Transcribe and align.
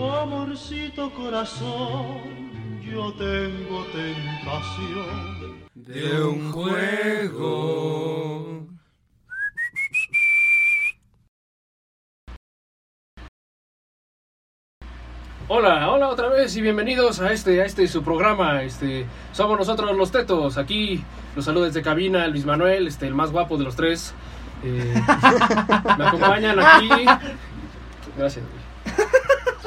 Amorcito 0.00 1.12
corazón, 1.12 2.80
yo 2.80 3.12
tengo 3.12 3.84
tentación 3.92 5.68
de 5.74 6.24
un 6.24 6.50
juego. 6.50 8.66
Hola, 15.48 15.90
hola 15.90 16.08
otra 16.08 16.30
vez 16.30 16.56
y 16.56 16.62
bienvenidos 16.62 17.20
a 17.20 17.32
este, 17.32 17.60
a 17.60 17.66
este 17.66 17.86
su 17.86 18.02
programa. 18.02 18.62
Este, 18.62 19.04
somos 19.32 19.58
nosotros 19.58 19.94
los 19.94 20.10
tetos. 20.10 20.56
Aquí 20.56 21.04
los 21.36 21.44
saludos 21.44 21.74
desde 21.74 21.82
cabina 21.82 22.26
Luis 22.28 22.46
Manuel, 22.46 22.86
este, 22.86 23.06
el 23.06 23.14
más 23.14 23.30
guapo 23.30 23.58
de 23.58 23.64
los 23.64 23.76
tres. 23.76 24.14
Eh, 24.64 24.94
me 25.98 26.06
acompañan 26.06 26.58
aquí. 26.58 26.88
Gracias. 28.16 28.42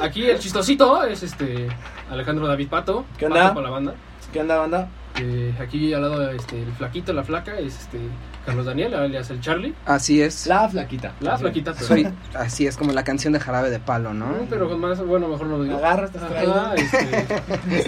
Aquí 0.00 0.26
el 0.26 0.38
chistosito 0.38 1.02
es 1.04 1.22
este 1.22 1.68
Alejandro 2.10 2.46
David 2.46 2.68
Pato. 2.68 3.04
¿Qué 3.18 3.26
onda? 3.26 3.42
Pato 3.42 3.54
con 3.54 3.64
la 3.64 3.70
banda. 3.70 3.94
¿Qué 4.32 4.40
onda, 4.40 4.56
banda? 4.56 4.88
Eh, 5.18 5.54
aquí 5.58 5.94
al 5.94 6.02
lado 6.02 6.30
este, 6.30 6.62
el 6.62 6.70
flaquito, 6.72 7.14
la 7.14 7.24
flaca 7.24 7.58
es 7.58 7.74
este 7.80 7.98
Carlos 8.44 8.66
Daniel, 8.66 8.92
alias 8.94 9.30
el 9.30 9.40
Charlie. 9.40 9.74
Así 9.86 10.20
es. 10.20 10.46
La 10.46 10.68
flaquita. 10.68 11.14
La 11.20 11.38
flaquita, 11.38 11.72
pero, 11.72 11.86
Soy, 11.86 12.06
así 12.34 12.66
es 12.66 12.76
como 12.76 12.92
la 12.92 13.02
canción 13.02 13.32
de 13.32 13.40
Jarabe 13.40 13.70
de 13.70 13.78
Palo, 13.78 14.12
¿no? 14.12 14.26
Mm, 14.26 14.46
pero 14.50 14.68
con 14.68 14.78
más, 14.78 15.04
bueno, 15.04 15.26
mejor 15.28 15.46
no 15.46 15.56
lo 15.56 15.64
digo. 15.64 15.78
Agarra 15.78 16.06
estas 16.06 16.22
Ajá, 16.24 16.74
este, 16.74 17.26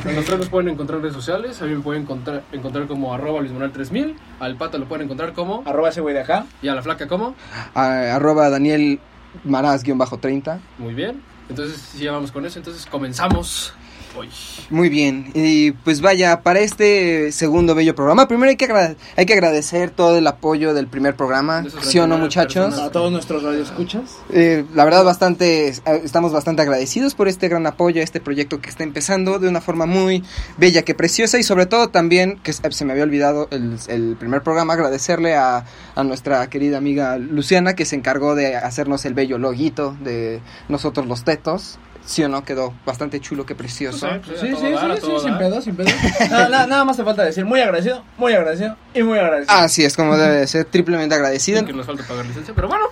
tres 0.02 0.38
nos 0.38 0.48
pueden 0.48 0.70
encontrar 0.70 0.96
en 0.96 1.02
redes 1.02 1.16
sociales. 1.16 1.60
A 1.60 1.66
mí 1.66 1.74
me 1.74 1.80
pueden 1.80 2.02
encontrar, 2.02 2.42
encontrar 2.52 2.86
como 2.86 3.12
arroba 3.12 3.40
Luis 3.40 3.52
Manuel 3.52 3.72
3000. 3.72 4.16
Al 4.40 4.56
pato 4.56 4.78
lo 4.78 4.86
pueden 4.86 5.04
encontrar 5.04 5.34
como. 5.34 5.62
Arroba 5.66 5.90
ese 5.90 6.00
güey 6.00 6.14
de 6.14 6.22
acá. 6.22 6.46
Y 6.62 6.68
a 6.68 6.74
la 6.74 6.80
flaca 6.82 7.06
como. 7.06 7.34
A- 7.74 8.14
arroba 8.16 8.48
Daniel 8.48 9.00
Maraz-30. 9.44 10.58
Muy 10.78 10.94
bien. 10.94 11.22
Entonces, 11.48 11.80
si 11.80 12.04
ya 12.04 12.12
vamos 12.12 12.30
con 12.30 12.44
eso, 12.44 12.58
entonces 12.58 12.86
comenzamos 12.86 13.72
hoy. 14.16 14.28
Muy 14.70 14.88
bien. 14.88 15.30
Y 15.34 15.72
pues 15.72 16.00
vaya, 16.00 16.42
para 16.42 16.60
este 16.60 17.32
segundo 17.32 17.74
bello 17.74 17.94
programa, 17.94 18.28
primero 18.28 18.50
hay 18.50 18.56
que, 18.56 18.66
agra- 18.66 18.94
hay 19.16 19.26
que 19.26 19.32
agradecer 19.32 19.90
todo 19.90 20.18
el 20.18 20.26
apoyo 20.26 20.74
del 20.74 20.86
primer 20.86 21.14
programa. 21.16 21.64
¿Sí 21.82 21.98
o 21.98 22.06
no, 22.06 22.18
muchachos? 22.18 22.66
personas. 22.66 22.88
A 22.88 22.92
todos 22.92 23.10
nuestros 23.12 23.42
radioescuchas. 23.42 24.16
Eh, 24.30 24.64
la 24.74 24.84
verdad, 24.84 25.04
bastante, 25.04 25.68
estamos 25.68 26.32
bastante 26.32 26.62
agradecidos 26.62 27.14
por 27.14 27.28
este 27.28 27.48
gran 27.48 27.66
apoyo 27.66 28.00
a 28.00 28.04
este 28.04 28.20
proyecto 28.20 28.60
que 28.60 28.70
está 28.70 28.84
empezando 28.84 29.38
de 29.38 29.48
una 29.48 29.60
forma 29.60 29.86
muy 29.86 30.22
bella, 30.56 30.82
que 30.82 30.94
preciosa 30.94 31.38
y 31.38 31.42
sobre 31.42 31.66
todo 31.66 31.88
también, 31.88 32.38
que 32.42 32.52
se 32.52 32.68
se 32.70 32.84
me 32.84 32.92
había 32.92 33.04
olvidado 33.04 33.48
el, 33.50 33.78
el 33.88 34.16
primer 34.16 34.42
programa, 34.42 34.74
agradecerle 34.74 35.34
a, 35.34 35.64
a 35.94 36.04
nuestra 36.04 36.48
querida 36.50 36.76
amiga 36.78 37.16
Luciana 37.18 37.74
que 37.74 37.84
se 37.84 37.96
encargó 37.96 38.34
de 38.34 38.54
hacernos 38.56 39.04
el 39.06 39.14
bello 39.14 39.38
loguito 39.38 39.96
de 40.02 40.40
nosotros 40.68 41.06
los 41.06 41.24
tetos. 41.24 41.78
Sí 42.04 42.24
o 42.24 42.28
no, 42.28 42.42
quedó 42.44 42.72
bastante 42.86 43.20
chulo, 43.20 43.44
qué 43.44 43.54
precioso. 43.54 44.08
Pues, 44.24 44.40
Sí, 44.40 44.46
a 44.46 44.50
sí, 44.50 44.56
sí, 44.58 44.72
dar, 44.72 44.94
sí, 44.94 45.00
todo 45.02 45.20
sin 45.20 45.36
pedo, 45.36 45.60
sin 45.60 45.76
pedo. 45.76 45.88
Nada, 46.30 46.48
nada, 46.48 46.66
nada 46.66 46.84
más 46.84 46.96
te 46.96 47.04
falta 47.04 47.22
decir 47.24 47.44
muy 47.44 47.60
agradecido, 47.60 48.02
muy 48.16 48.32
agradecido 48.32 48.76
y 48.94 49.02
muy 49.02 49.18
agradecido. 49.18 49.54
Así 49.58 49.84
es 49.84 49.94
como 49.94 50.16
debe 50.16 50.36
de 50.36 50.46
ser, 50.46 50.64
triplemente 50.64 51.14
agradecido. 51.14 51.60
Y 51.60 51.66
que 51.66 51.72
nos 51.74 51.84
falta 51.86 52.04
pagar 52.04 52.24
licencia, 52.24 52.54
pero 52.54 52.68
bueno. 52.68 52.86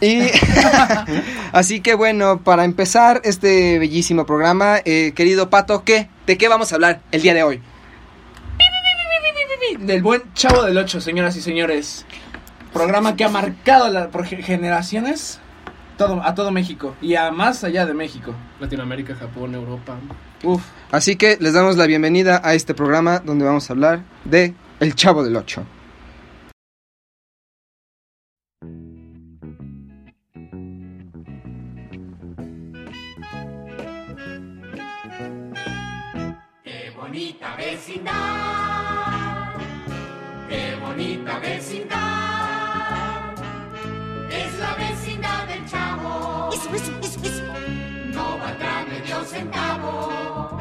Y 0.00 0.20
así 1.52 1.80
que 1.80 1.94
bueno, 1.94 2.42
para 2.42 2.64
empezar 2.64 3.20
este 3.24 3.78
bellísimo 3.78 4.24
programa, 4.24 4.78
eh, 4.84 5.12
querido 5.14 5.50
Pato, 5.50 5.84
¿qué? 5.84 6.08
¿De 6.26 6.38
qué 6.38 6.48
vamos 6.48 6.72
a 6.72 6.76
hablar 6.76 7.00
el 7.10 7.22
día 7.22 7.34
de 7.34 7.42
hoy? 7.42 7.60
Del 9.80 10.02
buen 10.02 10.22
Chavo 10.34 10.62
del 10.64 10.76
8, 10.78 11.00
señoras 11.00 11.36
y 11.36 11.40
señores. 11.42 12.04
Programa 12.72 13.16
que 13.16 13.24
ha 13.24 13.28
marcado 13.28 13.88
la, 13.88 14.08
por 14.08 14.24
ge- 14.26 14.42
generaciones 14.42 15.38
todo, 16.00 16.22
a 16.24 16.34
todo 16.34 16.50
México 16.50 16.96
y 17.02 17.14
a 17.14 17.30
más 17.30 17.62
allá 17.62 17.84
de 17.84 17.92
México. 17.92 18.34
Latinoamérica, 18.58 19.14
Japón, 19.14 19.54
Europa. 19.54 19.98
Uf. 20.42 20.62
Así 20.90 21.16
que 21.16 21.36
les 21.38 21.52
damos 21.52 21.76
la 21.76 21.86
bienvenida 21.86 22.40
a 22.42 22.54
este 22.54 22.72
programa 22.72 23.18
donde 23.18 23.44
vamos 23.44 23.68
a 23.68 23.74
hablar 23.74 24.00
de 24.24 24.54
El 24.80 24.94
Chavo 24.94 25.22
del 25.22 25.36
Ocho. 25.36 25.66
Qué 36.64 36.92
bonita 36.96 37.56
vecindad, 37.56 38.14
qué 40.48 40.76
bonita 40.80 41.38
vecindad, 41.40 42.09
centavo, 49.40 50.58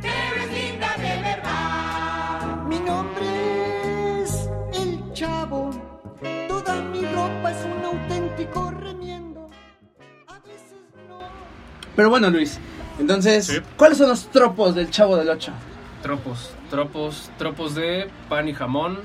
pero 0.00 0.36
es 0.42 0.52
linda 0.52 0.96
de 0.96 1.22
verdad. 1.22 2.56
Mi 2.66 2.78
nombre 2.78 4.22
es 4.22 4.48
El 4.72 5.12
Chavo. 5.12 5.70
Toda 6.48 6.76
mi 6.82 7.04
ropa 7.06 7.50
es 7.50 7.58
un 7.66 7.84
auténtico 7.84 8.70
remiendo. 8.70 9.50
A 10.28 10.38
veces 10.40 10.72
no. 11.08 11.18
Pero 11.94 12.08
bueno, 12.08 12.30
Luis, 12.30 12.58
entonces, 12.98 13.46
Sí. 13.46 13.58
¿cuáles 13.76 13.98
son 13.98 14.08
los 14.08 14.26
tropos 14.28 14.74
del 14.74 14.90
Chavo 14.90 15.16
del 15.16 15.28
8? 15.28 15.52
Tropos, 16.02 16.54
tropos, 16.70 17.30
tropos 17.38 17.74
de 17.74 18.08
pan 18.30 18.48
y 18.48 18.54
jamón, 18.54 18.98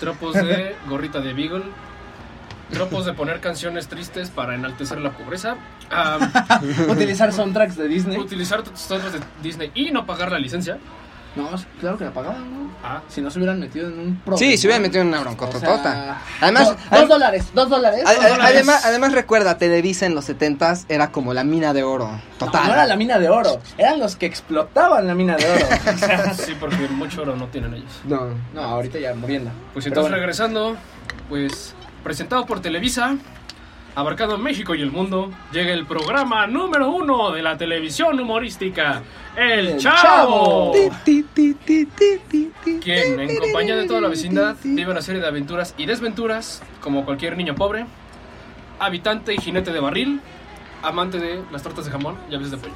tropos 0.00 0.32
de 0.34 0.74
gorrita 0.88 1.20
de 1.20 1.34
Beagle, 1.34 1.64
tropos 2.70 3.06
de 3.06 3.12
poner 3.12 3.40
canciones 3.40 3.88
tristes 3.88 4.30
para 4.30 4.54
enaltecer 4.54 4.98
la 5.00 5.12
pobreza, 5.12 5.56
Utilizar 6.88 7.32
soundtracks 7.32 7.76
de 7.76 7.88
Disney. 7.88 8.18
utilizar 8.18 8.62
soundtracks 8.74 9.14
de 9.20 9.20
Disney 9.42 9.70
y 9.74 9.90
no 9.90 10.06
pagar 10.06 10.32
la 10.32 10.38
licencia. 10.38 10.78
No, 11.36 11.50
claro 11.80 11.98
que 11.98 12.04
la 12.06 12.12
pagaban, 12.12 12.50
¿no? 12.50 12.70
Ah, 12.82 13.02
Si 13.08 13.20
no 13.20 13.30
se 13.30 13.38
hubieran 13.38 13.60
metido 13.60 13.88
en 13.88 13.98
un 14.00 14.16
problema. 14.24 14.38
Sí, 14.38 14.56
se 14.56 14.66
hubiera 14.68 14.80
metido 14.80 15.02
en 15.02 15.08
una 15.08 15.18
O 15.20 15.24
broncototota. 15.24 15.82
sea, 15.92 16.18
Además, 16.40 16.68
do- 16.70 16.76
ad- 16.90 17.00
dos 17.00 17.08
dólares, 17.10 17.44
dos 17.52 17.68
dólares. 17.68 18.02
ad- 18.06 18.14
dos 18.14 18.24
ad- 18.24 18.28
dólares. 18.30 18.54
además, 18.54 18.84
además 18.86 19.12
recuerda, 19.12 19.58
Televisa 19.58 20.06
en 20.06 20.14
los 20.14 20.24
70s 20.30 20.86
era 20.88 21.12
como 21.12 21.34
la 21.34 21.44
mina 21.44 21.74
de 21.74 21.82
oro. 21.82 22.08
No, 22.10 22.20
Total. 22.38 22.66
no 22.68 22.72
era 22.72 22.86
la 22.86 22.96
mina 22.96 23.18
de 23.18 23.28
oro, 23.28 23.60
eran 23.76 23.98
los 24.00 24.16
que 24.16 24.24
explotaban 24.24 25.06
la 25.06 25.14
mina 25.14 25.36
de 25.36 25.44
oro. 25.50 25.66
O 25.66 26.34
sí, 26.42 26.56
porque 26.58 26.88
mucho 26.88 27.20
oro 27.20 27.36
no 27.36 27.48
tienen 27.48 27.74
ellos. 27.74 27.92
No. 28.04 28.28
no, 28.54 28.62
ahorita 28.62 28.98
ya 28.98 29.12
muriendo. 29.14 29.50
Pues 29.74 29.84
entonces 29.86 30.10
bueno. 30.10 30.16
regresando, 30.16 30.76
pues 31.28 31.74
presentado 32.06 32.46
por 32.46 32.60
Televisa, 32.60 33.16
abarcando 33.96 34.38
México 34.38 34.76
y 34.76 34.80
el 34.80 34.92
mundo, 34.92 35.32
llega 35.50 35.72
el 35.72 35.86
programa 35.86 36.46
número 36.46 36.88
uno 36.88 37.32
de 37.32 37.42
la 37.42 37.58
televisión 37.58 38.20
humorística, 38.20 39.02
El, 39.36 39.66
El 39.66 39.78
Chavo. 39.78 40.72
Chavo. 40.72 40.72
Quien, 42.80 43.18
en 43.18 43.36
compañía 43.38 43.74
de 43.74 43.88
toda 43.88 44.00
la 44.00 44.06
vecindad, 44.06 44.54
vive 44.62 44.88
una 44.88 45.02
serie 45.02 45.20
de 45.20 45.26
aventuras 45.26 45.74
y 45.76 45.86
desventuras, 45.86 46.62
como 46.80 47.04
cualquier 47.04 47.36
niño 47.36 47.56
pobre, 47.56 47.86
habitante 48.78 49.34
y 49.34 49.38
jinete 49.38 49.72
de 49.72 49.80
barril, 49.80 50.20
amante 50.84 51.18
de 51.18 51.42
las 51.50 51.64
tortas 51.64 51.86
de 51.86 51.90
jamón 51.90 52.16
y 52.30 52.36
a 52.36 52.38
veces 52.38 52.52
de 52.52 52.58
pollo. 52.58 52.74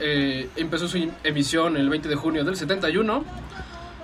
Eh, 0.00 0.48
empezó 0.56 0.88
su 0.88 1.08
emisión 1.22 1.76
el 1.76 1.88
20 1.88 2.08
de 2.08 2.16
junio 2.16 2.42
del 2.42 2.56
71. 2.56 3.24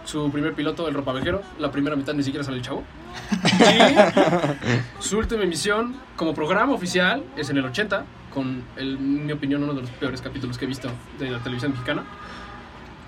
Su 0.04 0.30
primer 0.30 0.54
piloto, 0.54 0.86
el 0.86 0.94
ropavejero, 0.94 1.42
la 1.58 1.70
primera 1.70 1.96
mitad 1.96 2.14
ni 2.14 2.22
siquiera 2.22 2.44
sale 2.44 2.58
el 2.58 2.62
chavo. 2.62 2.84
Y 5.00 5.02
su 5.02 5.18
última 5.18 5.42
emisión 5.42 5.96
como 6.16 6.34
programa 6.34 6.72
oficial 6.72 7.24
es 7.36 7.50
en 7.50 7.58
el 7.58 7.64
80, 7.64 8.04
con, 8.32 8.64
el, 8.76 8.94
en 8.96 9.26
mi 9.26 9.32
opinión, 9.32 9.62
uno 9.62 9.72
de 9.72 9.82
los 9.82 9.90
peores 9.90 10.20
capítulos 10.20 10.58
que 10.58 10.64
he 10.64 10.68
visto 10.68 10.90
de 11.18 11.30
la 11.30 11.38
televisión 11.38 11.72
mexicana. 11.72 12.04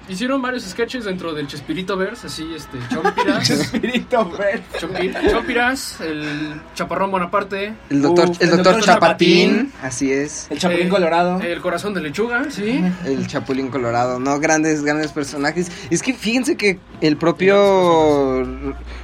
Hicieron 0.08 0.40
varios 0.40 0.62
sketches 0.64 1.04
dentro 1.04 1.34
del 1.34 1.48
Chespirito 1.48 1.96
Verse, 1.96 2.28
así, 2.28 2.46
este, 2.54 2.78
Chompiras, 2.92 3.50
Espíritu 3.50 4.30
verde. 4.30 4.62
Chompi- 4.78 5.30
Chompiras, 5.30 6.00
el 6.00 6.60
Chaparrón 6.76 7.10
Bonaparte, 7.10 7.74
El 7.90 8.02
doctor, 8.02 8.26
el 8.38 8.50
doctor 8.50 8.64
doctor 8.74 8.84
Chapatín, 8.84 9.50
Chapatín. 9.50 9.72
así 9.82 10.12
es. 10.12 10.46
El 10.50 10.58
Chapulín 10.60 10.86
Eh, 10.86 10.90
Colorado. 10.90 11.40
el 11.40 11.60
Corazón 11.60 11.92
de 11.94 12.02
Lechuga, 12.02 12.44
sí. 12.50 12.84
El 13.04 13.26
Chapulín 13.26 13.68
Colorado, 13.68 14.20
no, 14.20 14.38
grandes, 14.38 14.82
grandes 14.84 15.10
personajes. 15.10 15.72
Es 15.90 16.02
que 16.02 16.14
fíjense 16.14 16.56
que 16.56 16.78
el 17.00 17.16
propio 17.16 18.42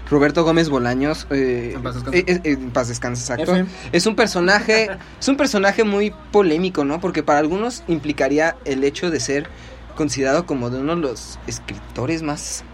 Roberto 0.09 0.45
Gómez 0.45 0.69
Bolaños, 0.69 1.27
eh, 1.31 1.73
En 1.75 1.83
paz 1.83 1.95
descanse. 1.95 2.19
eh, 2.21 2.25
eh, 2.29 2.41
en 2.45 2.71
paz 2.71 2.89
descanse, 2.89 3.23
exacto, 3.23 3.57
F. 3.57 3.71
es 3.93 4.07
un 4.07 4.15
personaje, 4.15 4.89
es 5.21 5.29
un 5.29 5.37
personaje 5.37 5.85
muy 5.85 6.13
polémico, 6.31 6.85
¿no? 6.85 7.01
Porque 7.01 7.23
para 7.23 7.39
algunos 7.39 7.83
implicaría 7.89 8.57
el 8.65 8.85
hecho 8.85 9.11
de 9.11 9.21
ser 9.21 9.49
considerado 9.95 10.47
como 10.47 10.71
de 10.71 10.81
uno 10.81 10.97
de 10.97 11.03
los 11.03 11.39
escritores 11.47 12.23
más 12.23 12.65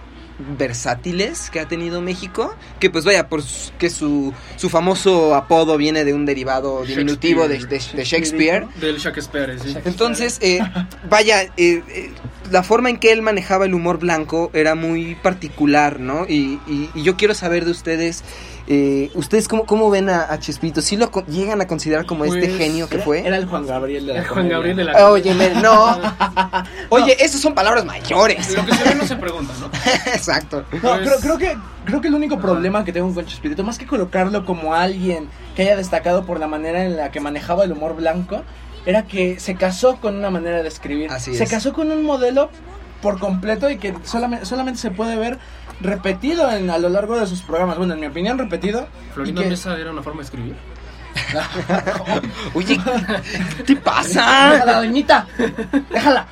versátiles 0.56 1.50
que 1.50 1.60
ha 1.60 1.66
tenido 1.68 2.00
México. 2.00 2.54
Que 2.80 2.90
pues 2.90 3.04
vaya, 3.04 3.28
por 3.28 3.42
su- 3.42 3.72
que 3.78 3.90
su, 3.90 4.32
su 4.56 4.68
famoso 4.68 5.34
apodo 5.34 5.76
viene 5.76 6.04
de 6.04 6.12
un 6.14 6.26
derivado 6.26 6.84
diminutivo 6.84 7.48
de, 7.48 7.58
de- 7.58 7.78
de 7.94 8.04
Shakespeare. 8.04 8.66
Del 8.80 8.98
Shakespeare, 8.98 9.58
sí. 9.58 9.76
Entonces, 9.84 10.38
eh, 10.40 10.60
vaya, 11.08 11.42
eh, 11.42 11.50
eh, 11.88 12.12
la 12.50 12.62
forma 12.62 12.88
en 12.90 12.98
que 12.98 13.12
él 13.12 13.22
manejaba 13.22 13.64
el 13.66 13.74
humor 13.74 13.98
blanco 13.98 14.50
era 14.54 14.74
muy 14.74 15.16
particular, 15.16 15.98
¿no? 16.00 16.24
Y, 16.28 16.60
y- 16.66 16.90
y 16.94 17.02
yo 17.02 17.16
quiero 17.16 17.34
saber 17.34 17.64
de 17.64 17.72
ustedes, 17.72 18.22
eh, 18.70 19.10
¿ustedes 19.14 19.48
cómo, 19.48 19.64
cómo 19.64 19.88
ven 19.88 20.10
a, 20.10 20.30
a 20.30 20.38
Chespirito? 20.38 20.82
¿Sí 20.82 20.96
lo 20.98 21.10
co- 21.10 21.24
llegan 21.26 21.60
a 21.62 21.66
considerar 21.66 22.04
como 22.04 22.24
este 22.26 22.46
Pues, 22.48 22.58
genio 22.58 22.86
que 22.88 22.96
Era- 22.96 23.04
fue? 23.04 23.26
Era 23.26 23.36
el 23.38 23.46
Juan 23.46 23.66
Gabriel 23.66 24.06
de 24.06 24.12
la 24.14 24.20
Juan 24.20 24.28
comedia. 24.34 24.52
Gabriel 24.56 24.76
de 24.76 24.84
la 24.84 24.92
Ah, 24.92 25.10
Óyeme, 25.10 25.50
no. 25.62 25.98
Oye, 26.90 27.16
esas 27.24 27.40
son 27.40 27.54
palabras 27.54 27.84
mayores. 27.84 28.54
Lo 28.54 28.64
que 28.66 28.74
se 28.74 28.84
ve 28.84 28.94
no 28.94 29.06
se 29.06 29.16
pregunta, 29.16 29.52
¿no? 29.60 29.66
Exacto. 30.12 30.64
No, 30.70 30.80
Pues- 30.80 31.00
creo, 31.00 31.18
creo 31.20 31.38
que 31.38 31.58
creo 31.86 32.00
que 32.02 32.08
el 32.08 32.14
único 32.14 32.38
problema 32.38 32.84
que 32.84 32.92
tengo 32.92 33.12
con 33.14 33.24
Chespirito, 33.24 33.64
más 33.64 33.78
que 33.78 33.86
colocarlo 33.86 34.44
como 34.44 34.74
alguien 34.74 35.28
que 35.56 35.62
haya 35.62 35.76
destacado 35.76 36.24
por 36.26 36.38
la 36.38 36.46
manera 36.46 36.84
en 36.84 36.96
la 36.96 37.10
que 37.10 37.20
manejaba 37.20 37.64
el 37.64 37.72
humor 37.72 37.96
blanco, 37.96 38.42
era 38.84 39.04
que 39.06 39.40
se 39.40 39.54
casó 39.54 39.96
con 40.00 40.16
una 40.16 40.28
manera 40.30 40.62
de 40.62 40.68
escribir. 40.68 41.10
Así 41.10 41.34
se 41.34 41.44
es. 41.44 41.50
casó 41.50 41.72
con 41.72 41.90
un 41.90 42.04
modelo 42.04 42.50
por 43.00 43.18
completo 43.18 43.70
y 43.70 43.78
que 43.78 43.94
solamente, 44.04 44.44
solamente 44.44 44.80
se 44.80 44.90
puede 44.90 45.16
ver 45.16 45.38
repetido 45.80 46.50
en, 46.50 46.70
a 46.70 46.78
lo 46.78 46.88
largo 46.88 47.18
de 47.18 47.26
sus 47.26 47.42
programas. 47.42 47.78
Bueno, 47.78 47.94
en 47.94 48.00
mi 48.00 48.06
opinión, 48.06 48.38
repetido. 48.38 48.86
Florinda 49.14 49.40
y 49.40 49.44
que- 49.44 49.50
Mesa 49.50 49.76
era 49.78 49.90
una 49.90 50.02
forma 50.02 50.20
de 50.20 50.24
escribir. 50.24 50.56
Oye, 52.54 52.78
¿qué 53.58 53.62
te 53.64 53.76
pasa? 53.76 54.50
Déjala, 54.52 54.76
doñita. 54.78 55.26
Déjala. 55.90 56.26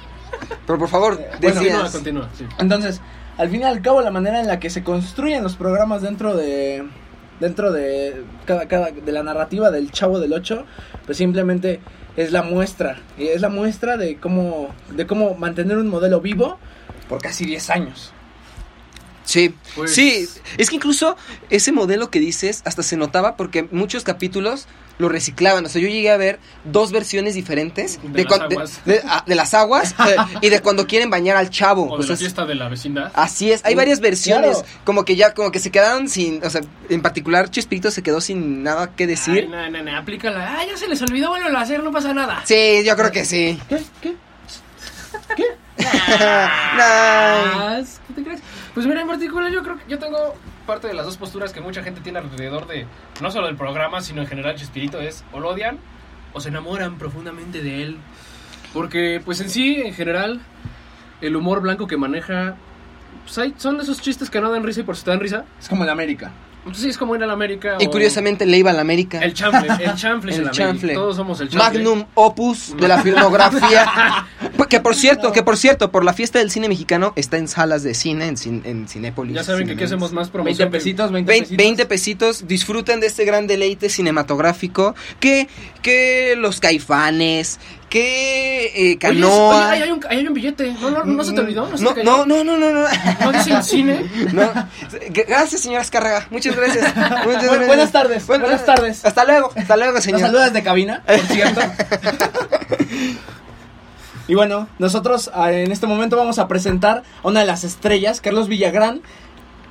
Pero 0.66 0.78
por 0.78 0.88
favor, 0.88 1.19
decías. 1.40 1.90
continúa, 1.93 2.28
sí. 2.37 2.44
Entonces, 2.58 3.00
al 3.38 3.48
fin 3.48 3.60
y 3.62 3.64
al 3.64 3.81
cabo, 3.82 4.00
la 4.02 4.10
manera 4.10 4.40
en 4.40 4.46
la 4.46 4.58
que 4.58 4.70
se 4.70 4.82
construyen 4.82 5.43
los 5.43 5.56
programas 5.56 6.02
dentro 6.02 6.37
de 6.37 6.87
dentro 7.40 7.70
de 7.72 8.25
cada, 8.46 8.66
cada 8.66 8.90
de 8.90 9.12
la 9.12 9.22
narrativa 9.22 9.70
del 9.70 9.90
Chavo 9.92 10.19
del 10.20 10.32
8, 10.32 10.64
pues 11.04 11.19
simplemente 11.19 11.81
es 12.16 12.32
la 12.32 12.42
muestra, 12.42 12.99
y 13.19 13.26
es 13.28 13.42
la 13.42 13.50
muestra 13.50 13.96
de 13.99 14.16
cómo 14.16 14.69
de 14.90 15.06
cómo 15.06 15.34
mantener 15.34 15.76
un 15.78 15.88
modelo 15.88 16.20
vivo 16.20 16.58
por 17.08 17.20
casi 17.20 17.44
10 17.44 17.70
años. 17.70 18.12
Sí, 19.26 19.55
Pues- 19.75 19.93
sí, 19.94 20.26
es 20.56 20.70
que 20.70 20.76
incluso 20.76 21.17
ese 21.50 21.73
modelo 21.73 22.11
que 22.11 22.20
dices 22.20 22.62
hasta 22.64 22.82
se 22.82 22.96
notaba 22.96 23.37
porque 23.37 23.69
muchos 23.73 24.05
capítulos 24.05 24.67
lo 24.99 25.11
reciclaban. 25.11 25.67
O 25.67 25.69
sea, 25.69 25.82
yo 25.82 25.88
llegué 25.88 26.11
a 26.11 26.17
ver 26.17 26.38
dos 26.64 26.90
versiones 26.93 27.34
diferentes 27.34 27.99
De 28.02 28.23
las 28.25 28.32
cuan- 28.32 28.43
aguas. 28.50 28.81
de- 28.87 29.02
ah, 29.05 29.25
de 29.26 29.34
las 29.34 29.52
aguas 29.52 29.94
eh, 30.08 30.17
y 30.40 30.49
de 30.49 30.61
cuando 30.62 30.87
quieren 30.87 31.11
bañar 31.11 31.37
al 31.37 31.50
chavo. 31.50 31.82
O 31.90 31.94
O 31.94 31.96
de 31.99 32.05
sea, 32.05 32.08
la 32.11 32.14
es- 32.14 32.20
fiesta 32.20 32.46
de 32.46 32.55
la 32.55 32.69
vecindad. 32.69 33.11
Así 33.14 33.50
es, 33.52 33.62
hay 33.64 33.75
varias 33.75 34.00
versiones, 34.00 34.58
claro. 34.58 34.69
como 34.84 35.05
que 35.05 35.17
ya, 35.17 35.34
como 35.34 35.50
que 35.50 35.58
se 35.58 35.70
quedaron 35.70 36.08
sin, 36.08 36.43
o 36.43 36.49
sea, 36.49 36.62
en 36.88 37.02
particular 37.02 37.50
Chespirito 37.50 37.90
se 37.90 38.02
quedó 38.02 38.20
sin 38.23 38.62
nada 38.62 38.94
que 38.94 39.05
Ay, 39.05 39.08
decir. 39.11 39.49
no, 39.50 39.69
no, 39.70 39.82
no, 39.82 39.96
aplícala. 39.99 40.61
Ah, 40.61 40.64
ya 40.64 40.76
se 40.78 40.87
les 40.88 41.02
olvidó, 41.02 41.28
vuelvo 41.31 41.58
a 41.58 41.61
hacer, 41.61 41.82
no 41.82 41.90
pasa 41.90 42.14
nada. 42.14 42.40
Sí, 42.46 42.82
yo 42.87 42.96
creo 42.96 43.11
que 43.12 43.25
sí. 43.26 43.58
¿Qué? 43.69 43.82
¿Qué? 44.00 44.14
¿Qué? 45.37 45.44
Pues 48.76 48.87
mira, 48.87 49.00
en 49.00 49.08
particular 49.08 49.50
yo 49.50 49.62
creo 49.62 49.78
que 49.78 49.84
yo 49.88 49.99
tengo 49.99 50.34
parte 50.67 50.87
de 50.87 50.93
las 50.93 51.06
dos 51.06 51.17
posturas 51.17 51.50
que 51.50 51.62
mucha 51.62 51.82
gente 51.82 52.02
tiene 52.02 52.19
alrededor 52.19 52.67
de, 52.67 52.87
no 53.23 53.31
solo 53.31 53.46
del 53.46 53.56
programa, 53.56 54.02
sino 54.02 54.20
en 54.20 54.26
general 54.26 54.55
Chespirito, 54.55 55.00
es 55.00 55.25
o 55.32 55.40
lo 55.40 55.49
odian 55.49 55.78
o 56.34 56.43
se 56.43 56.50
enamoran 56.50 56.99
profundamente 56.99 57.62
de 57.62 57.82
él. 57.82 57.96
Porque 58.75 59.23
pues 59.25 59.40
en 59.40 59.49
sí, 59.49 59.81
en 59.81 59.94
general, 59.94 60.43
el 61.23 61.37
humor 61.37 61.62
blanco 61.62 61.87
que 61.87 61.96
maneja, 61.96 62.56
pues 63.25 63.38
hay, 63.38 63.55
son 63.56 63.81
esos 63.81 64.02
chistes 64.02 64.28
que 64.28 64.43
no 64.43 64.50
dan 64.50 64.62
risa 64.62 64.81
y 64.81 64.82
por 64.82 64.94
si 64.94 65.06
te 65.06 65.11
dan 65.11 65.20
risa. 65.20 65.46
Es 65.58 65.70
como 65.70 65.84
el 65.84 65.88
América. 65.88 66.32
Pues 66.66 66.78
sí, 66.78 66.88
es 66.88 66.98
como 66.98 67.14
ir 67.16 67.22
a 67.22 67.26
la 67.26 67.32
América. 67.32 67.76
Y 67.80 67.86
o- 67.86 67.90
curiosamente 67.90 68.44
le 68.44 68.58
iba 68.58 68.70
a 68.70 68.74
la 68.74 68.80
América. 68.80 69.20
El 69.20 69.32
chanfle, 69.34 69.68
el 69.84 69.94
chanfle 69.96 70.34
El 70.34 70.42
el 70.42 70.50
chanfle. 70.50 70.94
Todos 70.94 71.16
somos 71.16 71.40
el 71.40 71.48
chanfle. 71.48 71.78
Magnum 71.80 72.04
opus 72.14 72.76
de 72.76 72.88
la 72.88 73.00
filmografía. 73.02 74.26
que 74.68 74.80
por 74.80 74.94
cierto, 74.96 75.30
que 75.32 75.42
por 75.44 75.56
cierto, 75.56 75.92
por 75.92 76.04
la 76.04 76.12
fiesta 76.12 76.40
del 76.40 76.50
cine 76.50 76.68
mexicano 76.68 77.12
está 77.14 77.36
en 77.38 77.46
salas 77.46 77.82
de 77.84 77.94
cine, 77.94 78.26
en, 78.26 78.36
cin- 78.36 78.62
en 78.64 78.88
Cinépolis. 78.88 79.34
Ya 79.36 79.44
saben 79.44 79.66
que 79.66 79.74
aquí 79.74 79.84
hacemos 79.84 80.12
más 80.12 80.26
20 80.26 80.32
promoción. 80.32 80.68
que- 80.68 80.76
pesitos, 80.78 81.12
20 81.12 81.30
Vein- 81.32 81.42
pesitos. 81.44 81.56
20 81.64 81.86
pesitos, 81.86 82.48
disfruten 82.48 82.98
de 83.00 83.06
este 83.06 83.24
gran 83.24 83.46
deleite 83.46 83.88
cinematográfico 83.88 84.94
que, 85.20 85.48
que 85.82 86.34
los 86.36 86.58
caifanes, 86.58 87.60
que 87.96 88.93
eh, 88.93 88.98
canoa. 88.98 89.70
oye, 89.70 89.84
hay, 89.84 89.90
un, 89.90 90.04
ahí 90.08 90.19
hay 90.19 90.26
un 90.26 90.34
billete. 90.34 90.75
No, 90.81 90.90
no, 90.90 91.04
no 91.04 91.25
se 91.25 91.32
te 91.32 91.40
olvidó. 91.40 91.69
No, 91.69 91.78
no, 91.78 91.94
te 91.94 92.04
no, 92.04 92.26
no, 92.26 92.44
no, 92.44 92.58
no, 92.58 92.72
no. 92.72 92.87
No 93.20 93.32
dice 93.32 93.52
en 93.52 93.64
cine. 93.64 94.10
No. 94.32 94.52
Gracias, 95.10 95.62
señora 95.62 95.82
Escárraga. 95.82 96.26
Muchas 96.31 96.54
gracias. 96.54 96.94
Muchas 97.25 97.66
buenas 97.66 97.93
tardes, 97.93 98.26
Bueno, 98.26 98.44
buenas 98.44 98.66
tardes. 98.66 99.04
Hasta 99.04 99.25
luego, 99.25 99.50
hasta 99.56 99.76
luego, 99.76 99.93
Nos 99.94 100.04
señor. 100.04 100.20
saludas 100.20 100.52
de 100.52 100.62
cabina, 100.62 101.02
por 101.06 101.19
cierto. 101.20 101.60
y 104.28 104.34
bueno, 104.34 104.69
nosotros 104.78 105.31
ah, 105.32 105.52
en 105.52 105.72
este 105.72 105.87
momento 105.87 106.16
vamos 106.16 106.38
a 106.38 106.49
presentar 106.49 107.02
a 107.22 107.28
una 107.28 107.40
de 107.40 107.46
las 107.46 107.64
estrellas, 107.64 108.20
Carlos 108.20 108.49
Villagrán, 108.49 109.00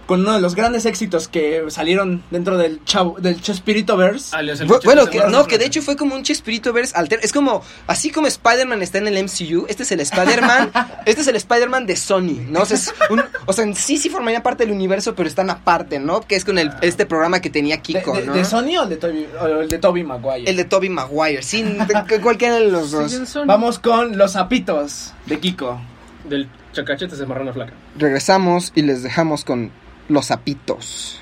con 0.05 0.21
uno 0.21 0.33
de 0.33 0.41
los 0.41 0.55
grandes 0.55 0.85
éxitos 0.85 1.27
que 1.27 1.63
salieron 1.69 2.23
dentro 2.31 2.57
del 2.57 2.83
chavo, 2.85 3.17
del 3.19 3.41
Chespirito 3.41 3.97
Verse. 3.97 4.35
Alias 4.35 4.59
el 4.59 4.67
Bu- 4.67 4.73
muchacho 4.73 4.85
Bueno, 4.85 5.05
de 5.05 5.11
que, 5.11 5.19
no, 5.27 5.45
que 5.47 5.57
de 5.57 5.65
hecho 5.65 5.81
fue 5.81 5.95
como 5.95 6.13
un 6.15 6.23
Chespirito 6.23 6.73
verse 6.73 6.95
alter. 6.95 7.19
Es 7.23 7.31
como, 7.33 7.63
así 7.87 8.11
como 8.11 8.27
Spider-Man 8.27 8.81
está 8.81 8.99
en 8.99 9.07
el 9.07 9.17
MCU, 9.23 9.65
este 9.67 9.83
es 9.83 9.91
el 9.91 9.99
Spider-Man, 10.01 10.71
este 11.05 11.21
es 11.21 11.27
el 11.27 11.35
Spider-Man 11.35 11.85
de 11.87 11.95
Sony, 11.95 12.37
¿no? 12.49 12.61
O 12.61 12.65
sea, 12.65 12.77
es 12.77 12.93
un- 13.09 13.23
o 13.45 13.53
sea, 13.53 13.65
sí 13.73 13.97
sí 13.97 14.09
formaría 14.09 14.43
parte 14.43 14.63
del 14.65 14.73
universo, 14.73 15.15
pero 15.15 15.27
están 15.27 15.49
aparte, 15.49 15.99
¿no? 15.99 16.21
Que 16.21 16.35
es 16.35 16.45
con 16.45 16.57
el, 16.59 16.71
este 16.81 17.05
programa 17.05 17.39
que 17.41 17.49
tenía 17.49 17.77
¿De, 17.77 17.81
Kiko, 17.81 18.13
de- 18.15 18.25
¿no? 18.25 18.33
de 18.33 18.45
Sony 18.45 18.77
o 18.79 18.83
el 18.83 18.89
de 18.89 18.97
Toby, 18.97 19.27
o 19.41 19.45
el 19.61 19.69
de 19.69 19.77
Toby 19.79 20.03
Maguire? 20.03 20.49
El 20.49 20.57
de 20.57 20.65
Tobey 20.65 20.89
Maguire, 20.89 21.41
sin 21.41 21.77
de- 21.79 22.21
cualquiera 22.21 22.55
de 22.55 22.69
los 22.71 22.91
dos. 22.91 23.33
Vamos 23.45 23.79
con 23.79 24.17
los 24.17 24.33
zapitos 24.33 25.13
de 25.25 25.39
Kiko. 25.39 25.79
Del 26.25 26.49
chacachete 26.73 27.15
de 27.15 27.25
marrana 27.25 27.53
flaca. 27.53 27.73
Regresamos 27.97 28.71
y 28.75 28.81
les 28.81 29.03
dejamos 29.03 29.45
con 29.45 29.71
los 30.07 30.27
zapitos. 30.27 31.21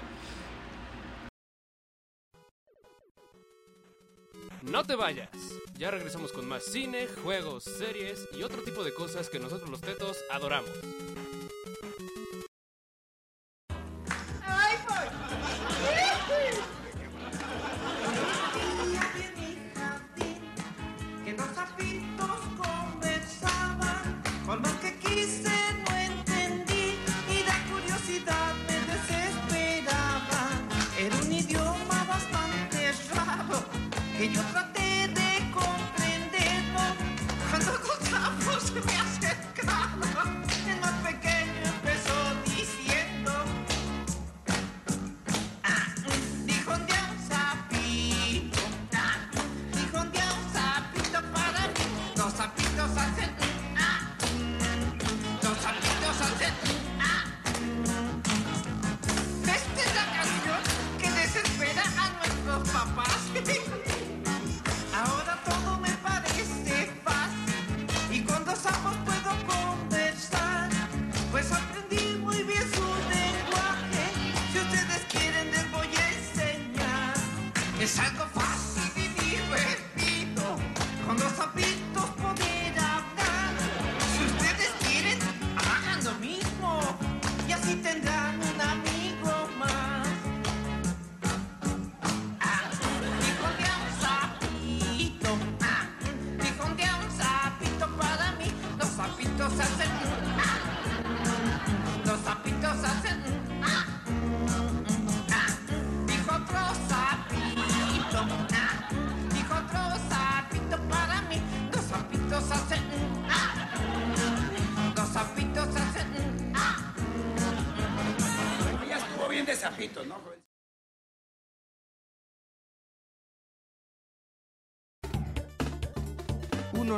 No 4.64 4.84
te 4.84 4.96
vayas. 4.96 5.30
Ya 5.78 5.92
regresamos 5.92 6.32
con 6.32 6.48
más 6.48 6.64
cine, 6.64 7.08
juegos, 7.24 7.64
series 7.64 8.28
y 8.38 8.44
otro 8.44 8.62
tipo 8.64 8.84
de 8.84 8.94
cosas 8.94 9.30
que 9.30 9.40
nosotros 9.40 9.70
los 9.70 9.82
tetos 9.82 10.18
adoramos. 10.32 10.72
Que 34.34 34.63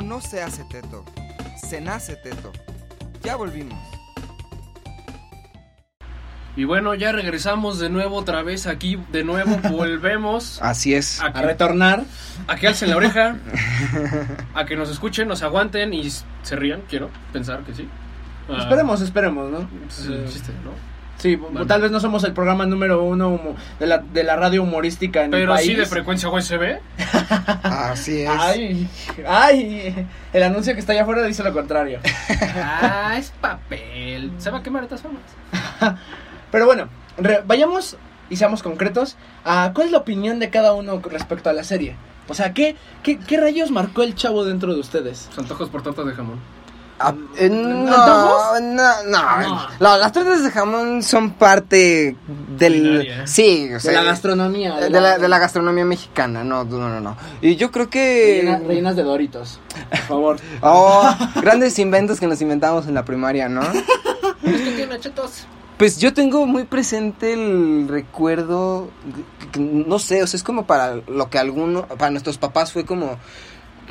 no 0.06 0.20
se 0.20 0.42
hace 0.42 0.64
teto, 0.64 1.04
se 1.68 1.80
nace 1.80 2.16
teto. 2.16 2.52
Ya 3.22 3.36
volvimos. 3.36 3.78
Y 6.56 6.64
bueno, 6.64 6.94
ya 6.94 7.12
regresamos 7.12 7.78
de 7.78 7.90
nuevo 7.90 8.16
otra 8.16 8.42
vez 8.42 8.66
aquí, 8.66 8.98
de 9.12 9.24
nuevo 9.24 9.58
volvemos 9.70 10.58
Así 10.62 10.94
es. 10.94 11.20
a 11.20 11.28
retornar. 11.42 12.04
a 12.48 12.56
que 12.56 12.68
alcen 12.68 12.88
la 12.90 12.96
oreja, 12.96 13.36
a 14.54 14.64
que 14.64 14.74
nos 14.76 14.88
escuchen, 14.88 15.28
nos 15.28 15.42
aguanten 15.42 15.92
y 15.92 16.08
se 16.10 16.56
rían, 16.56 16.82
quiero 16.88 17.10
pensar 17.32 17.60
que 17.60 17.74
sí. 17.74 17.86
Ah, 18.48 18.58
Esperemos, 18.60 19.00
esperemos, 19.02 19.50
¿no? 19.50 19.68
ese 19.88 20.02
es 20.02 20.06
el 20.08 20.28
chiste, 20.32 20.52
¿no? 20.64 20.70
Sí, 21.18 21.34
Bueno. 21.36 21.66
tal 21.66 21.80
vez 21.82 21.90
no 21.90 21.98
somos 21.98 22.22
el 22.24 22.32
programa 22.32 22.66
número 22.66 23.02
uno 23.02 23.40
de 23.80 23.86
la, 23.86 23.98
de 23.98 24.22
la 24.22 24.36
radio 24.36 24.62
humorística 24.62 25.20
en 25.24 25.32
el 25.34 25.40
Pero 25.40 25.54
país. 25.54 25.66
sí 25.66 25.74
de 25.74 25.86
frecuencia 25.86 26.28
USB. 26.28 26.78
Así 27.62 28.22
es. 28.22 28.28
Ay, 28.30 28.88
ay, 29.26 30.06
el 30.32 30.42
anuncio 30.42 30.74
que 30.74 30.80
está 30.80 30.92
allá 30.92 31.02
afuera 31.02 31.22
dice 31.24 31.42
lo 31.42 31.52
contrario. 31.52 32.00
Ah, 32.56 33.14
es 33.18 33.30
papel. 33.40 34.32
Se 34.38 34.50
va 34.50 34.58
a 34.58 34.62
quemar 34.62 34.82
de 34.82 34.88
todas 34.88 35.02
formas. 35.02 35.22
Pero 36.50 36.66
bueno, 36.66 36.88
re- 37.18 37.42
vayamos 37.46 37.96
y 38.30 38.36
seamos 38.36 38.62
concretos 38.62 39.16
a 39.44 39.72
cuál 39.74 39.86
es 39.86 39.92
la 39.92 39.98
opinión 39.98 40.38
de 40.38 40.50
cada 40.50 40.72
uno 40.72 41.00
respecto 41.00 41.50
a 41.50 41.52
la 41.52 41.64
serie. 41.64 41.96
O 42.28 42.34
sea, 42.34 42.52
¿qué, 42.54 42.76
qué, 43.02 43.18
qué 43.18 43.36
rayos 43.40 43.70
marcó 43.70 44.02
el 44.02 44.14
chavo 44.16 44.44
dentro 44.44 44.74
de 44.74 44.80
ustedes? 44.80 45.28
Antojos 45.38 45.68
por 45.68 45.82
tortas 45.82 46.06
de 46.06 46.12
jamón. 46.14 46.40
Ah, 46.98 47.12
eh, 47.36 47.50
no, 47.50 47.84
no, 47.84 48.60
no, 48.60 49.02
No. 49.06 49.68
no, 49.80 49.96
las 49.98 50.12
tortas 50.12 50.42
de 50.42 50.50
jamón 50.50 51.02
son 51.02 51.32
parte 51.32 52.16
del... 52.56 52.72
Culinaria. 52.72 53.26
Sí, 53.26 53.68
o 53.74 53.78
sea, 53.80 53.90
de 53.90 53.96
la 53.98 54.02
gastronomía. 54.04 54.76
de 54.76 54.88
la, 54.88 55.18
de 55.18 55.28
la 55.28 55.38
gastronomía 55.38 55.84
mexicana, 55.84 56.42
no, 56.42 56.64
no, 56.64 56.88
no, 56.88 57.00
no. 57.00 57.16
Y 57.42 57.56
yo 57.56 57.70
creo 57.70 57.90
que... 57.90 58.40
Rellena- 58.42 58.66
rellenas 58.66 58.96
de 58.96 59.02
Doritos, 59.02 59.60
por 59.90 59.98
favor. 59.98 60.36
Oh, 60.62 61.14
grandes 61.42 61.78
inventos 61.78 62.18
que 62.18 62.26
nos 62.26 62.40
inventamos 62.40 62.86
en 62.86 62.94
la 62.94 63.04
primaria, 63.04 63.50
¿no? 63.50 63.60
Pues 65.78 65.98
yo 65.98 66.14
tengo 66.14 66.46
muy 66.46 66.64
presente 66.64 67.34
el 67.34 67.86
recuerdo, 67.88 68.88
que- 69.42 69.48
que 69.50 69.60
no 69.60 69.98
sé, 69.98 70.22
o 70.22 70.26
sea, 70.26 70.38
es 70.38 70.42
como 70.42 70.66
para 70.66 70.94
lo 71.06 71.28
que 71.28 71.38
alguno, 71.38 71.86
para 71.86 72.10
nuestros 72.10 72.38
papás 72.38 72.72
fue 72.72 72.86
como, 72.86 73.18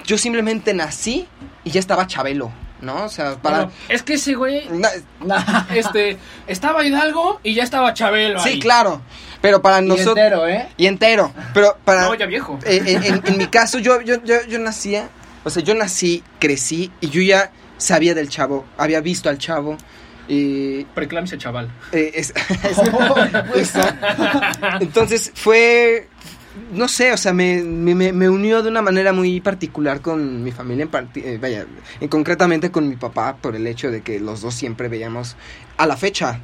yo 0.05 0.17
simplemente 0.17 0.73
nací 0.73 1.27
y 1.63 1.69
ya 1.69 1.79
estaba 1.79 2.07
Chabelo, 2.07 2.51
¿no? 2.81 3.05
O 3.05 3.09
sea, 3.09 3.35
para... 3.35 3.57
Bueno, 3.65 3.71
es 3.89 4.03
que 4.03 4.15
ese 4.15 4.33
güey, 4.35 4.67
Na- 4.69 5.65
este, 5.73 6.17
estaba 6.47 6.85
Hidalgo 6.85 7.39
y 7.43 7.53
ya 7.53 7.63
estaba 7.63 7.93
Chabelo 7.93 8.39
sí, 8.39 8.49
ahí. 8.49 8.59
claro, 8.59 9.01
pero 9.41 9.61
para 9.61 9.81
Y 9.81 9.87
nosotros... 9.87 10.17
entero, 10.17 10.47
¿eh? 10.47 10.67
Y 10.77 10.87
entero, 10.87 11.31
pero 11.53 11.77
para... 11.85 12.01
No, 12.03 12.15
ya 12.15 12.25
viejo. 12.25 12.59
eh, 12.65 12.81
en, 12.85 13.03
en- 13.03 13.21
en 13.25 13.37
mi 13.37 13.47
caso, 13.47 13.79
yo, 13.79 14.01
yo, 14.01 14.21
yo, 14.23 14.35
yo 14.47 14.59
nacía, 14.59 15.09
o 15.43 15.49
sea, 15.49 15.63
yo 15.63 15.73
nací, 15.75 16.23
crecí 16.39 16.91
y 17.01 17.09
yo 17.09 17.21
ya 17.21 17.51
sabía 17.77 18.13
del 18.15 18.29
chavo, 18.29 18.65
había 18.77 19.01
visto 19.01 19.29
al 19.29 19.37
chavo 19.37 19.77
y 20.27 20.83
Preclámese, 20.85 21.37
chaval. 21.37 21.69
Eh, 21.91 22.11
es-. 22.15 22.33
Entonces 24.81 25.31
fue, 25.35 26.07
no 26.73 26.87
sé, 26.87 27.11
o 27.13 27.17
sea, 27.17 27.33
me, 27.33 27.61
me, 27.63 27.93
me- 28.13 28.29
unió 28.29 28.63
de 28.63 28.69
una 28.69 28.81
manera 28.81 29.13
muy 29.13 29.41
particular 29.41 30.01
con 30.01 30.43
mi 30.43 30.51
familia, 30.51 30.83
en 30.83 30.91
parti- 30.91 31.21
eh, 31.23 31.37
vaya, 31.41 31.65
en 31.99 32.07
concretamente 32.07 32.71
con 32.71 32.87
mi 32.89 32.95
papá, 32.95 33.37
por 33.41 33.55
el 33.55 33.65
hecho 33.67 33.91
de 33.91 34.01
que 34.01 34.19
los 34.19 34.41
dos 34.41 34.53
siempre 34.55 34.87
veíamos 34.87 35.35
a 35.77 35.85
la 35.85 35.97
fecha. 35.97 36.39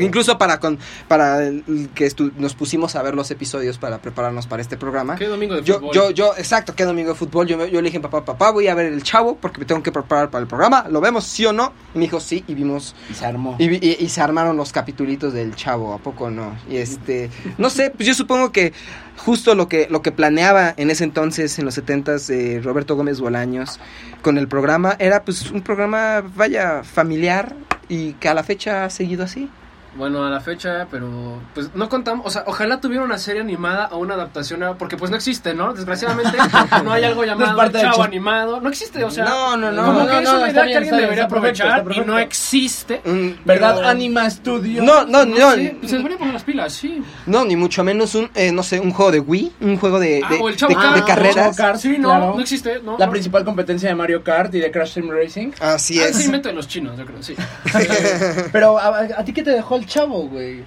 incluso 0.00 0.36
para 0.36 0.58
con 0.58 0.78
para 1.06 1.44
el 1.46 1.88
que 1.94 2.10
nos 2.38 2.54
pusimos 2.54 2.96
a 2.96 3.02
ver 3.02 3.14
los 3.14 3.30
episodios 3.30 3.78
para 3.78 3.98
prepararnos 3.98 4.46
para 4.48 4.62
este 4.62 4.76
programa. 4.76 5.14
¿Qué 5.16 5.26
domingo 5.28 5.54
de 5.54 5.62
Yo, 5.62 5.74
fútbol? 5.74 5.94
yo, 5.94 6.10
yo, 6.10 6.34
exacto, 6.36 6.74
que 6.74 6.84
domingo 6.84 7.10
de 7.10 7.14
fútbol. 7.14 7.46
Yo, 7.46 7.64
yo 7.66 7.80
le 7.80 7.88
dije 7.88 8.00
papá, 8.00 8.24
papá, 8.24 8.50
voy 8.50 8.66
a 8.66 8.74
ver 8.74 8.86
el 8.86 9.02
chavo 9.04 9.36
porque 9.36 9.60
me 9.60 9.64
tengo 9.66 9.80
que 9.82 9.92
preparar 9.92 10.28
para 10.30 10.42
el 10.42 10.48
programa. 10.48 10.86
¿Lo 10.90 11.00
vemos, 11.00 11.24
sí 11.24 11.44
o 11.46 11.52
no? 11.52 11.72
Y 11.94 11.98
me 11.98 12.04
dijo, 12.06 12.18
sí, 12.18 12.42
y 12.48 12.54
vimos 12.54 12.96
Y 13.10 13.14
se 13.14 13.26
armó. 13.26 13.54
y, 13.60 13.66
y- 13.86 13.96
y 14.00 14.08
se 14.08 14.20
armaron 14.22 14.56
los 14.56 14.72
capitulitos 14.72 15.32
del 15.32 15.54
chavo, 15.54 15.92
¿a 15.94 15.98
poco 15.98 16.30
no? 16.30 16.56
Y 16.68 16.78
este, 16.78 17.30
no 17.58 17.70
sé, 17.70 17.90
pues 17.90 18.08
yo 18.08 18.14
supongo 18.14 18.50
que 18.50 18.72
justo 19.16 19.54
lo 19.54 19.68
que, 19.68 19.86
lo 19.90 20.02
que 20.02 20.12
planeaba 20.12 20.74
en 20.76 20.90
ese 20.90 21.04
entonces, 21.04 21.58
en 21.58 21.64
los 21.64 21.74
setentas, 21.74 22.28
eh, 22.30 22.60
Roberto 22.62 22.96
Gómez 22.96 23.20
Bolaños, 23.20 23.80
con 24.22 24.38
el 24.38 24.48
programa, 24.48 24.96
era 24.98 25.24
pues 25.24 25.50
un 25.50 25.62
programa, 25.62 26.22
vaya, 26.34 26.82
familiar 26.82 27.54
y 27.88 28.14
que 28.14 28.28
a 28.28 28.34
la 28.34 28.42
fecha 28.42 28.84
ha 28.84 28.90
seguido 28.90 29.24
así. 29.24 29.48
Bueno, 29.96 30.24
a 30.24 30.30
la 30.30 30.40
fecha, 30.40 30.86
pero 30.90 31.40
pues 31.54 31.70
no 31.74 31.88
contamos, 31.88 32.26
o 32.26 32.30
sea, 32.30 32.42
ojalá 32.46 32.80
tuviera 32.80 33.04
una 33.04 33.16
serie 33.18 33.40
animada 33.42 33.88
o 33.92 33.98
una 33.98 34.14
adaptación, 34.14 34.58
nueva, 34.60 34.76
porque 34.76 34.96
pues 34.96 35.10
no 35.10 35.16
existe, 35.16 35.54
¿no? 35.54 35.72
Desgraciadamente 35.72 36.36
no 36.82 36.92
hay 36.92 37.04
algo 37.04 37.24
llamado 37.24 37.70
chavo 37.70 38.02
animado, 38.02 38.60
no 38.60 38.68
existe, 38.68 39.04
o 39.04 39.10
sea, 39.10 39.24
No, 39.24 39.56
no, 39.56 39.70
no. 39.70 39.84
como 39.84 40.00
No, 40.00 40.06
que 40.06 40.12
no, 40.14 40.20
es 40.20 40.28
una 40.28 40.44
bien, 40.46 40.58
alguien 40.76 40.96
debería 40.96 41.22
está 41.24 41.28
perfecto, 41.40 41.64
aprovechar 41.64 42.04
y 42.04 42.06
no 42.06 42.18
existe. 42.18 43.00
Mm, 43.04 43.44
¿Verdad, 43.44 43.74
pero- 43.76 43.88
Anima 43.88 44.28
Studio? 44.30 44.82
No, 44.82 45.04
no, 45.04 45.24
no, 45.24 45.36
No 45.36 45.54
pues 45.78 45.90
se 45.90 45.96
debería 45.96 46.18
poner 46.18 46.34
las 46.34 46.42
pilas, 46.44 46.72
sí. 46.72 47.02
no, 47.26 47.44
ni 47.44 47.54
mucho 47.54 47.84
menos 47.84 48.14
un, 48.16 48.28
eh, 48.34 48.50
no 48.50 48.62
sé, 48.62 48.80
un 48.80 48.90
juego 48.92 49.12
de 49.12 49.20
Wii, 49.20 49.52
un 49.60 49.76
juego 49.78 50.00
de, 50.00 50.22
Ah, 50.24 50.28
de, 50.30 50.38
o 50.40 50.48
el 50.48 50.56
Chavo 50.56 50.70
de- 50.70 50.80
Kart. 50.80 50.94
de 50.96 51.00
Ah, 51.00 51.04
carreras. 51.04 51.34
Chavo 51.36 51.56
Kart. 51.56 51.78
Sí, 51.80 51.96
no, 51.98 52.08
Claro. 52.08 52.32
no 52.34 52.40
existe, 52.40 52.80
no. 52.82 52.98
La 52.98 53.06
no. 53.06 53.12
principal 53.12 53.44
competencia 53.44 53.88
de 53.88 53.94
Mario 53.94 54.24
Kart 54.24 54.52
y 54.54 54.58
de 54.60 54.70
Crash 54.70 54.94
Team 54.94 55.08
Racing. 55.10 55.52
Así 55.60 56.00
Ah, 56.00 56.06
es 56.08 56.18
es. 56.18 56.24
invento 56.26 56.48
de 56.48 56.54
los 56.54 56.66
chinos, 56.66 56.98
yo 56.98 57.06
creo, 57.06 57.22
sí. 57.22 57.36
Pero, 58.52 58.78
¿a, 58.78 58.88
a- 58.88 59.08
a 59.18 59.24
ti 59.24 59.32
qué 59.32 59.42
te 59.42 59.50
dejó 59.50 59.76
el 59.76 59.83
chavo, 59.86 60.28
güey? 60.28 60.64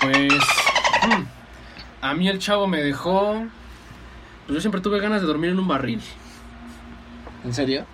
Pues 0.00 0.32
mm, 0.32 1.22
a 2.00 2.14
mí 2.14 2.28
el 2.28 2.38
chavo 2.38 2.66
me 2.66 2.82
dejó 2.82 3.44
pues 4.46 4.54
yo 4.56 4.60
siempre 4.60 4.80
tuve 4.80 4.98
ganas 5.00 5.20
de 5.20 5.26
dormir 5.26 5.50
en 5.50 5.58
un 5.58 5.68
barril. 5.68 6.00
¿En 7.44 7.54
serio? 7.54 7.84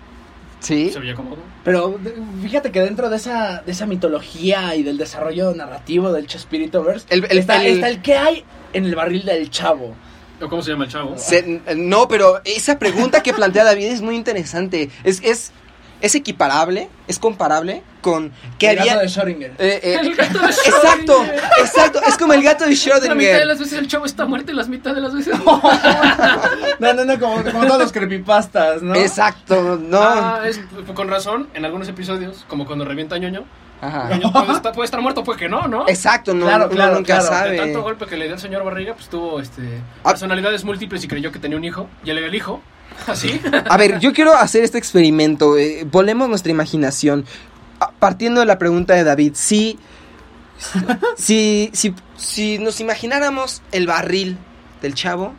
Sí. 0.59 0.89
Se 0.89 0.99
veía 0.99 1.13
cómodo. 1.13 1.37
Pero 1.63 1.99
fíjate 2.41 2.71
que 2.71 2.81
dentro 2.81 3.09
de 3.09 3.17
esa, 3.17 3.61
de 3.61 3.71
esa 3.71 3.85
mitología 3.85 4.73
y 4.75 4.81
del 4.83 4.97
desarrollo 4.97 5.53
narrativo 5.53 6.11
del 6.11 6.25
Chespiritoverse 6.27 7.05
El- 7.09 7.25
el- 7.29 7.37
está, 7.37 7.63
el- 7.63 7.75
está 7.75 7.89
el 7.89 8.01
que 8.01 8.15
hay 8.17 8.43
en 8.73 8.85
el 8.85 8.95
barril 8.95 9.23
del 9.25 9.49
chavo. 9.51 9.93
¿O 10.41 10.47
cómo 10.49 10.61
se 10.61 10.71
llama 10.71 10.85
el 10.85 10.91
chavo? 10.91 11.15
Se- 11.17 11.61
no, 11.75 12.07
pero 12.07 12.41
esa 12.43 12.79
pregunta 12.79 13.21
que 13.21 13.33
plantea 13.33 13.63
David 13.65 13.85
es 13.85 14.01
muy 14.01 14.15
interesante. 14.15 14.89
Es, 15.03 15.21
es, 15.23 15.51
es 16.01 16.15
equiparable, 16.15 16.89
es 17.07 17.19
comparable 17.19 17.83
con 18.01 18.31
que 18.59 18.71
el 18.71 18.79
había. 18.79 18.95
gato 18.95 19.05
de 19.05 19.11
Schrödinger. 19.11 19.51
eh, 19.57 19.79
eh, 19.83 19.97
El 20.01 20.15
gato 20.15 20.39
de 20.39 20.45
exacto, 20.47 21.23
Schrödinger. 21.23 21.41
exacto. 21.59 22.01
Es 22.07 22.17
como 22.17 22.33
el 22.33 22.43
gato 22.43 22.65
de 22.65 22.69
La 22.71 22.75
mitad 22.75 22.99
de 23.01 23.09
Schrödinger. 23.09 23.45
las 23.45 23.59
veces 23.59 23.79
el 23.79 23.87
chavo 23.87 24.05
está 24.05 24.25
muerto 24.25 24.51
y 24.51 24.55
las 24.55 24.67
mitad 24.69 24.93
de 24.95 25.01
las 25.01 25.13
veces. 25.13 25.35
No, 26.79 26.93
no, 26.93 27.05
no, 27.05 27.19
como, 27.19 27.43
como 27.43 27.65
todos 27.65 27.79
los 27.81 27.91
creepypastas, 27.91 28.81
¿no? 28.81 28.95
Exacto, 28.95 29.79
no. 29.81 29.99
Ah, 30.01 30.41
es, 30.45 30.59
con 30.93 31.07
razón, 31.09 31.49
en 31.53 31.65
algunos 31.65 31.87
episodios, 31.87 32.45
como 32.47 32.65
cuando 32.65 32.85
revienta 32.85 33.15
a 33.15 33.17
Ñoño, 33.17 33.43
Ajá. 33.81 34.09
Ñoño 34.09 34.31
puede 34.31 34.51
estar, 34.53 34.73
puede 34.73 34.85
estar 34.85 35.01
muerto, 35.01 35.23
puede 35.23 35.39
que 35.39 35.49
no, 35.49 35.67
¿no? 35.67 35.87
Exacto, 35.87 36.33
no, 36.33 36.45
Claro, 36.45 36.65
uno 36.65 36.75
claro, 36.75 36.95
nunca 36.95 37.05
claro. 37.19 37.23
De 37.23 37.29
sabe. 37.29 37.57
tanto 37.57 37.81
golpe 37.81 38.05
que 38.05 38.15
le 38.17 38.25
dio 38.25 38.33
al 38.35 38.39
señor 38.39 38.63
Barriga, 38.63 38.93
pues 38.93 39.09
tuvo 39.09 39.39
este, 39.39 39.61
Ah. 40.03 40.09
personalidades 40.11 40.63
múltiples 40.63 41.03
y 41.03 41.07
creyó 41.07 41.31
que 41.31 41.39
tenía 41.39 41.57
un 41.57 41.63
hijo. 41.63 41.87
Y 42.03 42.09
él 42.11 42.17
era 42.19 42.27
el 42.27 42.35
hijo. 42.35 42.61
Así. 43.05 43.39
A 43.69 43.77
ver, 43.77 43.99
yo 43.99 44.11
quiero 44.13 44.33
hacer 44.35 44.63
este 44.63 44.77
experimento. 44.77 45.57
eh, 45.57 45.85
volemos 45.89 46.27
nuestra 46.29 46.51
imaginación. 46.51 47.25
Ah, 47.79 47.91
Partiendo 47.99 48.39
de 48.41 48.45
la 48.47 48.57
pregunta 48.57 48.93
de 48.95 49.03
David, 49.03 49.33
si, 49.35 49.77
si, 51.17 51.69
si, 51.73 51.93
si 52.17 52.57
nos 52.59 52.79
imagináramos 52.81 53.61
el 53.71 53.87
barril 53.87 54.37
del 54.81 54.93
chavo, 54.93 55.33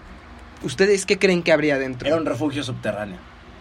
¿ustedes 0.62 1.04
qué 1.06 1.18
creen 1.18 1.42
que 1.42 1.52
habría 1.52 1.78
dentro? 1.78 2.08
Era 2.08 2.16
un 2.16 2.26
refugio 2.26 2.62
subterráneo. 2.62 3.18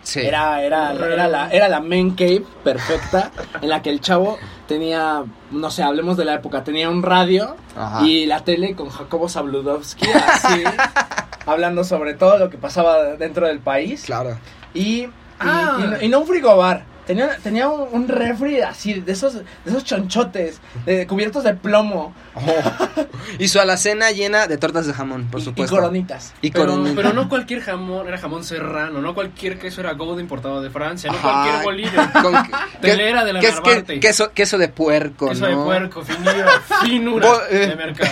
Sí. 0.08 0.22
Era, 0.22 0.62
era, 0.64 0.94
era, 0.94 1.28
la, 1.28 1.50
era 1.50 1.68
la 1.68 1.82
main 1.82 2.12
cave 2.16 2.42
perfecta 2.64 3.30
en 3.62 3.68
la 3.68 3.82
que 3.82 3.90
el 3.90 4.00
chavo 4.00 4.38
tenía, 4.66 5.26
no 5.52 5.70
sé, 5.70 5.84
hablemos 5.84 6.16
de 6.16 6.24
la 6.24 6.36
época, 6.36 6.64
tenía 6.64 6.90
un 6.90 7.04
radio 7.04 7.58
Ajá. 7.76 8.06
y 8.06 8.26
la 8.26 8.40
tele 8.46 8.74
con 8.74 8.88
Jacobo 8.88 9.28
Zabludovsky, 9.28 10.08
así, 10.10 10.64
hablando 11.46 11.84
sobre 11.84 12.14
todo 12.14 12.38
lo 12.38 12.50
que 12.50 12.58
pasaba 12.58 13.04
dentro 13.18 13.48
del 13.48 13.60
país. 13.60 14.04
Claro. 14.06 14.38
Y, 14.74 15.02
y, 15.04 15.10
Ah. 15.42 15.78
y 15.78 15.84
no, 15.88 16.02
y 16.04 16.08
no 16.08 16.20
un 16.22 16.28
frigobar. 16.28 16.84
Tenía, 17.08 17.38
tenía 17.42 17.70
un, 17.70 17.88
un 17.92 18.08
refri 18.08 18.60
así, 18.62 18.96
de 18.96 19.12
esos, 19.14 19.36
de 19.36 19.44
esos 19.66 19.84
chonchotes, 19.86 20.60
de, 20.86 21.08
cubiertos 21.08 21.44
de 21.46 21.54
plomo 21.56 22.14
Y 23.40 23.48
su 23.48 23.60
alacena 23.60 24.12
llena 24.12 24.48
de 24.48 24.58
tortas 24.58 24.86
de 24.88 24.94
jamón, 24.94 25.26
por 25.32 25.40
y- 25.40 25.44
y, 25.44 25.46
supuesto. 25.46 25.76
coronitas. 25.76 26.34
Y 26.42 26.52
Pero, 26.52 26.66
coronita. 26.68 26.96
pero 26.96 27.14
no 27.14 27.30
cualquier 27.30 27.62
jamón 27.62 28.08
era 28.08 28.18
jamón 28.18 28.44
serrano, 28.44 29.02
no 29.02 29.14
cualquier 29.14 29.58
queso 29.58 29.82
era 29.82 29.94
Gouda 29.94 30.22
importado 30.22 30.62
de 30.62 30.70
Francia, 30.70 31.12
no 31.12 31.18
Ajá. 31.18 31.32
cualquier 31.32 31.64
bolillo. 31.64 32.12
Con- 32.22 32.36
Telera 32.82 33.24
de 33.26 33.34
la 33.34 33.40
que 33.40 34.00
queso, 34.00 34.32
queso 34.34 34.58
de 34.58 34.68
puerco, 34.68 35.30
Queso 35.30 35.50
¿no? 35.50 35.60
de 35.60 35.66
puerco, 35.66 36.04
finura, 36.04 36.62
finura 36.84 37.28
Bo- 37.28 37.42
eh. 37.50 37.68
de 37.68 37.76
mercado. 37.76 38.12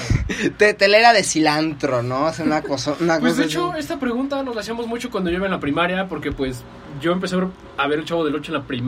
Te- 0.57 0.73
telera 0.73 1.13
de 1.13 1.23
cilantro, 1.23 2.01
¿no? 2.01 2.29
Es 2.29 2.39
una 2.39 2.61
cosa, 2.61 2.95
una 2.99 3.19
Pues 3.19 3.33
cosa 3.33 3.41
de 3.41 3.47
hecho, 3.47 3.71
así. 3.71 3.79
esta 3.79 3.99
pregunta 3.99 4.41
nos 4.43 4.55
la 4.55 4.61
hacíamos 4.61 4.87
mucho 4.87 5.09
cuando 5.11 5.29
yo 5.29 5.37
iba 5.37 5.45
en 5.45 5.51
la 5.51 5.59
primaria, 5.59 6.07
porque 6.07 6.31
pues 6.31 6.63
yo 7.01 7.11
empecé 7.11 7.35
a 7.35 7.39
ver- 7.39 7.47
a 7.77 7.87
ver 7.87 7.99
el 7.99 8.05
Chavo 8.05 8.23
del 8.23 8.35
8 8.35 8.51
en 8.53 8.57
la 8.59 8.63
primaria. 8.65 8.84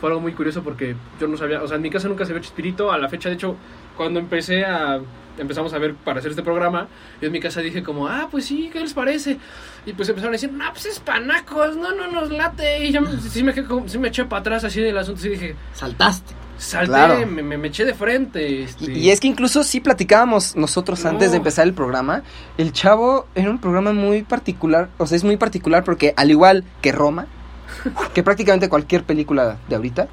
Fue 0.00 0.10
algo 0.10 0.20
muy 0.20 0.32
curioso 0.32 0.62
porque 0.62 0.94
yo 1.20 1.26
no 1.28 1.36
sabía, 1.36 1.62
o 1.62 1.66
sea, 1.68 1.76
en 1.76 1.82
mi 1.82 1.90
casa 1.90 2.08
nunca 2.08 2.24
se 2.26 2.32
ve 2.32 2.40
Chespirito, 2.40 2.92
a 2.92 2.98
la 2.98 3.08
fecha, 3.08 3.28
de 3.28 3.36
hecho, 3.36 3.56
cuando 3.96 4.20
empecé 4.20 4.64
a, 4.64 5.00
empezamos 5.38 5.72
a 5.72 5.78
ver 5.78 5.94
para 5.94 6.18
hacer 6.18 6.30
este 6.32 6.42
programa, 6.42 6.86
yo 7.20 7.26
en 7.28 7.32
mi 7.32 7.40
casa 7.40 7.60
dije 7.60 7.82
como, 7.82 8.06
ah, 8.08 8.28
pues 8.30 8.44
sí, 8.44 8.68
¿qué 8.72 8.80
les 8.80 8.92
parece? 8.92 9.38
Y 9.86 9.92
pues 9.94 10.08
empezaron 10.08 10.32
a 10.34 10.36
decir, 10.38 10.52
no, 10.52 10.64
pues 10.72 10.86
es 10.86 10.98
panacos, 11.00 11.76
no, 11.76 11.94
no 11.94 12.10
nos 12.10 12.30
late, 12.30 12.84
y 12.86 12.92
yo 12.92 13.00
me- 13.00 13.18
sí 13.20 13.42
me, 13.42 13.54
sí 13.86 13.98
me 13.98 14.08
eché 14.08 14.24
para 14.26 14.40
atrás 14.40 14.64
así 14.64 14.80
del 14.80 14.98
asunto, 14.98 15.26
y 15.26 15.30
dije, 15.30 15.56
Saltaste. 15.72 16.34
salté, 16.58 16.88
Claro. 16.88 17.26
me, 17.26 17.42
me- 17.42 17.56
me 17.56 17.68
eché 17.68 17.86
de 17.86 17.94
frente, 17.94 18.64
este, 18.64 18.92
Y, 18.92 18.98
y 19.06 19.10
es 19.10 19.20
que 19.20 19.28
incluso 19.28 19.64
sí 19.64 19.80
platicábamos 19.80 20.56
nosotros 20.56 21.02
No. 21.04 21.10
antes 21.10 21.30
de 21.30 21.38
empezar 21.38 21.66
el 21.66 21.72
programa. 21.72 22.22
El 22.58 22.72
Chavo 22.72 23.26
era 23.34 23.50
un 23.50 23.58
programa 23.58 23.92
muy 23.94 24.22
particular. 24.22 24.88
O 24.98 25.06
sea, 25.06 25.16
es 25.16 25.24
muy 25.24 25.36
particular 25.38 25.84
porque 25.84 26.12
al 26.16 26.30
igual 26.30 26.64
que 26.82 26.92
Roma, 26.92 27.26
que 28.14 28.22
prácticamente 28.22 28.68
cualquier 28.68 29.04
película 29.04 29.58
de 29.68 29.76
ahorita, 29.76 30.08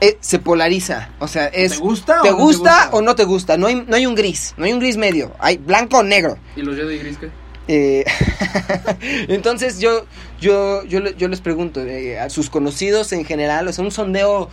eh, 0.00 0.18
se 0.20 0.38
polariza. 0.38 1.08
O 1.18 1.28
sea, 1.28 1.46
es... 1.46 1.72
¿Te 1.72 1.78
gusta 1.78 2.20
¿Te 2.22 2.28
o 2.30 2.32
no 2.32 2.36
te 2.36 2.42
gusta 2.42 2.72
gusta? 2.82 2.96
o 2.96 3.02
no 3.02 3.14
te 3.14 3.24
gusta? 3.24 3.56
No 3.56 3.66
hay, 3.66 3.84
no 3.86 3.96
hay 3.96 4.06
un 4.06 4.14
gris, 4.14 4.54
no 4.56 4.64
hay 4.64 4.72
un 4.72 4.78
gris 4.80 4.96
medio. 4.96 5.32
Hay 5.38 5.56
blanco 5.56 5.98
o 5.98 6.02
negro. 6.02 6.36
¿Y 6.54 6.62
los 6.62 6.76
Jedi 6.76 6.98
Gris 6.98 7.18
qué? 7.18 7.30
Eh, 7.68 8.04
entonces 9.28 9.80
yo, 9.80 10.06
yo, 10.40 10.84
yo, 10.84 11.00
yo 11.16 11.28
les 11.28 11.40
pregunto, 11.40 11.80
eh, 11.80 12.18
a 12.18 12.30
sus 12.30 12.50
conocidos 12.50 13.12
en 13.12 13.24
general, 13.24 13.66
o 13.68 13.72
sea, 13.72 13.84
un 13.84 13.90
sondeo 13.90 14.50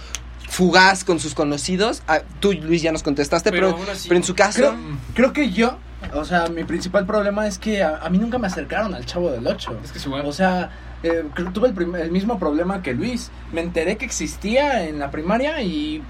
fugaz 0.50 1.04
con 1.04 1.20
sus 1.20 1.34
conocidos. 1.36 2.04
Ah, 2.08 2.22
tú, 2.40 2.54
Luis, 2.54 2.82
ya 2.82 2.92
nos 2.92 3.04
contestaste, 3.04 3.52
Pero 3.52 3.68
pero, 3.68 3.78
aún 3.80 3.90
así- 3.90 4.08
pero 4.08 4.18
en 4.18 4.24
su 4.24 4.36
caso... 4.36 4.58
Creo, 4.60 4.76
creo 5.14 5.34
que 5.34 5.52
yo, 5.52 5.78
o 6.14 6.26
sea, 6.26 6.48
mi 6.48 6.64
principal 6.64 7.06
problema 7.06 7.48
es 7.48 7.58
que 7.58 7.84
a, 7.84 7.98
a 7.98 8.10
mí 8.10 8.18
nunca 8.18 8.38
me 8.38 8.48
acercaron 8.48 8.94
al 8.94 9.06
Chavo 9.06 9.32
del 9.32 9.46
8. 9.46 9.80
Es 9.84 9.92
que 9.92 9.98
es 10.00 10.06
igual. 10.06 10.26
O 10.26 10.34
sea, 10.34 10.72
eh, 11.04 11.24
tuve 11.54 11.70
el, 11.70 11.96
el 11.96 12.12
mismo 12.12 12.40
problema 12.40 12.82
que 12.82 12.94
Luis. 12.94 13.32
Me 13.52 13.62
enteré 13.62 13.98
que 13.98 14.06
existía 14.06 14.88
en 14.88 15.00
la 15.00 15.12
primaria 15.12 15.62
y 15.62 16.02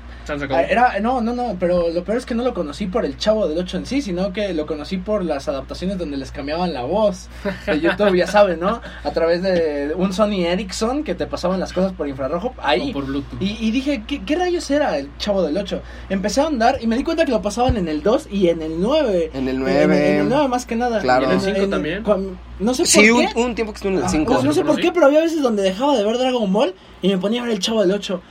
Ah, 0.52 0.64
era 0.64 1.00
no, 1.00 1.22
no, 1.22 1.34
no, 1.34 1.56
pero 1.60 1.90
lo 1.90 2.04
peor 2.04 2.18
es 2.18 2.26
que 2.26 2.34
no 2.36 2.44
lo 2.44 2.54
conocí 2.54 2.86
por 2.88 3.06
el 3.06 3.18
Chavo 3.18 3.48
del 3.48 3.58
8 3.58 3.78
en 3.78 3.86
sí, 3.86 4.02
sino 4.02 4.32
que 4.34 4.54
lo 4.54 4.66
conocí 4.66 4.98
por 4.98 5.24
las 5.24 5.48
adaptaciones 5.48 5.98
donde 5.98 6.18
les 6.18 6.32
cambiaban 6.32 6.74
la 6.74 6.84
voz 6.84 7.28
de 7.66 7.80
YouTube, 7.80 8.16
ya 8.16 8.28
saben, 8.28 8.60
¿no? 8.60 8.82
A 9.04 9.12
través 9.12 9.42
de 9.42 9.94
un 9.98 10.14
Sony 10.14 10.46
Ericsson 10.46 11.04
que 11.04 11.16
te 11.16 11.26
pasaban 11.28 11.60
las 11.60 11.74
cosas 11.74 11.92
por 11.94 12.08
infrarrojo, 12.08 12.54
ahí. 12.62 12.90
O 12.92 12.94
por 12.94 13.06
Bluetooth. 13.06 13.42
Y, 13.42 13.58
y 13.60 13.72
dije, 13.72 14.04
¿qué, 14.08 14.24
qué 14.24 14.36
rayos 14.36 14.70
era 14.72 14.98
el 14.98 15.10
Chavo 15.18 15.44
del 15.44 15.58
8? 15.58 15.82
Empecé 16.10 16.42
a 16.42 16.48
andar 16.48 16.78
y 16.82 16.88
me 16.88 16.96
di 16.98 17.04
cuenta 17.04 17.26
que 17.26 17.32
lo 17.32 17.42
pasaban 17.42 17.78
en 17.78 17.88
el 17.88 18.02
2 18.04 18.28
y 18.32 18.48
en 18.50 18.62
el 18.62 18.80
9. 18.80 19.32
En 19.34 19.48
el 19.48 19.56
En, 19.56 19.60
9. 19.62 20.10
en 20.14 20.20
el 20.22 20.30
9 20.30 20.48
más 20.48 20.66
que 20.66 20.76
nada. 20.76 21.00
Claro. 21.02 21.24
¿Y 21.24 21.26
en 21.26 21.32
el 21.34 21.42
cinco 21.42 21.68
también? 21.68 22.04
cuan- 22.04 22.38
no 22.60 22.74
sé 22.74 22.84
por 22.84 22.88
Sí, 22.92 23.10
un, 23.10 23.28
qué. 23.28 23.40
un 23.40 23.56
tiempo 23.56 23.74
que 23.74 23.78
estuve 23.78 23.92
en 23.94 23.98
el 23.98 24.04
Ah, 24.06 24.10
5. 24.10 24.34
no, 24.36 24.42
no 24.44 24.54
sé 24.54 24.60
¿Lo 24.60 24.66
por 24.68 24.76
conocí? 24.76 24.82
qué, 24.84 24.92
pero 24.94 25.06
había 25.08 25.20
veces 25.22 25.42
donde 25.42 25.64
dejaba 25.64 25.98
de 25.98 26.04
ver 26.06 26.18
Dragon 26.18 26.54
Ball 26.54 26.74
y 27.02 27.10
me 27.10 27.18
ponía 27.18 27.42
a 27.42 27.46
ver 27.46 27.54
el 27.54 27.60
Chavo 27.60 27.82
del 27.82 27.92
8. 27.92 28.22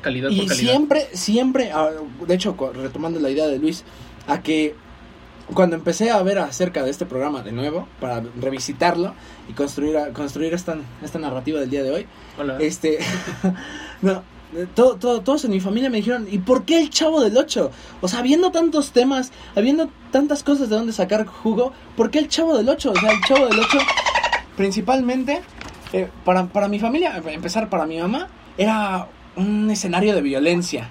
Calidad 0.00 0.30
Y 0.30 0.38
por 0.40 0.48
calidad. 0.48 0.70
siempre, 0.70 1.06
siempre, 1.12 1.70
ah, 1.72 1.90
de 2.26 2.34
hecho, 2.34 2.56
retomando 2.74 3.18
la 3.20 3.30
idea 3.30 3.46
de 3.46 3.58
Luis, 3.58 3.84
a 4.26 4.40
que 4.42 4.74
cuando 5.54 5.76
empecé 5.76 6.10
a 6.10 6.22
ver 6.22 6.38
acerca 6.38 6.82
de 6.82 6.90
este 6.90 7.06
programa 7.06 7.42
de 7.42 7.52
nuevo, 7.52 7.88
para 8.00 8.22
revisitarlo 8.40 9.14
y 9.48 9.52
construir, 9.54 9.96
construir 10.12 10.52
esta, 10.52 10.76
esta 11.02 11.18
narrativa 11.18 11.58
del 11.60 11.70
día 11.70 11.82
de 11.82 11.90
hoy, 11.90 12.06
Hola. 12.38 12.58
este, 12.60 12.98
no, 14.02 14.22
todo, 14.74 14.96
todo- 14.96 15.20
todos 15.22 15.44
en 15.46 15.50
mi 15.52 15.60
familia 15.60 15.88
me 15.90 15.98
dijeron, 15.98 16.26
¿y 16.30 16.38
por 16.38 16.64
qué 16.64 16.78
el 16.80 16.90
chavo 16.90 17.20
del 17.22 17.36
8? 17.36 17.70
O 18.02 18.08
sea, 18.08 18.18
habiendo 18.20 18.50
tantos 18.50 18.92
temas, 18.92 19.32
habiendo 19.56 19.88
tantas 20.10 20.42
cosas 20.42 20.68
de 20.68 20.76
donde 20.76 20.92
sacar 20.92 21.24
jugo, 21.26 21.72
¿por 21.96 22.10
qué 22.10 22.18
el 22.18 22.28
chavo 22.28 22.56
del 22.56 22.68
8? 22.68 22.90
O 22.90 22.94
sea, 23.00 23.10
el 23.10 23.20
chavo 23.22 23.46
del 23.46 23.58
8, 23.58 23.78
principalmente, 24.56 25.40
eh, 25.92 26.08
para, 26.24 26.46
para 26.46 26.68
mi 26.68 26.78
familia, 26.78 27.20
para 27.22 27.32
empezar 27.34 27.68
para 27.68 27.86
mi 27.86 27.98
mamá, 27.98 28.28
era 28.56 29.06
un 29.38 29.70
escenario 29.70 30.14
de 30.14 30.22
violencia. 30.22 30.90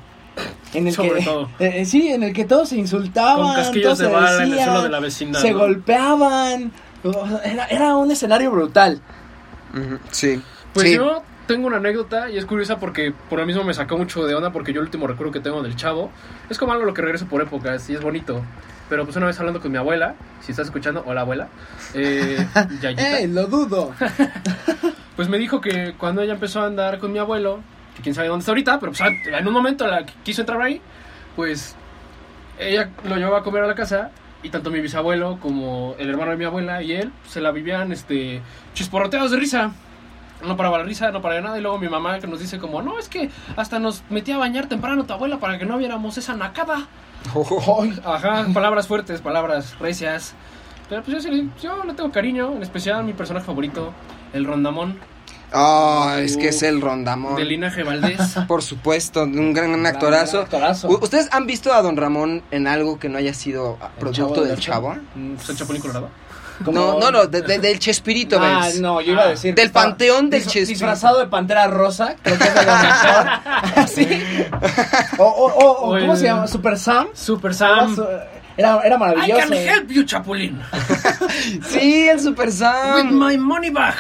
En 0.74 0.88
el 0.88 0.94
Sobre 0.94 1.20
que, 1.20 1.26
todo. 1.26 1.50
eh, 1.60 1.86
sí, 1.86 2.10
en 2.10 2.24
el 2.24 2.34
que 2.34 2.46
todos 2.46 2.70
se 2.70 2.78
insultaban, 2.78 3.46
Con 3.46 3.56
casquillos 3.56 3.84
todos 3.84 3.98
de 4.00 4.06
se 4.06 4.12
bala 4.12 4.44
en 4.44 4.54
el 4.54 4.60
suelo 4.60 4.84
de 4.84 4.90
la 4.90 5.00
vecindad. 5.00 5.42
se 5.42 5.52
¿no? 5.52 5.60
golpeaban, 5.60 6.72
era, 7.44 7.66
era 7.66 7.96
un 7.96 8.12
escenario 8.12 8.52
brutal. 8.52 9.02
Sí. 10.12 10.42
Pues 10.74 10.88
sí. 10.88 10.96
yo 10.96 11.24
tengo 11.48 11.68
una 11.68 11.78
anécdota 11.78 12.30
y 12.30 12.38
es 12.38 12.46
curiosa 12.46 12.78
porque 12.80 13.14
por 13.30 13.40
lo 13.40 13.46
mismo 13.46 13.64
me 13.64 13.74
sacó 13.74 13.98
mucho 13.98 14.26
de 14.26 14.36
onda 14.36 14.52
porque 14.52 14.74
yo 14.74 14.82
el 14.82 14.86
último 14.86 15.08
recuerdo 15.08 15.32
que 15.32 15.40
tengo 15.40 15.64
del 15.64 15.76
chavo 15.76 16.12
es 16.50 16.58
como 16.58 16.74
algo 16.74 16.86
lo 16.86 16.94
que 16.94 17.02
regreso 17.02 17.26
por 17.26 17.42
épocas 17.42 17.90
y 17.90 17.96
es 17.96 18.02
bonito. 18.02 18.44
Pero 18.90 19.04
pues 19.04 19.16
una 19.18 19.26
vez 19.26 19.38
hablando 19.40 19.62
con 19.62 19.72
mi 19.72 19.78
abuela, 19.78 20.16
si 20.42 20.52
estás 20.52 20.68
escuchando, 20.68 21.04
hola 21.06 21.22
abuela, 21.22 21.50
eh, 21.94 22.46
Yayita, 22.82 23.20
¡Eh, 23.20 23.28
lo 23.28 23.48
dudo! 23.48 23.94
pues 25.16 25.28
me 25.30 25.38
dijo 25.38 25.60
que 25.60 25.94
cuando 25.98 26.22
ella 26.22 26.34
empezó 26.34 26.62
a 26.62 26.68
andar 26.68 27.00
con 27.00 27.12
mi 27.12 27.20
abuelo, 27.20 27.60
que 27.98 28.04
quién 28.04 28.16
sabe 28.16 28.28
dónde 28.28 28.42
está 28.42 28.52
ahorita, 28.52 28.80
pero 28.80 28.92
pues 28.92 29.02
en 29.26 29.48
un 29.48 29.54
momento 29.54 29.88
la 29.88 30.06
que 30.06 30.14
quiso 30.24 30.42
entrar 30.42 30.62
ahí, 30.62 30.80
pues 31.36 31.76
ella 32.60 32.92
lo 33.04 33.16
llevaba 33.16 33.40
a 33.40 33.44
comer 33.44 33.64
a 33.64 33.68
la 33.68 33.76
casa 33.76 34.12
y 34.44 34.50
tanto 34.50 34.70
mi 34.70 34.80
bisabuelo 34.80 35.40
como 35.42 35.96
el 35.98 36.10
hermano 36.10 36.32
de 36.32 36.38
mi 36.38 36.46
abuela 36.46 36.82
y 36.84 36.94
él 36.94 37.12
se 37.28 37.42
la 37.42 37.52
vivían 37.52 37.92
este 37.92 38.42
chisporroteados 38.74 39.32
de 39.32 39.38
risa. 39.38 39.72
No 40.46 40.56
paraba 40.56 40.78
la 40.78 40.84
risa, 40.84 41.12
no 41.12 41.24
paraba 41.24 41.42
nada 41.42 41.58
y 41.58 41.62
luego 41.62 41.80
mi 41.80 41.90
mamá 41.90 42.20
que 42.20 42.28
nos 42.28 42.40
dice 42.40 42.60
como, 42.60 42.84
no, 42.84 43.00
es 43.00 43.10
que 43.10 43.32
hasta 43.56 43.80
nos 43.80 44.04
metía 44.12 44.36
a 44.36 44.38
bañar 44.38 44.68
temprano 44.68 45.06
tu 45.06 45.14
abuela 45.14 45.40
para 45.40 45.58
que 45.58 45.66
no 45.66 45.80
viéramos 45.80 46.18
esa 46.20 46.36
nacada. 46.36 46.88
Ay, 47.34 48.00
Ajá, 48.06 48.46
palabras 48.54 48.88
fuertes, 48.88 49.22
palabras 49.22 49.76
recias. 49.80 50.36
Pero 50.88 51.02
pues 51.02 51.24
yo, 51.24 51.32
yo 51.62 51.84
le 51.84 51.94
tengo 51.94 52.12
cariño, 52.12 52.54
en 52.56 52.62
especial 52.62 53.04
mi 53.04 53.14
personaje 53.14 53.48
favorito, 53.48 53.92
el 54.34 54.46
Rondamón, 54.46 55.00
Oh, 55.54 56.12
es 56.18 56.36
que 56.38 56.50
es 56.50 56.62
el 56.64 56.82
rondamón. 56.82 57.36
del 57.38 57.48
linaje 57.50 57.84
Valdés. 57.84 58.20
Por 58.48 58.62
supuesto, 58.62 59.24
un 59.24 59.54
gran 59.54 59.86
actorazo. 59.86 60.46
¿Ustedes 61.02 61.30
han 61.32 61.46
visto 61.48 61.74
a 61.74 61.82
Don 61.82 61.96
Ramón 61.98 62.44
en 62.52 62.68
algo 62.68 63.00
que 63.00 63.08
no 63.10 63.18
haya 63.18 63.34
sido 63.34 63.78
ah, 63.82 63.90
¿El 63.96 64.00
producto 64.00 64.34
Chavo 64.36 64.46
del 64.46 64.60
chavo? 64.60 64.96
¿Es 65.42 65.50
el 65.50 65.58
Chapulín 65.58 65.82
Colorado? 65.82 66.10
No, 66.66 67.00
no, 67.00 67.12
no, 67.12 67.28
de- 67.28 67.44
de- 67.44 67.60
del 67.60 67.78
Chespirito, 67.78 68.40
Ah, 68.42 68.64
¿ves? 68.66 68.82
no, 68.82 69.00
yo 69.00 69.12
iba 69.14 69.22
a 69.24 69.28
decir. 69.28 69.54
que 69.54 69.62
Del 69.62 69.70
panteón 69.72 70.30
del 70.32 70.42
dis- 70.42 70.46
Chespirito. 70.46 70.70
Disfrazado 70.72 71.20
de 71.20 71.28
pantera 71.28 71.68
rosa, 71.68 72.16
creo 72.24 72.36
que 72.38 72.44
es 72.46 72.54
de 72.56 72.66
lo 72.66 72.76
mejor. 72.76 73.88
Sí. 73.88 74.24
O, 75.20 75.24
o, 75.24 75.46
o, 75.54 75.72
o, 75.72 75.96
O 75.96 76.00
¿cómo 76.00 76.14
el- 76.14 76.18
se 76.18 76.26
llama? 76.26 76.48
Super 76.48 76.78
Sam. 76.80 77.08
Super 77.14 77.54
Sam. 77.54 77.96
era, 78.58 78.82
era 78.84 78.96
I 78.96 79.00
maravilloso. 79.00 79.42
can 79.50 79.54
help 79.54 79.90
you, 79.92 80.04
Chapulín. 80.04 80.60
Sí, 81.70 82.10
el 82.10 82.20
Super 82.20 82.48
With 82.48 82.54
Sam. 82.56 83.12
my 83.18 83.38
money 83.38 83.70
back. 83.70 83.96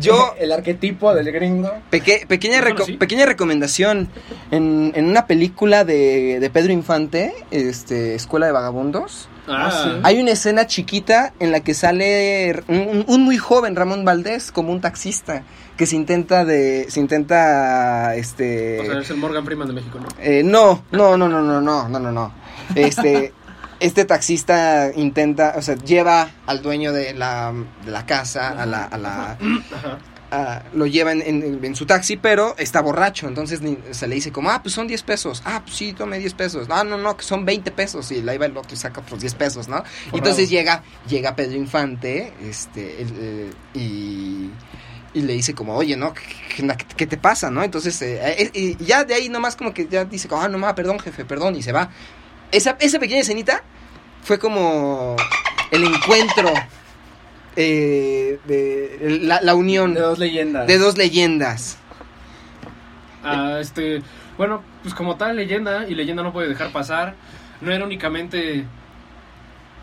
Yo, 0.00 0.34
El 0.38 0.52
arquetipo 0.52 1.14
del 1.14 1.30
gringo. 1.32 1.70
peque- 1.90 2.24
pequeña, 2.26 2.60
pequeña 2.98 3.26
recomendación. 3.26 4.08
En, 4.50 4.92
en 4.94 5.06
una 5.06 5.26
película 5.26 5.84
de, 5.84 6.38
de 6.40 6.50
Pedro 6.50 6.72
Infante, 6.72 7.32
este, 7.50 8.14
Escuela 8.14 8.46
de 8.46 8.52
Vagabundos, 8.52 9.28
Ah, 9.48 9.72
sí. 9.84 10.00
hay 10.04 10.20
una 10.20 10.30
escena 10.30 10.68
chiquita 10.68 11.32
en 11.40 11.50
la 11.50 11.60
que 11.60 11.74
sale 11.74 12.62
un, 12.68 12.76
un- 12.78 13.04
un 13.08 13.22
muy 13.24 13.38
joven 13.38 13.74
Ramón 13.74 14.04
Valdés 14.04 14.52
como 14.52 14.70
un 14.70 14.80
taxista 14.80 15.42
que 15.76 15.84
se 15.84 15.96
intenta 15.96 16.44
de 16.44 16.86
se 16.88 17.00
intenta 17.00 18.14
este 18.14 18.78
O 18.80 18.84
sea, 18.84 19.00
es 19.00 19.10
el 19.10 19.16
Morgan 19.16 19.44
Freeman 19.44 19.66
de 19.66 19.74
México, 19.74 19.98
¿no? 20.00 20.06
Eh, 20.20 20.42
no, 20.44 20.84
no, 20.92 21.16
no, 21.16 21.28
no, 21.28 21.42
no, 21.42 21.60
no, 21.60 21.88
no, 21.88 21.98
no, 21.98 22.12
no. 22.12 22.32
Este, 22.76 23.32
este 23.82 24.04
taxista 24.04 24.90
intenta, 24.94 25.54
o 25.56 25.62
sea, 25.62 25.74
lleva 25.76 26.30
al 26.46 26.62
dueño 26.62 26.92
de 26.92 27.12
la, 27.14 27.52
de 27.84 27.90
la 27.90 28.06
casa, 28.06 28.50
a 28.50 28.64
la, 28.66 28.84
a 28.84 28.96
la, 28.98 29.36
a- 30.30 30.62
lo 30.72 30.86
lleva 30.86 31.12
en, 31.12 31.20
en- 31.22 31.62
en 31.64 31.76
su 31.76 31.84
taxi, 31.84 32.16
pero 32.16 32.54
está 32.56 32.80
borracho, 32.80 33.28
entonces 33.28 33.60
ni- 33.60 33.76
se 33.90 34.06
le 34.08 34.14
dice 34.14 34.32
como, 34.32 34.50
ah, 34.50 34.62
pues 34.62 34.74
son 34.74 34.86
10 34.88 35.02
pesos, 35.02 35.42
ah, 35.44 35.60
pues 35.64 35.76
sí, 35.76 35.92
tome 35.92 36.18
10 36.18 36.34
pesos, 36.34 36.68
no, 36.68 36.82
no, 36.84 36.96
no, 36.96 37.16
que 37.16 37.24
son 37.24 37.44
20 37.44 37.70
pesos, 37.72 38.10
y 38.12 38.22
la 38.22 38.34
iba 38.34 38.46
el 38.46 38.56
otro 38.56 38.72
y 38.72 38.76
saca 38.76 39.02
pues 39.02 39.20
10 39.20 39.34
pesos, 39.34 39.68
¿no? 39.68 39.82
Y 40.12 40.18
entonces 40.18 40.48
llega, 40.48 40.82
llega 41.08 41.36
Pedro 41.36 41.56
Infante, 41.56 42.32
este, 42.42 42.96
eh, 43.02 43.50
y... 43.74 44.50
Y 45.14 45.20
le 45.20 45.34
dice 45.34 45.52
como, 45.52 45.74
oye, 45.76 45.94
¿no? 45.94 46.14
¿Qué, 46.14 46.22
qué- 46.96 47.06
te 47.06 47.18
pasa, 47.18 47.50
no? 47.50 47.62
Entonces, 47.62 48.00
eh, 48.00 48.18
eh, 48.22 48.50
y 48.54 48.82
ya 48.82 49.04
de 49.04 49.12
ahí 49.12 49.28
nomás 49.28 49.56
como 49.56 49.74
que 49.74 49.86
ya 49.86 50.06
dice, 50.06 50.26
como, 50.26 50.40
ah, 50.40 50.48
no 50.48 50.56
más, 50.56 50.72
perdón, 50.72 50.98
jefe, 51.00 51.26
perdón, 51.26 51.54
y 51.54 51.62
se 51.62 51.70
va. 51.70 51.90
Esa, 52.50 52.78
esa 52.80 52.98
pequeña 52.98 53.20
escenita 53.20 53.62
fue 54.22 54.38
como 54.38 55.16
el 55.70 55.84
encuentro 55.84 56.50
eh, 57.56 58.38
de 58.46 59.18
la, 59.22 59.40
la 59.42 59.54
unión 59.54 59.94
De 59.94 60.00
dos 60.00 60.18
leyendas. 60.18 60.66
de 60.66 60.78
dos 60.78 60.96
leyendas. 60.96 61.78
Ah, 63.24 63.58
este, 63.60 64.02
bueno, 64.36 64.62
pues 64.82 64.94
como 64.94 65.16
tal 65.16 65.36
leyenda 65.36 65.86
y 65.88 65.94
leyenda 65.94 66.22
no 66.22 66.32
puede 66.32 66.48
dejar 66.48 66.72
pasar, 66.72 67.14
no 67.60 67.70
era 67.72 67.84
únicamente, 67.84 68.64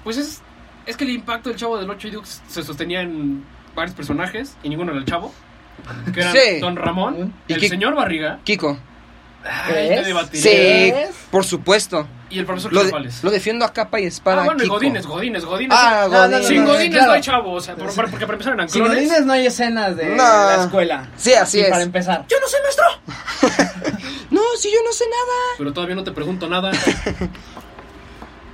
pues 0.03 0.17
es, 0.17 0.41
es 0.85 0.97
que 0.97 1.05
el 1.05 1.11
impacto 1.11 1.49
del 1.49 1.57
Chavo 1.57 1.77
del 1.77 1.89
8 1.89 2.09
digo, 2.09 2.21
que 2.21 2.27
se 2.47 2.63
sostenía 2.63 3.01
en 3.01 3.45
varios 3.75 3.95
personajes 3.95 4.57
y 4.61 4.69
ninguno 4.69 4.91
era 4.91 4.99
el 4.99 5.05
Chavo, 5.05 5.33
que 6.13 6.19
eran 6.19 6.33
Sí. 6.33 6.59
Don 6.59 6.75
Ramón, 6.75 7.33
¿Y 7.47 7.53
el 7.53 7.61
señor 7.69 7.95
Barriga, 7.95 8.39
Kiko. 8.43 8.77
ay. 9.45 10.03
Sí, 10.33 10.93
por 11.31 11.45
supuesto. 11.45 12.05
Y 12.29 12.39
el 12.39 12.45
profesor 12.45 12.71
Lo, 12.71 12.83
de- 12.83 13.09
lo 13.23 13.31
defiendo 13.31 13.65
a 13.65 13.73
capa 13.73 13.99
y 13.99 14.05
espada. 14.05 14.41
Ah, 14.41 14.45
bueno, 14.45 14.59
y 14.59 14.63
Kiko. 14.63 14.75
Godines, 14.75 15.05
Godines, 15.07 15.45
Godines. 15.45 15.77
Ah, 15.79 16.07
No, 16.09 16.09
no, 16.09 16.17
no, 16.17 16.27
Godines. 16.27 16.47
Sin 16.47 16.65
Godines 16.65 16.89
claro. 16.91 17.07
no 17.07 17.13
hay 17.13 17.21
chavo, 17.21 17.51
o 17.53 17.61
sea, 17.61 17.75
por- 17.75 17.93
por- 17.95 18.09
porque 18.11 18.25
para 18.25 18.33
empezar 18.33 18.53
eran 18.53 18.69
Sin 18.69 18.81
clones. 18.83 18.97
godines 19.03 19.25
no 19.25 19.33
hay 19.33 19.45
escenas 19.47 19.95
de 19.97 20.09
No. 20.09 20.15
la 20.17 20.63
escuela. 20.63 21.07
Sí, 21.17 21.33
así 21.33 21.59
es. 21.61 21.69
Para 21.69 21.83
empezar. 21.83 22.25
Yo 22.27 22.37
no 22.39 22.47
sé, 22.47 22.57
maestro. 22.63 22.85
No, 24.31 24.41
si 24.59 24.71
yo 24.71 24.77
no 24.85 24.93
sé 24.93 25.05
nada. 25.05 25.37
Pero 25.57 25.73
todavía 25.73 25.95
no 25.95 26.03
te 26.03 26.11
pregunto 26.11 26.47
nada. 26.47 26.71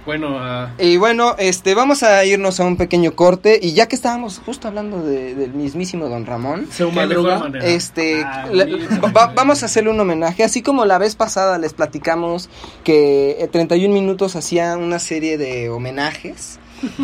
bueno, 0.05 0.37
ah, 0.39 0.71
Y 0.77 0.97
bueno, 0.97 1.35
este, 1.39 1.73
vamos 1.73 2.03
a 2.03 2.23
irnos 2.25 2.59
a 2.59 2.65
un 2.65 2.77
pequeño 2.77 3.15
corte. 3.15 3.59
Y 3.61 3.73
ya 3.73 3.87
que 3.87 3.95
estábamos 3.95 4.39
justo 4.45 4.67
hablando 4.67 5.01
de- 5.03 5.35
del 5.35 5.53
mismísimo 5.53 6.07
Don 6.09 6.25
Ramón, 6.25 6.67
Se 6.71 6.85
madruga. 6.85 7.49
este, 7.63 8.23
Ah, 8.23 8.47
la- 8.51 8.65
bonito. 8.65 9.11
va- 9.11 9.31
vamos 9.35 9.63
a 9.63 9.65
hacerle 9.67 9.89
un 9.89 9.99
homenaje. 9.99 10.43
Así 10.43 10.61
como 10.61 10.85
la 10.85 10.97
vez 10.97 11.15
pasada 11.15 11.57
les 11.57 11.73
platicamos 11.73 12.49
que 12.83 13.37
eh, 13.39 13.47
31 13.47 13.93
Minutos 13.93 14.35
hacía 14.35 14.77
una 14.77 14.99
serie 14.99 15.37
de 15.37 15.69
homenajes. 15.69 16.59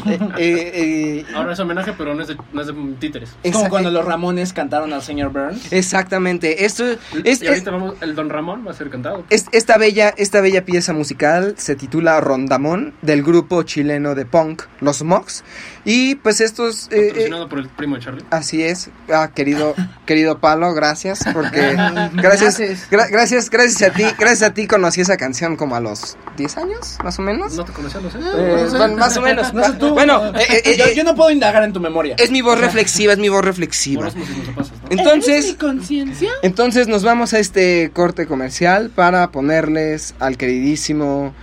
Eh, 0.06 0.20
eh, 0.38 0.72
eh, 0.74 1.26
Ahora 1.36 1.54
es 1.54 1.60
homenaje, 1.60 1.94
pero 1.98 2.14
no 2.14 2.22
es 2.22 2.28
de, 2.28 2.38
no 2.54 2.62
es 2.62 2.68
de 2.68 2.74
títeres. 3.00 3.32
Es 3.44 3.54
como 3.54 3.70
cuando 3.70 3.90
los 3.92 4.06
Ramones 4.06 4.54
cantaron 4.54 4.94
al 4.94 5.02
señor 5.02 5.32
Burns. 5.32 5.72
Exactamente. 5.72 6.66
Esto 6.66 6.86
es, 7.24 7.42
y 7.42 7.48
ahorita 7.48 7.72
vamos, 7.72 7.96
el 8.02 8.16
Don 8.16 8.30
Ramón 8.30 8.64
va 8.66 8.72
a 8.72 8.74
ser 8.74 8.90
cantado. 8.90 9.24
Es- 9.30 9.46
esta, 9.52 9.78
bella, 9.78 10.14
esta 10.18 10.42
bella 10.42 10.66
pieza 10.66 10.94
musical 10.94 11.56
se 11.58 11.76
titula 11.76 12.20
Rondamón 12.22 12.94
del 13.02 13.24
grupo 13.24 13.64
chileno 13.64 14.16
de 14.16 14.26
punk 14.26 14.64
Los 14.80 15.04
Mox 15.04 15.44
y 15.84 16.16
pues 16.16 16.42
estos 16.42 16.88
eh, 16.88 16.90
eh, 16.92 17.08
Patrocinado 17.10 17.50
por 17.50 17.60
el 17.60 17.68
primo 17.70 17.96
de 17.96 18.02
Charlie. 18.04 18.24
así 18.30 18.62
es 18.64 18.90
ah, 19.12 19.32
querido 19.34 19.74
querido 20.06 20.40
Palo 20.40 20.74
gracias 20.74 21.24
porque 21.34 21.74
gracias 22.14 22.58
Gracias. 22.60 22.92
gra- 22.92 23.10
gracias 23.10 23.50
gracias 23.50 23.90
a 23.90 23.94
ti 23.94 24.04
gracias 24.20 24.44
a 24.50 24.54
ti 24.54 24.68
conocí 24.68 25.02
esa 25.02 25.18
canción 25.18 25.56
como 25.56 25.76
a 25.76 25.80
los 25.80 26.18
10 26.38 26.58
años 26.58 26.98
más 27.04 27.18
o 27.18 27.24
menos 27.24 27.54
No 27.56 27.66
te 27.66 27.72
conocía, 27.74 28.00
no 28.00 28.12
sé. 28.12 28.20
Eh, 28.20 28.68
bueno, 28.78 28.96
más 28.98 29.18
o 29.18 29.22
menos 29.22 29.54
No 29.56 29.64
sé 29.64 29.74
tú. 29.74 29.90
bueno 29.94 30.28
eh, 30.38 30.44
eh, 30.50 30.62
eh, 30.66 30.76
yo, 30.78 30.86
eh, 30.86 30.96
yo 30.96 31.04
no 31.04 31.16
puedo 31.16 31.32
indagar 31.32 31.64
en 31.64 31.74
tu 31.74 31.80
memoria. 31.80 32.16
es 32.20 32.30
mi 32.32 32.42
voz 32.42 32.60
reflexiva 32.60 33.14
es 33.14 33.20
mi 33.20 33.30
voz 33.30 33.44
reflexiva 33.44 34.02
Por 34.04 34.08
osmosis 34.10 34.38
nos 34.38 34.56
pasas, 34.56 34.72
¿no? 34.84 34.88
entonces 34.92 35.56
conciencia? 35.60 36.30
Entonces 36.44 36.88
nos 36.88 37.04
vamos 37.04 37.34
a 37.34 37.40
este 37.40 37.90
corte 37.92 38.28
comercial 38.28 38.92
para 38.94 39.32
ponerles 39.32 40.14
al 40.20 40.38
queridísimo 40.38 41.34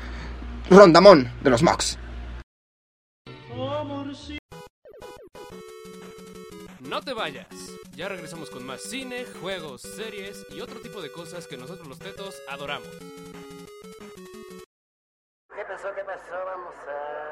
Rondamón 0.70 1.31
de 1.42 1.51
los 1.51 1.62
Mox. 1.62 1.97
No 6.88 7.03
te 7.03 7.12
vayas. 7.12 7.46
Ya 7.94 8.09
regresamos 8.09 8.48
con 8.48 8.64
más 8.64 8.81
cine, 8.81 9.27
juegos, 9.42 9.83
series 9.83 10.46
y 10.48 10.62
otro 10.62 10.81
tipo 10.81 11.03
de 11.03 11.12
cosas 11.12 11.46
que 11.46 11.59
nosotros 11.59 11.87
los 11.87 11.98
tetos 11.98 12.35
adoramos. 12.48 12.88
¿Qué 15.55 15.64
pasó? 15.68 15.94
¿Qué 15.94 16.03
pasó? 16.05 16.33
Vamos 16.46 16.74
a... 16.88 17.27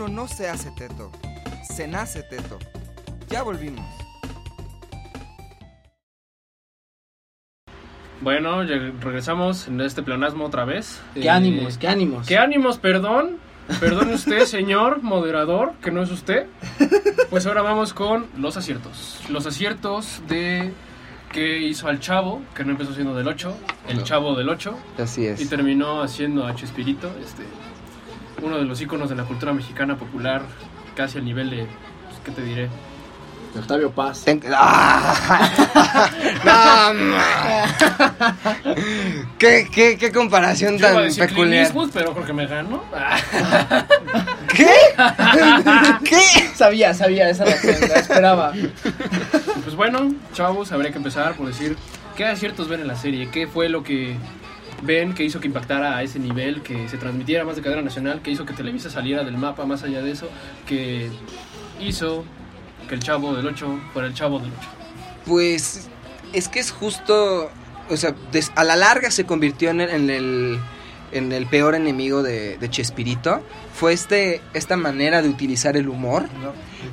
Uno 0.00 0.08
no 0.08 0.26
se 0.28 0.48
hace 0.48 0.70
teto, 0.70 1.12
se 1.62 1.86
nace 1.86 2.22
teto. 2.22 2.58
Ya 3.28 3.42
volvimos. 3.42 3.84
Bueno, 8.22 8.64
ya 8.64 8.76
regresamos 9.02 9.68
en 9.68 9.78
este 9.82 10.02
pleonasmo 10.02 10.46
otra 10.46 10.64
vez. 10.64 11.02
Qué 11.12 11.24
Eh, 11.24 11.28
ánimos, 11.30 11.76
qué 11.76 11.88
ánimos. 11.88 12.26
¿Qué 12.26 12.38
ánimos, 12.38 12.78
perdón? 12.78 13.36
Perdone 13.78 14.14
usted, 14.14 14.44
señor 14.46 15.02
moderador, 15.02 15.74
que 15.82 15.90
no 15.90 16.02
es 16.02 16.10
usted. 16.10 16.46
Pues 17.28 17.46
ahora 17.46 17.60
vamos 17.60 17.92
con 17.92 18.24
los 18.38 18.56
aciertos. 18.56 19.20
Los 19.28 19.44
aciertos 19.44 20.22
de 20.28 20.72
que 21.30 21.58
hizo 21.58 21.88
al 21.88 22.00
chavo, 22.00 22.40
que 22.54 22.64
no 22.64 22.70
empezó 22.70 22.94
siendo 22.94 23.14
del 23.14 23.28
8, 23.28 23.54
el 23.88 23.98
No. 23.98 24.04
chavo 24.04 24.34
del 24.34 24.48
8, 24.48 24.74
Así 24.98 25.22
y 25.24 25.26
es. 25.26 25.48
terminó 25.50 26.00
haciendo 26.02 26.46
a 26.46 26.54
Chespirito, 26.54 27.08
este, 27.22 27.42
uno 28.42 28.58
de 28.58 28.64
los 28.64 28.80
íconos 28.80 29.08
de 29.08 29.16
la 29.16 29.24
cultura 29.24 29.52
mexicana 29.52 29.96
popular, 29.96 30.42
casi 30.94 31.18
al 31.18 31.24
nivel 31.24 31.50
de, 31.50 31.66
pues, 32.08 32.20
¿qué 32.24 32.30
te 32.32 32.42
diré? 32.42 32.68
De 33.54 33.60
Octavio 33.60 33.90
Paz. 33.90 34.22
Ten- 34.24 34.40
¡Ah! 34.54 35.50
¿Qué, 39.38 39.68
qué, 39.72 39.96
qué 39.98 40.12
comparación 40.12 40.78
Yo 40.78 40.80
iba 40.86 40.88
a 40.90 40.94
tan 40.94 41.02
decir 41.04 41.26
peculiar. 41.26 41.72
Pero 41.92 42.12
creo 42.12 42.26
que 42.26 42.32
me 42.32 42.46
ganó. 42.46 42.84
¿Qué? 44.54 44.70
¿Qué? 46.08 46.20
Sabía, 46.54 46.94
sabía 46.94 47.28
esa 47.30 47.44
reacción, 47.44 47.76
la 47.88 47.94
esperaba. 47.96 48.52
Pues 49.64 49.74
bueno, 49.74 50.12
chavos, 50.32 50.70
habría 50.72 50.92
que 50.92 50.98
empezar 50.98 51.34
por 51.34 51.46
decir 51.48 51.76
qué 52.16 52.26
aciertos 52.26 52.68
ven 52.68 52.80
en 52.82 52.88
la 52.88 52.96
serie, 52.96 53.30
qué 53.30 53.46
fue 53.48 53.68
lo 53.68 53.82
que 53.82 54.16
ven 54.82 55.14
que 55.14 55.24
hizo 55.24 55.40
que 55.40 55.46
impactara 55.48 55.96
a 55.96 56.02
ese 56.02 56.18
nivel, 56.18 56.62
que 56.62 56.88
se 56.88 56.96
transmitiera 56.96 57.44
más 57.44 57.56
de 57.56 57.62
cadena 57.62 57.82
nacional, 57.82 58.20
que 58.22 58.30
hizo 58.30 58.44
que 58.46 58.52
Televisa 58.54 58.90
saliera 58.90 59.24
del 59.24 59.36
mapa 59.36 59.64
más 59.66 59.82
allá 59.82 60.00
de 60.02 60.10
eso, 60.10 60.28
que 60.66 61.10
hizo 61.80 62.24
que 62.88 62.94
el 62.94 63.00
chavo 63.02 63.34
del 63.34 63.46
8 63.46 63.80
fuera 63.92 64.08
el 64.08 64.14
chavo 64.14 64.38
del 64.38 64.50
8. 64.58 64.68
Pues 65.26 65.88
es 66.32 66.48
que 66.48 66.60
es 66.60 66.70
justo, 66.70 67.50
o 67.88 67.96
sea, 67.96 68.14
des- 68.32 68.52
a 68.56 68.64
la 68.64 68.76
larga 68.76 69.10
se 69.10 69.24
convirtió 69.26 69.70
en 69.70 69.80
el, 69.80 69.90
en 69.90 70.10
el, 70.10 70.58
en 71.12 71.32
el 71.32 71.46
peor 71.46 71.74
enemigo 71.74 72.22
de, 72.22 72.56
de 72.58 72.70
Chespirito. 72.70 73.42
Fue 73.74 73.92
este, 73.92 74.40
esta 74.54 74.76
manera 74.76 75.22
de 75.22 75.28
utilizar 75.28 75.76
el 75.76 75.88
humor 75.88 76.24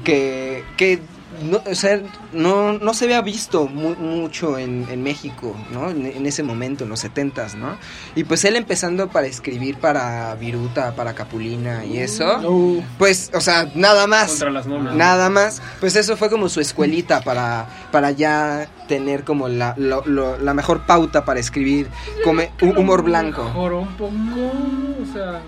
que, 0.03 0.63
que 0.75 0.99
no, 1.43 1.61
o 1.69 1.75
sea, 1.75 1.99
no, 2.33 2.73
no 2.73 2.93
se 2.93 3.05
había 3.05 3.21
visto 3.21 3.67
mu- 3.67 3.95
mucho 3.95 4.57
en, 4.57 4.85
en 4.89 5.03
México, 5.03 5.55
¿no? 5.71 5.89
En, 5.89 6.05
en 6.05 6.25
ese 6.25 6.41
momento, 6.43 6.83
en 6.85 6.89
los 6.89 6.99
setentas, 6.99 7.55
¿no? 7.55 7.77
Y 8.15 8.23
pues 8.23 8.43
él 8.45 8.55
empezando 8.55 9.09
para 9.09 9.27
escribir 9.27 9.77
para 9.77 10.33
Viruta, 10.35 10.95
para 10.95 11.13
Capulina 11.13 11.85
y 11.85 11.97
eso, 11.99 12.39
Uh, 12.47 12.81
pues, 12.97 13.29
o 13.33 13.41
sea, 13.41 13.69
nada 13.75 14.07
más. 14.07 14.29
Contra 14.29 14.51
las 14.51 14.67
nobles. 14.67 14.93
Nada 14.93 15.29
más, 15.29 15.61
pues 15.79 15.95
eso 15.95 16.17
fue 16.17 16.29
como 16.29 16.49
su 16.49 16.59
escuelita 16.61 17.21
para, 17.21 17.67
para 17.91 18.11
ya 18.11 18.67
tener 18.87 19.23
como 19.23 19.47
la, 19.49 19.73
lo- 19.77 20.03
lo- 20.05 20.37
la 20.39 20.53
mejor 20.53 20.85
pauta 20.85 21.25
para 21.25 21.39
escribir 21.39 21.87
come- 22.23 22.51
hu- 22.61 22.77
humor 22.77 23.03
blanco. 23.03 23.43
Mejoró 23.43 23.81
un 23.81 23.95
poco, 23.97 24.13
o 24.13 25.13
sea... 25.13 25.41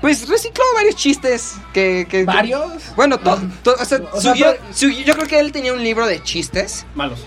Pues 0.00 0.26
recicló 0.28 0.64
varios 0.74 0.96
chistes 0.96 1.56
que... 1.74 2.06
que- 2.08 2.24
¿Varios? 2.24 2.70
bueno, 2.96 3.18
to- 3.18 3.38
to- 3.62 3.74
o 3.78 3.84
sea, 3.84 4.00
O 4.12 4.20
sea, 4.20 4.32
subió- 4.32 4.46
pero- 4.52 4.74
subió- 4.74 5.04
yo 5.04 5.14
creo 5.14 5.26
que 5.26 5.38
él 5.38 5.52
tenía 5.52 5.72
un 5.74 5.82
libro 5.82 6.06
de 6.06 6.22
chistes. 6.22 6.86
Malos. 6.94 7.20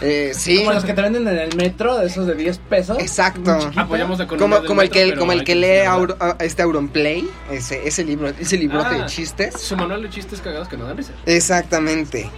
Eh, 0.00 0.32
sí. 0.32 0.58
Como 0.58 0.72
los 0.74 0.84
que 0.84 0.92
te 0.94 1.02
venden 1.02 1.26
en 1.26 1.38
el 1.38 1.56
metro, 1.56 1.96
de 1.98 2.06
esos 2.06 2.26
de 2.26 2.34
10 2.36 2.58
pesos. 2.58 2.98
Exacto. 3.00 3.58
Apoyamos 3.76 4.18
la 4.18 4.26
Como, 4.28 4.62
como 4.64 4.82
el 4.82 4.88
metro, 4.90 5.10
que, 5.12 5.18
como 5.18 5.32
el 5.32 5.42
que 5.42 5.54
lee 5.56 5.86
Auro- 5.86 6.16
este 6.38 6.62
Auronplay, 6.62 7.28
ese, 7.50 7.88
ese 7.88 8.04
libro, 8.04 8.28
ese 8.28 8.56
librote 8.58 8.94
Ah. 8.94 8.98
de 8.98 9.06
chistes. 9.06 9.60
Su 9.60 9.74
manual 9.76 10.02
de 10.02 10.10
chistes 10.10 10.40
cagados 10.40 10.68
que 10.68 10.76
no 10.76 10.84
dan 10.84 10.96
risa. 10.98 11.12
Exactamente. 11.26 12.30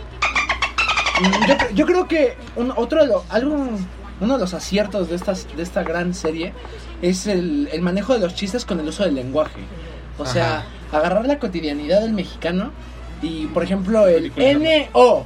Mm, 1.20 1.46
Yo, 1.48 1.55
cre- 1.59 1.74
yo 1.74 1.87
creo 1.87 2.09
que 2.09 2.37
un, 2.57 2.72
otro 2.76 3.00
de 3.03 3.09
lo- 3.09 3.24
algo, 3.29 3.68
uno 4.20 4.35
de 4.35 4.40
los 4.40 4.55
aciertos 4.55 5.11
de, 5.11 5.16
estas, 5.16 5.46
de 5.55 5.62
esta 5.62 5.83
gran 5.83 6.14
serie 6.14 6.55
es 7.03 7.27
el, 7.27 7.69
el 7.73 7.81
manejo 7.83 8.15
de 8.15 8.21
los 8.21 8.35
chistes 8.35 8.65
con 8.65 8.81
el 8.81 8.89
uso 8.89 9.05
del 9.05 9.15
lenguaje. 9.15 9.61
O 10.19 10.27
sea, 10.27 10.65
agarrar 10.93 11.27
la 11.27 11.39
cotidianidad 11.39 12.01
del 12.03 12.13
mexicano 12.13 12.73
y, 13.23 13.47
por 13.47 13.63
ejemplo, 13.63 14.07
el. 14.07 14.33
N-O. 14.37 15.25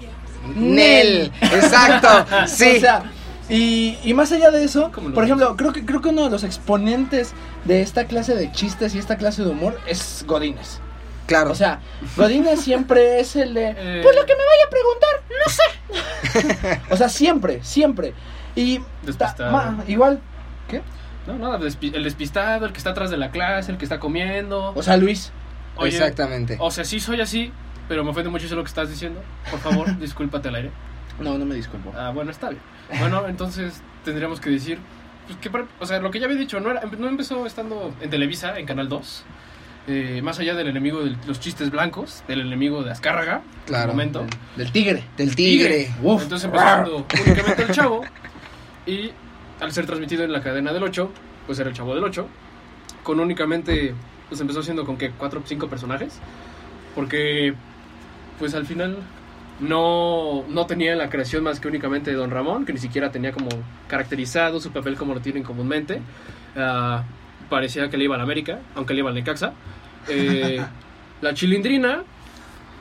Nel. 0.55 1.33
Exacto. 1.41 2.09
Sí. 2.47 2.77
O 2.77 2.81
sea, 2.81 3.03
y, 3.49 3.99
y 4.05 4.15
más 4.15 4.33
allá 4.33 4.51
de 4.51 4.65
eso, 4.65 4.91
por 4.91 5.25
ejemplo, 5.25 5.55
creo 5.57 5.73
que, 5.73 5.85
creo 5.85 6.01
que 6.01 6.09
uno 6.09 6.25
de 6.25 6.31
los 6.31 6.45
exponentes 6.45 7.33
de 7.65 7.83
esta 7.83 8.07
clase 8.07 8.35
de 8.35 8.51
chistes 8.53 8.95
y 8.95 8.99
esta 8.99 9.17
clase 9.19 9.43
de 9.45 9.51
humor 9.51 9.79
es 9.87 10.25
Godínez. 10.27 10.79
claro. 11.27 11.51
O 11.51 11.55
sea, 11.55 11.81
Godínez 12.17 12.61
siempre 12.61 13.21
es 13.21 13.37
el 13.37 13.53
de. 13.55 13.75
Eh. 13.77 14.01
Pues 14.03 14.17
lo 14.17 14.25
que 14.25 14.33
me 14.35 14.43
vaya 14.47 14.65
a 14.67 14.71
preguntar, 14.71 16.51
no 16.55 16.71
sé. 16.79 16.81
o 16.91 16.97
sea, 16.97 17.09
siempre, 17.09 17.61
siempre. 17.63 18.15
Y. 18.57 18.81
ta- 19.19 19.35
ma- 19.51 19.85
igual. 19.89 20.21
¿Qué? 20.69 20.81
No, 21.27 21.39
nada, 21.39 21.59
el 21.59 22.05
despistado, 22.05 22.67
el 22.67 22.73
que 22.73 22.79
está 22.79 22.91
atrás 22.91 23.11
de 23.11 23.17
la 23.17 23.31
clase, 23.31 23.73
el 23.73 23.79
que 23.79 23.85
está 23.85 23.99
comiendo. 23.99 24.73
O 24.75 24.83
sea, 24.83 24.97
Luis. 24.97 25.33
Oye, 25.77 25.89
Exactamente. 25.89 26.57
O 26.61 26.71
sea, 26.71 26.85
sí 26.85 27.01
soy 27.01 27.21
así, 27.21 27.51
pero 27.89 28.05
me 28.05 28.11
ofende 28.11 28.31
mucho 28.31 28.47
eso 28.47 28.57
lo 28.57 28.63
que 28.63 28.69
estás 28.69 28.91
diciendo. 28.91 29.23
Por 29.51 29.59
favor, 29.61 29.99
discúlpate 29.99 30.49
al 30.49 30.55
aire. 30.57 30.71
No, 31.21 31.39
no 31.39 31.45
me 31.45 31.55
disculpo. 31.55 31.93
Ah, 31.97 32.11
bueno, 32.15 32.31
está 32.31 32.51
bien. 32.51 32.61
Bueno, 33.01 33.27
entonces 33.29 33.83
tendríamos 34.05 34.41
que 34.41 34.51
decir, 34.51 34.79
pues, 35.27 35.39
que, 35.39 35.51
o 35.81 35.87
sea, 35.87 35.99
lo 36.01 36.11
que 36.11 36.19
ya 36.21 36.27
había 36.27 36.37
dicho, 36.39 36.61
no, 36.61 36.71
era, 36.71 36.83
no 36.99 37.09
empezó 37.09 37.47
estando 37.47 37.95
en 38.01 38.11
Televisa, 38.11 38.59
en 38.59 38.67
Canal 38.67 38.89
2, 38.89 39.25
eh, 39.87 40.21
más 40.23 40.39
allá 40.41 40.55
del 40.55 40.69
enemigo 40.69 41.03
de 41.05 41.17
los 41.27 41.41
chistes 41.41 41.71
blancos, 41.71 42.23
del 42.29 42.41
enemigo 42.41 42.83
de 42.83 42.91
Azcárraga, 42.91 43.43
Claro. 43.67 43.93
momento. 43.93 44.27
Del 44.57 44.71
tigre. 44.73 45.05
Del 45.17 45.35
tigre. 45.35 45.91
Uf. 46.03 46.23
Entonces 46.25 46.45
empezó 46.47 46.65
siendo 46.67 47.07
únicamente 47.27 47.63
el 47.63 47.71
chavo, 47.71 48.03
y 48.87 49.13
al 49.61 49.73
ser 49.73 49.87
transmitido 49.87 50.25
en 50.25 50.33
la 50.33 50.43
cadena 50.43 50.73
del 50.73 50.83
8, 50.83 51.11
pues 51.47 51.59
era 51.59 51.71
el 51.71 51.77
chavo 51.77 51.95
del 51.95 52.05
8, 52.05 52.27
con 53.03 53.21
únicamente, 53.21 53.95
pues 54.29 54.41
empezó 54.41 54.63
siendo 54.63 54.85
con 54.85 54.97
que 54.97 55.11
4 55.11 55.41
o 55.41 55.43
5 55.47 55.69
personajes, 55.69 56.19
porque, 56.95 57.55
pues 58.39 58.55
al 58.55 58.67
final 58.67 58.99
no, 59.61 60.45
no 60.49 60.67
tenía 60.67 60.97
la 60.97 61.09
creación 61.09 61.45
más 61.45 61.61
que 61.61 61.69
únicamente 61.69 62.11
de 62.11 62.17
Don 62.17 62.31
Ramón, 62.31 62.65
que 62.65 62.73
ni 62.73 62.79
siquiera 62.79 63.11
tenía 63.11 63.33
como 63.33 63.49
caracterizado 63.89 64.61
su 64.61 64.71
papel 64.71 64.97
como 64.97 65.15
lo 65.15 65.21
tienen 65.21 65.43
comúnmente. 65.43 66.01
Ah, 66.57 67.05
parecía 67.49 67.89
que 67.89 67.97
le 67.97 68.05
iba 68.05 68.15
a 68.15 68.19
la 68.19 68.25
América, 68.25 68.61
aunque 68.75 68.95
le 68.95 69.01
iba 69.01 69.11
al 69.11 69.15
Necaxa. 69.15 69.53
Eh, 70.09 70.65
la 71.21 71.35
chilindrina, 71.35 72.03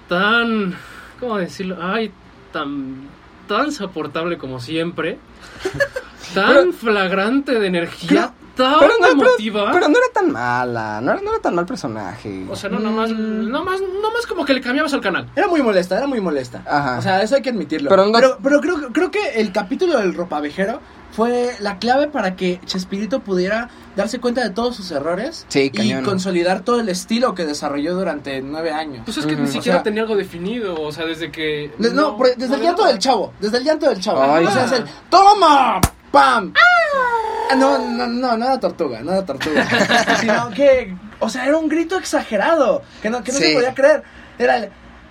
tan. 0.08 0.76
¿Cómo 1.20 1.38
decirlo? 1.38 1.78
Ay, 1.82 2.12
tan. 2.52 3.08
tan 3.48 3.72
soportable 3.72 4.38
como 4.38 4.60
siempre. 4.60 5.18
Tan 6.34 6.48
Pero- 6.48 6.74
flagrante 6.74 7.60
de 7.60 7.68
energía. 7.68 8.34
tan 8.56 8.80
Pero 8.80 8.94
no, 9.00 9.08
pero- 9.18 9.30
emotiva. 9.30 9.72
Pero 9.72 9.88
no 9.90 9.98
era 9.98 10.08
tan 10.14 10.32
mala, 10.32 11.02
no 11.02 11.12
era, 11.14 11.22
no 11.22 11.32
era 11.32 11.40
tan 11.42 11.56
mal 11.56 11.66
personaje. 11.66 12.46
o 12.50 12.56
sea, 12.56 12.70
no, 12.70 12.78
nomás, 12.80 13.10
nomás, 13.12 13.82
nomás 13.82 14.28
como 14.28 14.46
que 14.46 14.54
le 14.54 14.62
cambiabas 14.62 14.94
al 14.94 15.02
canal. 15.02 15.28
Era 15.36 15.48
muy 15.48 15.62
molesta, 15.64 15.98
era 15.98 16.06
muy 16.06 16.22
molesta. 16.22 16.62
Ajá. 16.68 17.00
O 17.00 17.02
sea, 17.02 17.22
eso 17.24 17.36
hay 17.36 17.42
que 17.42 17.50
admitirlo. 17.50 17.90
Pero 17.90 18.12
Pero, 18.12 18.28
no- 18.30 18.38
pero, 18.44 18.62
creo, 18.62 18.94
creo 18.94 19.10
que 19.12 19.42
el 19.42 19.52
capítulo 19.52 19.98
del 19.98 20.14
ropavejero 20.14 20.80
fue 21.14 21.56
la 21.62 21.78
clave 21.80 22.08
para 22.08 22.36
que 22.36 22.60
Chespirito 22.66 23.20
pudiera 23.22 23.70
darse 23.96 24.20
cuenta 24.20 24.44
de 24.44 24.50
todos 24.52 24.76
sus 24.76 24.90
errores 24.92 25.46
Sí, 25.48 25.62
y 25.62 25.70
cañón. 25.72 26.04
consolidar 26.04 26.62
todo 26.62 26.80
el 26.80 26.90
estilo 26.90 27.34
que 27.36 27.46
desarrolló 27.46 27.96
durante 27.96 28.40
nueve 28.42 28.72
años. 28.72 29.02
Pues 29.06 29.18
es 29.18 29.26
que 29.26 29.36
ni 29.36 29.48
siquiera 29.48 29.78
O 29.78 29.80
sea- 29.80 29.84
tenía 29.84 30.04
algo 30.04 30.16
definido, 30.16 30.76
o 30.80 30.92
sea, 30.92 31.06
desde 31.06 31.32
que... 31.32 31.72
De- 31.80 31.92
no, 31.92 32.18
desde 32.38 32.56
el 32.56 32.62
llanto 32.62 32.86
del 32.86 33.00
chavo, 33.00 33.34
desde 33.40 33.58
el 33.58 33.64
llanto 33.64 33.90
del 33.90 34.00
chavo. 34.00 34.22
Ay. 34.24 34.46
o 34.46 34.52
sea, 34.52 34.66
es 34.66 34.72
el 34.74 34.86
¡Toma! 35.10 35.80
¡Pam! 36.14 36.54
Ah, 36.56 37.56
No, 37.56 37.78
no, 37.80 38.08
no, 38.08 38.38
no 38.38 38.46
era 38.46 38.60
tortuga, 38.60 39.02
no 39.02 39.12
era 39.12 39.26
tortuga. 39.26 39.68
Sino 40.22 40.50
que, 40.52 40.96
o 41.20 41.28
sea, 41.28 41.46
era 41.46 41.58
un 41.58 41.68
grito 41.68 41.98
exagerado, 41.98 42.84
que 43.02 43.10
no, 43.10 43.24
que 43.24 43.32
no 43.32 43.40
Sí. 43.40 43.46
se 43.46 43.54
podía 43.56 43.74
creer. 43.74 44.04
Era 44.38 44.58
el 44.58 44.70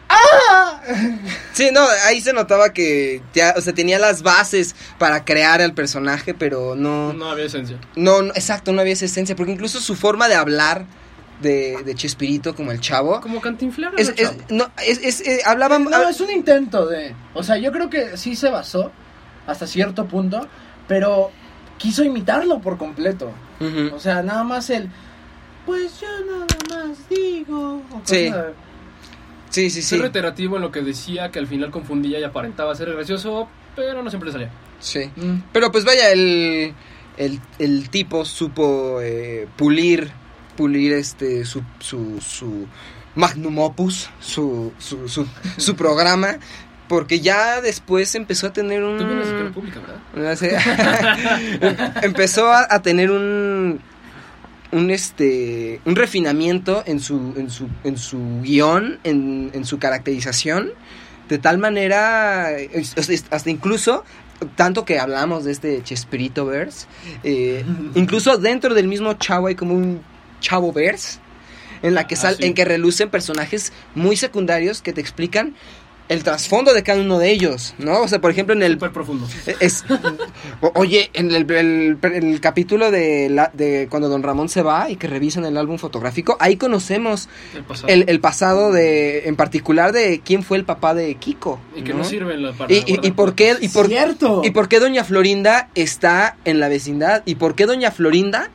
¡Ah! 0.09 0.81
Sí, 1.55 1.71
no, 1.73 1.81
ahí 2.07 2.21
se 2.21 2.33
notaba 2.33 2.73
que 2.73 3.23
ya, 3.35 3.55
o 3.57 3.61
sea, 3.61 3.73
tenía 3.73 3.99
las 3.99 4.23
bases 4.23 4.75
para 4.99 5.25
crear 5.25 5.61
al 5.62 5.73
personaje, 5.75 6.35
pero 6.35 6.75
no, 6.77 7.12
No 7.15 7.31
había 7.31 7.47
esencia. 7.47 7.79
no, 7.97 8.23
no, 8.23 8.33
exacto, 8.35 8.73
no 8.73 8.81
había 8.83 8.93
esa 8.93 9.07
esencia, 9.07 9.35
porque 9.35 9.53
incluso 9.53 9.81
su 9.81 9.97
forma 9.97 10.29
de 10.29 10.35
hablar 10.35 10.85
de, 11.41 11.83
de 11.85 11.95
Chespirito 11.95 12.55
como 12.55 12.71
el 12.73 12.81
chavo, 12.81 13.21
Como 13.23 13.41
cantinflar. 13.41 13.93
es, 13.97 14.12
es, 14.17 14.33
no, 14.51 14.71
es, 14.87 14.99
es, 15.03 15.21
eh, 15.23 15.41
No, 15.91 16.09
es 16.09 16.21
un 16.21 16.31
intento 16.31 16.87
de. 16.87 17.15
O 17.35 17.43
sea, 17.43 17.57
yo 17.57 17.73
creo 17.73 17.88
que 17.91 18.17
sí 18.17 18.37
se 18.37 18.49
basó 18.51 18.93
hasta 19.47 19.67
cierto 19.67 20.07
punto, 20.07 20.47
pero 20.92 21.31
quiso 21.78 22.05
imitarlo 22.05 22.61
por 22.61 22.76
completo. 22.76 23.33
Ujú. 23.61 23.94
O 23.96 23.98
sea, 23.98 24.22
nada 24.22 24.44
más 24.44 24.68
el. 24.68 24.90
Pues 25.64 25.98
yo 26.02 26.07
nada 26.26 26.46
más 26.68 27.09
digo. 27.09 27.81
o 27.90 28.00
Sí. 28.05 28.31
sí, 29.48 29.70
sí, 29.70 29.81
sí, 29.81 29.83
Ser 29.83 30.00
reiterativo 30.02 30.57
en 30.57 30.62
lo 30.62 30.70
que 30.70 30.83
decía, 30.83 31.31
que 31.31 31.38
al 31.38 31.46
final 31.46 31.70
confundía 31.70 32.18
y 32.20 32.24
aparentaba 32.24 32.74
ser 32.74 32.92
gracioso, 32.92 33.48
pero 33.74 34.02
no 34.02 34.11
siempre 34.11 34.31
salía. 34.33 34.50
sí. 34.81 35.11
Mm. 35.16 35.44
Pero 35.50 35.72
pues 35.72 35.87
vaya, 35.87 36.11
el, 36.12 36.74
el, 37.16 37.40
el 37.59 37.88
tipo 37.88 38.26
supo 38.26 39.00
eh, 39.00 39.48
pulir, 39.57 40.11
pulir 40.59 40.92
este, 40.92 41.46
su, 41.46 41.62
su, 41.81 42.20
su 42.20 42.66
magnum 43.14 43.59
opus, 43.61 44.11
su, 44.20 44.74
su, 44.78 45.09
su, 45.09 45.26
su 45.57 45.74
programa, 45.83 46.37
porque 46.92 47.20
ya 47.20 47.62
después 47.62 48.14
empezó 48.16 48.48
a 48.48 48.52
tener 48.52 48.85
un... 48.85 48.98
Tú 48.98 49.07
vienes 49.07 49.24
de 49.24 49.31
escuela 49.33 49.50
pública, 49.50 49.81
¿verdad? 50.14 51.96
Empezó 52.02 52.52
a, 52.52 52.66
a 52.68 52.83
tener 52.83 53.11
un 53.11 53.81
un 54.72 54.90
este 54.90 55.81
un 55.87 55.96
refinamiento 55.96 56.83
en 56.85 57.00
su 57.00 57.33
en 57.38 57.48
su 57.48 57.66
en 57.85 57.96
su 57.96 58.42
guion 58.42 58.98
en, 59.05 59.50
en 59.55 59.64
su 59.64 59.78
caracterización 59.78 60.72
de 61.31 61.38
tal 61.38 61.57
manera 61.57 62.48
hasta 63.31 63.50
incluso 63.50 64.05
tanto 64.55 64.85
que 64.85 64.98
hablamos 64.98 65.44
de 65.44 65.52
este 65.52 65.83
Chespirito 65.83 66.44
verse 66.44 66.87
eh, 67.24 67.64
incluso 67.94 68.37
dentro 68.37 68.74
del 68.74 68.87
mismo 68.87 69.14
chavo 69.14 69.46
hay 69.46 69.55
como 69.55 69.72
un 69.74 70.02
chavo 70.40 70.74
verse 70.74 71.20
en 71.83 71.94
la 71.94 72.07
que 72.07 72.16
Ah, 72.16 72.18
sal, 72.18 72.37
sí. 72.37 72.44
en 72.44 72.52
que 72.55 72.64
relucen 72.66 73.09
personajes 73.09 73.72
muy 73.94 74.16
secundarios 74.16 74.83
que 74.83 74.92
te 74.92 75.00
explican 75.00 75.55
el 76.12 76.22
trasfondo 76.22 76.72
de 76.75 76.83
cada 76.83 77.01
uno 77.01 77.18
de 77.18 77.31
ellos, 77.31 77.75
¿no? 77.79 78.01
O 78.03 78.09
sea, 78.09 78.20
por 78.20 78.31
ejemplo, 78.31 78.55
en 78.55 78.62
el 78.62 78.75
Súper 78.75 78.92
profundo. 78.92 79.27
es, 79.61 79.85
oye, 80.75 81.11
en 81.14 81.31
el, 81.33 81.51
el- 81.51 81.98
el 82.03 82.40
capítulo 82.40 82.90
de, 82.90 83.29
la, 83.31 83.51
de 83.55 83.87
cuando 83.90 84.09
Don 84.09 84.22
Ramón 84.22 84.48
se 84.48 84.62
va 84.62 84.90
y 84.90 84.96
que 84.96 85.07
revisan 85.07 85.44
el 85.44 85.57
álbum 85.57 85.79
fotográfico, 85.79 86.37
ahí 86.40 86.57
conocemos 86.57 87.29
El 87.55 87.64
pasado. 87.64 87.88
el, 87.92 88.05
el 88.09 88.20
pasado 88.20 88.72
de, 88.72 89.29
en 89.29 89.37
particular 89.37 89.92
de 89.92 90.20
quién 90.25 90.42
fue 90.42 90.59
el 90.59 90.64
papá 90.64 90.94
de 90.94 91.14
Kiko. 91.16 91.59
y 91.77 91.83
que 91.83 91.94
no, 91.94 92.05
sirven 92.05 92.42
la- 92.42 92.53
para 92.53 92.72
Y, 92.72 92.79
y- 92.87 93.07
y 93.07 93.11
por 93.12 93.35
qué, 93.35 93.57
y 93.61 93.68
por, 93.68 93.88
Cierto. 93.88 94.42
y 94.44 94.51
por 94.51 94.68
qué 94.68 94.81
Doña 94.81 95.05
Florinda 95.05 95.68
está 95.75 96.37
en 96.44 96.61
la 96.61 96.68
vecindad 96.68 97.22
y 97.25 97.37
por 97.37 97.55
qué 97.55 97.66
Doña 97.66 97.90
Florinda 97.90 98.51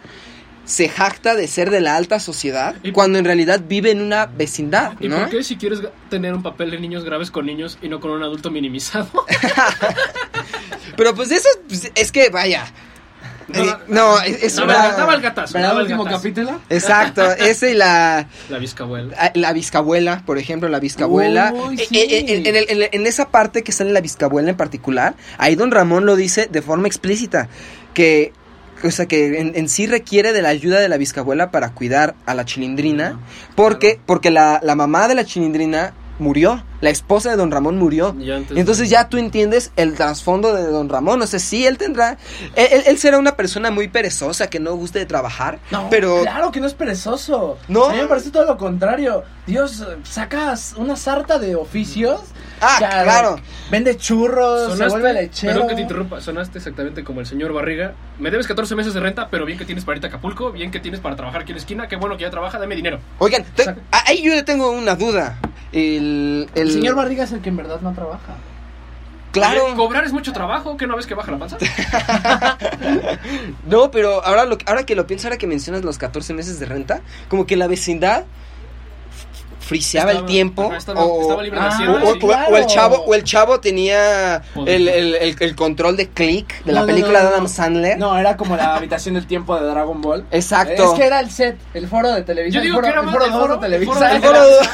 se 0.67 0.89
jacta 0.89 1.33
de 1.35 1.47
ser 1.47 1.71
de 1.71 1.81
la 1.81 1.95
alta 1.95 2.19
sociedad 2.19 2.75
Y- 2.83 2.91
cuando 2.91 3.17
en 3.17 3.25
realidad 3.25 3.61
vive 3.67 3.89
en 3.89 4.01
una 4.01 4.25
vecindad, 4.27 4.93
¿Y 4.99 5.07
¿no? 5.07 5.17
por 5.17 5.29
qué 5.29 5.43
si 5.43 5.55
quieres 5.57 5.79
tener 6.09 6.33
un 6.35 6.43
papel 6.43 6.69
de 6.71 6.79
niños 6.79 7.03
graves 7.05 7.31
con 7.31 7.45
niños 7.47 7.79
y 7.81 7.87
no 7.89 7.99
con 8.01 8.11
un 8.11 8.21
adulto 8.21 8.51
minimizado? 8.51 9.07
Pero 10.95 11.15
pues 11.15 11.31
eso 11.31 11.47
pues, 11.67 11.91
es 11.95 12.11
que 12.11 12.29
vaya. 12.29 12.65
No, 13.47 13.63
eh, 13.63 13.77
no, 13.87 14.19
es, 14.21 14.43
es 14.43 14.55
daba, 14.57 14.73
una- 14.87 14.97
daba 14.97 15.13
el 15.15 15.21
gatazo. 15.21 15.53
¿Para 15.53 15.67
daba 15.67 15.79
el 15.79 15.83
último 15.85 16.03
gatazo. 16.03 16.21
capítulo? 16.23 16.61
Exacto, 16.69 17.31
ese 17.37 17.71
y 17.71 17.73
la 17.75 18.27
La 18.49 18.57
bisabuela. 18.57 19.31
la 19.35 19.53
bisabuela, 19.53 20.23
por 20.25 20.37
ejemplo, 20.37 20.67
la 20.67 20.79
bisabuela. 20.81 21.53
Uy, 21.53 21.79
Eh, 21.79 21.85
sí. 21.87 21.97
eh, 21.97 22.25
en, 22.27 22.45
en 22.45 22.55
el- 22.83 22.89
en 22.91 23.07
esa 23.07 23.29
parte 23.29 23.63
que 23.63 23.71
sale 23.71 23.91
la 23.93 24.01
bisabuela 24.01 24.49
en 24.49 24.57
particular, 24.57 25.15
ahí 25.37 25.55
don 25.55 25.71
Ramón 25.71 26.05
lo 26.05 26.17
dice 26.17 26.47
de 26.51 26.61
forma 26.61 26.87
explícita, 26.87 27.47
que, 27.93 28.33
o 28.83 28.91
sea, 28.91 29.05
que 29.05 29.39
en, 29.39 29.53
en 29.55 29.69
sí 29.69 29.87
requiere 29.87 30.33
de 30.33 30.41
la 30.41 30.49
ayuda 30.49 30.79
de 30.79 30.89
la 30.89 30.97
bisabuela 30.97 31.51
para 31.51 31.71
cuidar 31.71 32.15
a 32.25 32.33
la 32.35 32.45
chilindrina, 32.45 33.19
porque, 33.55 33.99
porque 34.05 34.29
la, 34.31 34.59
la 34.63 34.75
mamá 34.75 35.07
de 35.07 35.15
la 35.15 35.25
chilindrina 35.25 35.93
murió, 36.19 36.63
la 36.81 36.89
esposa 36.89 37.29
de 37.29 37.35
don 37.35 37.51
Ramón 37.51 37.77
murió. 37.77 38.15
Entonces 38.55 38.89
ya 38.89 39.07
tú 39.07 39.17
entiendes 39.17 39.71
el 39.75 39.93
trasfondo 39.93 40.51
de 40.55 40.63
don 40.63 40.89
Ramón, 40.89 41.21
o 41.21 41.27
sea, 41.27 41.37
sí, 41.39 41.67
él 41.67 41.77
tendrá, 41.77 42.17
él, 42.55 42.67
él- 42.71 42.83
él 42.87 42.97
será 42.97 43.19
una 43.19 43.35
persona 43.35 43.69
muy 43.69 43.87
perezosa, 43.87 44.47
que 44.49 44.59
no 44.59 44.75
guste 44.75 44.97
de 44.97 45.05
trabajar, 45.05 45.59
No, 45.69 45.87
pero... 45.91 46.21
claro 46.23 46.51
que 46.51 46.59
no 46.59 46.65
es 46.65 46.73
perezoso. 46.73 47.59
No. 47.67 47.85
A 47.85 47.93
mí 47.93 48.01
me 48.01 48.07
parece 48.07 48.31
todo 48.31 48.45
lo 48.45 48.57
contrario. 48.57 49.23
Dios, 49.45 49.85
sacas 50.09 50.73
una 50.75 50.95
sarta 50.95 51.37
de 51.37 51.55
oficios. 51.55 52.19
Ah, 52.61 52.77
Ya, 52.81 53.03
claro. 53.03 53.39
Vende 53.69 53.97
churros, 53.97 54.77
se 54.77 54.87
vuelve 54.87 55.13
lechero. 55.13 55.53
perdón 55.53 55.67
que 55.69 55.75
te 55.75 55.81
interrumpa, 55.81 56.21
sonaste 56.21 56.57
exactamente 56.57 57.03
como 57.03 57.19
el 57.19 57.25
señor 57.25 57.53
Barriga. 57.53 57.93
Me 58.19 58.31
debes 58.31 58.47
14 58.47 58.75
meses 58.75 58.93
de 58.93 58.99
renta, 58.99 59.27
pero 59.29 59.45
bien 59.45 59.57
que 59.59 59.65
tienes 59.65 59.83
para 59.85 59.97
irte 59.97 60.07
a 60.07 60.09
Acapulco, 60.09 60.51
bien 60.51 60.71
que 60.71 60.79
tienes 60.79 60.99
para 60.99 61.15
trabajar 61.15 61.41
aquí 61.41 61.51
en 61.51 61.57
la 61.57 61.61
esquina, 61.61 61.87
qué 61.87 61.95
bueno 61.97 62.15
que 62.17 62.23
ya 62.23 62.29
trabaja, 62.29 62.57
dame 62.59 62.75
dinero. 62.75 62.99
Oigan, 63.19 63.43
te- 63.55 63.75
ahí 63.91 64.23
yo 64.23 64.33
le 64.33 64.43
tengo 64.43 64.71
una 64.71 64.95
duda. 64.95 65.37
El, 65.73 66.47
el, 66.55 66.61
El 66.63 66.71
señor 66.71 66.95
Barriga 66.95 67.25
es 67.25 67.31
el 67.33 67.41
que 67.41 67.49
en 67.49 67.57
verdad 67.57 67.79
no 67.81 67.93
trabaja. 67.93 68.35
Claro. 69.33 69.65
Oye, 69.65 69.75
cobrar 69.75 70.05
es 70.05 70.13
mucho 70.13 70.31
trabajo, 70.33 70.77
¿qué 70.77 70.87
no 70.87 70.95
ves 70.95 71.05
que 71.05 71.13
baja 71.13 71.31
la 71.31 71.37
panza? 71.37 71.57
No, 73.67 73.91
pero 73.91 74.23
ahora, 74.25 74.45
lo, 74.45 74.57
ahora 74.65 74.85
que 74.85 74.95
lo 74.95 75.05
pienso, 75.07 75.27
ahora 75.27 75.37
que 75.37 75.47
mencionas 75.47 75.83
los 75.83 75.97
14 75.97 76.33
meses 76.33 76.59
de 76.59 76.65
renta, 76.65 77.01
como 77.27 77.45
que 77.45 77.55
la 77.57 77.67
vecindad 77.67 78.23
friseaba 79.67 80.11
el 80.11 80.25
tiempo 80.25 80.67
ajá, 80.67 80.77
estaba- 80.77 81.03
o, 81.03 81.21
estaba 81.21 81.43
libre 81.43 81.59
de 81.59 81.65
Ah, 81.65 81.79
o- 82.49 82.57
el 82.57 82.65
chavo 82.67 82.95
o 83.05 83.13
el 83.13 83.23
chavo 83.23 83.59
tenía 83.59 84.41
el, 84.65 84.87
el- 84.87 85.15
el- 85.15 85.35
el 85.39 85.55
control 85.55 85.97
de 85.97 86.07
click 86.09 86.63
de 86.63 86.71
la 86.71 86.79
No, 86.81 86.87
no, 86.87 86.93
película 86.93 87.19
no, 87.19 87.25
de 87.25 87.29
no. 87.31 87.35
Adam 87.35 87.47
Sandler. 87.47 87.97
No, 87.99 88.17
era 88.17 88.37
como 88.37 88.55
la 88.55 88.75
habitación 88.75 89.15
del 89.15 89.27
tiempo 89.27 89.59
de 89.59 89.67
Dragon 89.67 90.01
Ball. 90.01 90.25
Exacto. 90.31 90.83
Es 90.93 90.99
que 90.99 91.05
era 91.05 91.19
el 91.19 91.29
set, 91.29 91.57
el 91.73 91.87
foro 91.87 92.11
de 92.11 92.21
Televisa. 92.23 92.55
Yo 92.55 92.61
digo 92.61 92.79
el 92.79 92.85
foro, 92.85 92.87
que 92.87 92.99
era 92.99 93.01
el 93.01 93.09
foro 93.11 93.25
el 93.25 93.31
2 93.31 93.41
foro- 93.41 93.55
de 93.55 93.61
Televisa. 93.61 94.11
el 94.15 94.21
foro- 94.21 94.39
foro- 94.39 94.69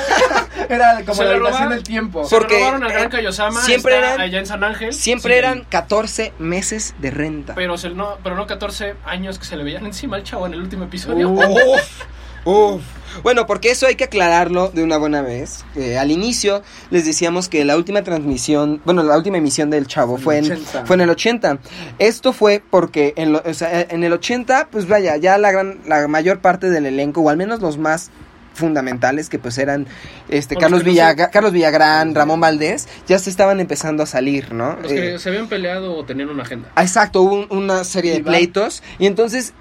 Era 0.69 1.01
como 1.03 1.15
Se 1.15 1.23
la 1.25 1.29
habitación 1.32 1.39
robaron. 1.39 1.69
del 1.69 1.84
tiempo. 1.84 2.23
Se 2.25 2.36
Porque, 2.38 2.60
robaron 2.60 2.84
al 2.84 2.91
eh, 2.91 2.93
Gran 2.93 3.10
Kaiosama, 3.10 3.62
siempre 3.62 3.95
está 3.95 4.08
eran- 4.13 4.21
allá 4.21 4.39
en 4.39 4.45
San 4.45 4.63
Ángel. 4.63 4.93
Siempre 4.93 5.34
Sí. 5.34 5.39
eran 5.39 5.65
14 5.69 6.34
meses 6.39 6.95
de 6.99 7.12
renta. 7.12 7.53
Pero, 7.56 7.77
se- 7.77 7.89
no, 7.89 8.17
pero 8.23 8.36
no 8.36 8.47
14 8.47 8.95
años 9.06 9.39
que 9.39 9.45
se 9.45 9.58
le 9.58 9.63
veían 9.63 9.86
encima 9.86 10.15
al 10.17 10.23
chavo 10.23 10.45
en 10.47 10.53
el 10.53 10.62
último 10.62 10.86
episodio. 10.86 11.29
Uf, 11.29 11.41
uf. 12.45 12.82
Bueno, 13.21 13.45
porque 13.45 13.69
eso 13.69 13.86
hay 13.86 13.93
que 13.93 14.06
aclararlo 14.06 14.69
de 14.69 14.84
una 14.84 14.97
buena 14.97 15.21
vez. 15.21 15.63
Eh, 15.75 15.99
al 15.99 16.10
inicio 16.10 16.63
les 16.89 17.06
decíamos 17.06 17.47
que 17.47 17.63
la 17.63 17.77
última 17.77 18.01
transmisión, 18.01 18.82
bueno, 18.86 19.03
la 19.03 19.15
última 19.15 19.38
emisión 19.38 19.69
del 19.69 19.86
Chavo 19.86 20.17
fue 20.17 20.39
en, 20.39 20.45
80. 20.51 20.86
fue 20.88 20.95
en 20.95 21.01
el 21.01 21.10
80. 21.12 21.60
Esto 21.99 22.34
fue 22.34 22.63
porque 22.67 23.13
en, 23.15 23.32
lo- 23.34 23.43
o 23.45 23.53
sea, 23.53 23.82
en 23.82 24.03
el 24.03 24.13
80, 24.13 24.69
pues 24.71 24.88
vaya, 24.88 25.15
ya 25.17 25.38
la 25.38 25.51
gran, 25.51 25.82
la 25.86 26.08
mayor 26.08 26.39
parte 26.39 26.71
del 26.71 26.88
elenco, 26.88 27.21
o 27.21 27.29
al 27.29 27.38
menos 27.38 27.60
los 27.62 27.77
más 27.77 28.10
fundamentales 28.56 29.29
que 29.29 29.39
pues 29.39 29.58
eran 29.58 29.88
este 30.29 30.56
Carlos 30.56 30.82
que 30.82 30.86
no 30.88 30.91
Villaga- 30.93 31.29
Carlos 31.32 31.51
Villagrán, 31.53 32.13
Ramón 32.15 32.39
Valdés, 32.39 32.88
ya 33.08 33.17
se 33.19 33.29
estaban 33.29 33.60
empezando 33.60 34.03
a 34.03 34.06
salir, 34.06 34.53
¿no? 34.53 34.77
Los 34.82 34.91
Eh, 34.91 34.95
que 34.95 35.19
se 35.19 35.29
habían 35.29 35.47
peleado 35.49 35.95
o 35.95 36.06
tenían 36.06 36.29
una 36.29 36.43
agenda. 36.43 36.69
Ah, 36.75 36.84
Exacto, 36.84 37.21
hubo 37.21 37.34
un- 37.36 37.47
una 37.49 37.84
serie 37.84 38.13
de 38.13 38.23
pleitos 38.23 38.84
y 38.99 39.08
entonces 39.08 39.53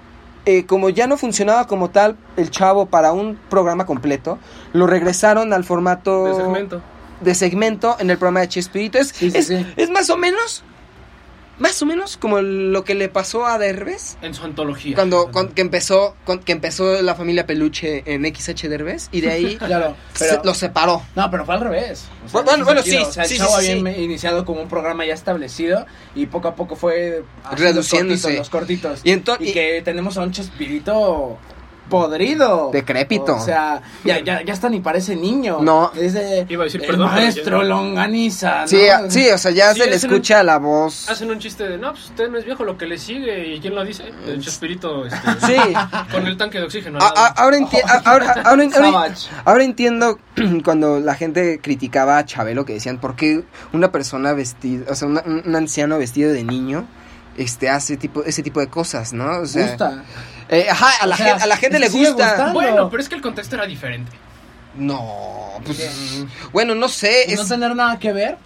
eh, 0.45 0.65
como 0.65 0.89
ya 0.89 1.07
no 1.07 1.17
funcionaba 1.17 1.67
como 1.67 1.89
tal 1.89 2.17
el 2.37 2.49
chavo 2.49 2.85
para 2.87 3.13
un 3.13 3.37
programa 3.49 3.85
completo, 3.85 4.39
lo 4.73 4.87
regresaron 4.87 5.53
al 5.53 5.63
formato 5.63 6.25
De 6.25 6.35
segmento. 6.35 6.81
de 7.21 7.35
segmento 7.35 7.95
en 7.99 8.09
el 8.09 8.17
programa 8.17 8.41
de 8.41 8.49
Chespirito. 8.49 8.97
Es, 8.97 9.09
Sí, 9.09 9.31
sí, 9.31 9.37
es, 9.37 9.47
sí. 9.47 9.65
es 9.77 9.89
más 9.89 10.09
o 10.09 10.17
menos, 10.17 10.63
más 11.59 11.81
o 11.81 11.85
menos 11.85 12.17
como 12.17 12.41
lo 12.41 12.83
que 12.83 12.95
le 12.95 13.09
pasó 13.09 13.45
a 13.45 13.57
Derbez. 13.57 14.17
En 14.21 14.33
su 14.33 14.43
antología. 14.43 14.95
Cuando, 14.95 15.29
cuando- 15.31 15.53
que 15.53 15.61
empezó 15.61 16.15
que 16.45 16.51
empezó 16.51 17.01
la 17.01 17.15
familia 17.15 17.45
Peluche 17.45 18.03
en 18.05 18.25
XH 18.25 18.67
Derbez 18.69 19.09
y 19.11 19.21
de 19.21 19.31
ahí 19.31 19.55
Claro, 19.59 19.95
se- 20.13 20.25
pero... 20.29 20.41
lo 20.43 20.53
separó. 20.53 21.01
No, 21.15 21.29
pero 21.29 21.45
fue 21.45 21.55
al 21.55 21.61
revés. 21.61 22.05
O 22.27 22.31
Bueno, 22.31 22.45
bueno, 22.49 22.65
bueno, 22.65 22.81
sentido, 22.81 23.03
sí, 23.03 23.09
O 23.09 23.13
sea, 23.13 23.25
sí, 23.25 23.37
chavo 23.37 23.59
sí, 23.59 23.69
había 23.71 23.93
sí. 23.95 24.01
iniciado 24.03 24.45
como 24.45 24.61
un 24.61 24.67
programa 24.67 25.05
ya 25.05 25.13
establecido 25.13 25.85
y 26.15 26.25
poco 26.25 26.47
a 26.47 26.55
poco 26.55 26.75
fue 26.75 27.23
Reduciéndose. 27.51 28.37
Los 28.37 28.49
cortitos. 28.49 29.01
Los 29.03 29.39
Y, 29.39 29.49
y- 29.49 29.53
que 29.53 29.81
tenemos 29.83 30.17
a 30.17 30.21
un 30.21 30.31
Chespirito 30.31 31.37
podrido. 31.93 32.69
Decrépito. 32.73 33.35
O 33.35 33.39
sea, 33.39 33.81
ya, 34.03 34.19
ya, 34.19 34.41
ya 34.43 34.51
hasta 34.53 34.67
ni 34.69 34.79
parece 34.79 35.15
niño. 35.15 35.59
No. 35.61 35.91
Es 35.95 36.13
de. 36.13 36.45
Iba 36.49 36.63
a 36.63 36.65
decir 36.65 36.81
el 36.81 36.87
perdón, 36.87 37.09
pero 37.13 37.21
Maestro 37.21 37.61
ya- 37.61 37.67
longaniza. 37.67 38.61
¿no? 38.61 38.67
Sí, 38.67 38.87
a- 38.87 39.09
sí, 39.11 39.29
o 39.29 39.37
sea, 39.37 39.51
ya 39.51 39.73
Sí, 39.73 39.81
se 39.81 39.85
le 39.85 39.91
un- 39.91 39.97
escucha 39.97 40.43
la 40.43 40.57
voz. 40.57 41.07
Hacen 41.09 41.29
un 41.29 41.39
chiste 41.39 41.67
de, 41.67 41.77
no, 41.77 41.91
pues 41.91 42.05
usted 42.05 42.29
no 42.29 42.37
es 42.39 42.45
viejo, 42.45 42.63
lo 42.63 42.77
que 42.77 42.87
le 42.87 42.97
sigue. 42.97 43.55
¿Y 43.55 43.59
quién 43.59 43.75
lo 43.75 43.85
dice? 43.85 44.03
El 44.27 44.41
Chespirito 44.41 45.05
este, 45.05 45.17
Sí. 45.45 45.55
con 46.11 46.25
el 46.27 46.35
tanque 46.37 46.57
de 46.59 46.65
oxígeno. 46.65 46.99
A- 46.99 47.13
a- 47.15 47.27
ahora, 47.27 47.57
enti- 47.57 47.81
ahora, 48.05 48.31
ahora- 48.43 48.63
ahora- 49.45 49.63
entiendo 49.63 50.17
cuando 50.65 50.99
la 50.99 51.15
gente 51.15 51.59
criticaba 51.61 52.17
a 52.17 52.25
Chabelo 52.25 52.65
que 52.65 52.73
decían, 52.73 52.99
¿por 52.99 53.15
qué 53.15 53.43
una 53.71 53.91
persona 53.91 54.33
vestida, 54.33 54.85
o 54.91 54.95
sea, 54.95 55.07
una- 55.07 55.23
un 55.25 55.55
anciano 55.55 55.97
vestido 55.99 56.31
de 56.33 56.43
niño 56.43 56.87
este 57.37 57.69
hace 57.69 57.97
tipo 57.97 58.23
ese 58.23 58.43
tipo 58.43 58.59
de 58.59 58.67
cosas, 58.67 59.11
¿no? 59.13 59.39
O 59.39 59.45
sea, 59.47 59.67
Gusta. 59.67 60.03
Eh, 60.49 60.67
ajá, 60.69 60.89
a 61.01 61.07
la, 61.07 61.15
O 61.15 61.17
sea, 61.17 61.27
gente, 61.27 61.43
a 61.43 61.47
la 61.47 61.57
gente 61.57 61.79
le 61.79 61.89
gusta. 61.89 62.11
gustando. 62.11 62.53
Bueno, 62.53 62.89
pero 62.89 63.01
es 63.01 63.09
que 63.09 63.15
el 63.15 63.21
contexto 63.21 63.55
era 63.55 63.65
diferente. 63.65 64.11
No, 64.75 65.61
pues 65.65 66.25
bueno, 66.51 66.73
no 66.73 66.87
sé, 66.87 67.25
¿Y 67.27 67.33
es 67.33 67.39
no 67.39 67.45
tener 67.47 67.75
nada 67.75 67.99
que 67.99 68.11
ver? 68.11 68.37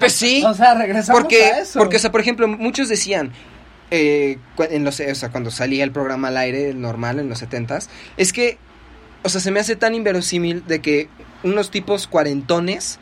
pues 0.00 0.12
sí. 0.14 0.42
O 0.46 0.54
sea, 0.54 0.74
regresamos 0.74 1.20
porque, 1.20 1.44
a 1.44 1.60
eso. 1.60 1.78
porque, 1.78 1.96
o 1.96 1.98
sea, 2.00 2.10
por 2.10 2.20
ejemplo, 2.20 2.48
muchos 2.48 2.88
decían, 2.88 3.32
eh, 3.90 4.38
en 4.58 4.84
los, 4.84 4.98
o 5.00 5.14
sea, 5.14 5.30
cuando 5.30 5.50
salía 5.50 5.84
el 5.84 5.92
programa 5.92 6.28
al 6.28 6.36
aire, 6.38 6.70
el 6.70 6.80
normal, 6.80 7.20
en 7.20 7.28
los 7.28 7.38
setentas, 7.38 7.88
es 8.16 8.32
que, 8.32 8.58
o 9.22 9.28
sea, 9.28 9.40
se 9.40 9.50
me 9.50 9.60
hace 9.60 9.76
tan 9.76 9.94
inverosímil 9.94 10.66
de 10.66 10.80
que 10.80 11.08
unos 11.44 11.70
tipos 11.70 12.06
cuarentones 12.06 12.98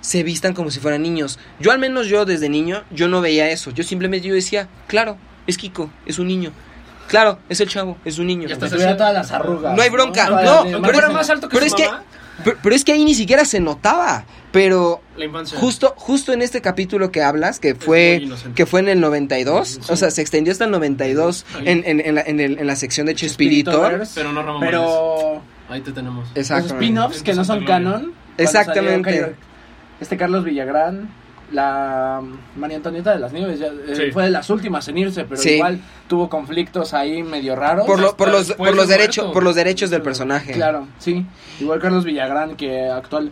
se 0.00 0.22
vistan 0.22 0.54
como 0.54 0.70
si 0.70 0.80
fueran 0.80 1.02
niños. 1.02 1.38
Yo 1.60 1.72
al 1.72 1.78
menos 1.78 2.06
yo 2.06 2.24
desde 2.24 2.48
niño, 2.48 2.84
yo 2.90 3.08
no 3.08 3.20
veía 3.20 3.50
eso. 3.50 3.70
Yo 3.72 3.82
simplemente 3.84 4.28
yo 4.28 4.34
decía, 4.34 4.68
claro, 4.86 5.18
es 5.46 5.58
Kiko, 5.58 5.90
es 6.06 6.18
un 6.18 6.28
niño. 6.28 6.52
Claro, 7.08 7.38
es 7.48 7.60
el 7.60 7.68
chavo, 7.68 7.96
es 8.04 8.18
un 8.18 8.26
niño. 8.26 8.42
Ya 8.42 8.48
Que 8.48 8.52
estás 8.54 8.70
tuviera 8.70 8.96
todas 8.96 9.14
las 9.14 9.32
arrugas. 9.32 9.74
No 9.74 9.82
hay 9.82 9.90
bronca, 9.90 10.28
no, 10.30 10.82
pero 10.82 11.08
es- 11.08 11.12
más 11.12 11.28
alto 11.30 11.48
que 11.48 11.56
pero 11.58 11.68
su 11.68 11.76
es 11.76 11.82
que- 11.82 11.90
Pero, 12.44 12.56
pero 12.62 12.74
es 12.76 12.84
que 12.84 12.92
ahí 12.92 13.04
ni 13.04 13.14
siquiera 13.14 13.44
se 13.44 13.58
notaba. 13.58 14.24
Pero 14.52 15.02
la 15.16 15.24
infancia. 15.24 15.58
Justo, 15.58 15.92
justo 15.96 16.32
en 16.32 16.40
este 16.40 16.60
capítulo 16.62 17.10
que 17.10 17.20
hablas, 17.22 17.58
que 17.58 17.74
fue, 17.74 18.26
que 18.54 18.64
fue 18.64 18.80
en 18.80 18.88
el 18.88 19.00
92, 19.00 19.80
o 19.90 19.96
sea, 19.96 20.10
se 20.12 20.22
extendió 20.22 20.52
hasta 20.52 20.64
el 20.66 20.70
92 20.70 21.44
Ahí. 21.56 21.64
en, 21.66 21.82
en, 21.84 22.00
en 22.00 22.14
la, 22.14 22.22
en, 22.22 22.38
el- 22.40 22.58
en 22.60 22.66
la 22.66 22.76
sección 22.76 23.06
de 23.06 23.14
Chespirito. 23.16 23.82
Pero 24.14 24.32
no 24.32 24.42
Ramón. 24.42 24.60
Pero 24.60 25.42
Ahí 25.68 25.80
te 25.82 25.90
tenemos. 25.92 26.28
los 26.28 26.36
Exacto. 26.36 26.74
spin-offs 26.74 27.22
que 27.22 27.34
no 27.34 27.44
son 27.44 27.64
canon. 27.66 28.12
Exactamente. 28.38 29.34
Este 30.00 30.16
Carlos 30.16 30.44
Villagrán, 30.44 31.10
la 31.52 32.20
María 32.56 32.76
Antonieta 32.76 33.12
de 33.12 33.18
las 33.18 33.32
Nieves, 33.32 33.58
ya, 33.58 33.68
eh, 33.68 33.94
Sí. 33.94 34.02
fue 34.12 34.24
de 34.24 34.30
las 34.30 34.50
últimas 34.50 34.86
en 34.88 34.98
irse, 34.98 35.24
pero 35.24 35.40
Sí. 35.40 35.52
igual 35.54 35.80
tuvo 36.08 36.28
conflictos 36.28 36.94
ahí 36.94 37.22
medio 37.22 37.56
raros. 37.56 37.86
Por, 37.86 38.00
lo- 38.00 38.16
por 38.16 38.28
Hasta 38.28 38.38
los, 38.38 38.52
por 38.56 38.86
derechos, 38.86 39.32
por 39.32 39.42
los 39.42 39.54
derechos 39.54 39.90
del 39.90 40.02
personaje. 40.02 40.52
Claro, 40.52 40.86
sí. 40.98 41.24
Igual 41.60 41.80
Carlos 41.80 42.04
Villagrán, 42.04 42.56
que 42.56 42.88
actual. 42.88 43.30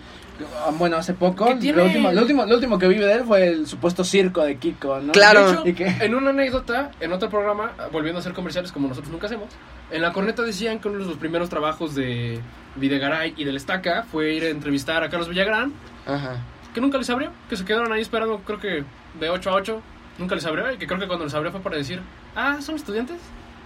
ah, 0.66 0.70
Bueno, 0.78 0.97
hace 0.97 1.14
poco, 1.14 1.45
¿Qué 1.59 1.72
lo 1.72 1.84
último, 1.84 2.12
lo, 2.12 2.20
último, 2.22 2.45
lo 2.47 2.55
último 2.55 2.78
que 2.78 2.88
vi 2.88 2.97
de 2.97 3.12
él 3.12 3.24
fue 3.24 3.47
el 3.49 3.66
supuesto 3.66 4.05
circo 4.05 4.43
de 4.43 4.57
Kiko, 4.57 5.01
¿no? 5.01 5.12
Claro. 5.12 5.47
De 5.47 5.53
hecho, 5.53 5.68
Y 5.68 5.72
que- 5.74 6.05
en 6.05 6.14
una 6.14 6.30
anécdota, 6.30 6.91
en 7.01 7.12
otro 7.12 7.28
programa, 7.30 7.72
volviendo 7.93 8.18
a 8.18 8.20
hacer 8.20 8.32
comerciales 8.34 8.70
como 8.72 8.88
nosotros 8.88 9.11
nunca 9.12 9.26
hacemos, 9.26 9.49
en 9.91 10.03
la 10.03 10.12
corneta 10.12 10.43
decían 10.43 10.78
que 10.78 10.88
uno 10.88 10.99
de 10.99 11.05
los 11.07 11.16
primeros 11.16 11.49
trabajos 11.49 11.95
de 11.95 12.41
Videgaray 12.76 13.32
y 13.36 13.45
del 13.45 13.57
Estaca 13.57 14.05
fue 14.11 14.34
ir 14.34 14.45
a 14.45 14.49
entrevistar 14.49 15.03
a 15.05 15.09
Carlos 15.09 15.28
Villagrán, 15.30 15.72
Ajá. 16.07 16.36
Que 16.77 16.81
nunca 16.83 16.99
les 16.99 17.09
abrió, 17.09 17.33
que 17.49 17.57
se 17.57 17.64
quedaron 17.64 17.91
ahí 17.91 18.03
esperando, 18.03 18.39
creo 18.41 18.61
que 18.61 18.85
de 19.18 19.31
8 19.31 19.49
a 19.49 19.55
8, 19.55 19.83
nunca 20.18 20.35
les 20.35 20.45
abrió, 20.45 20.70
y 20.70 20.77
que 20.77 20.87
creo 20.87 21.01
que 21.01 21.07
cuando 21.07 21.24
les 21.24 21.33
abrió 21.33 21.51
fue 21.51 21.62
para 21.62 21.79
decir, 21.79 22.03
ah, 22.35 22.59
¿son 22.61 22.74
estudiantes? 22.74 23.16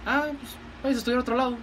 Ah, 0.05 0.27
pues 0.27 0.55
vais 0.81 0.95
a 0.95 0.99
estudiar 0.99 1.17
a 1.17 1.21
otro 1.21 1.35
lado. 1.35 1.57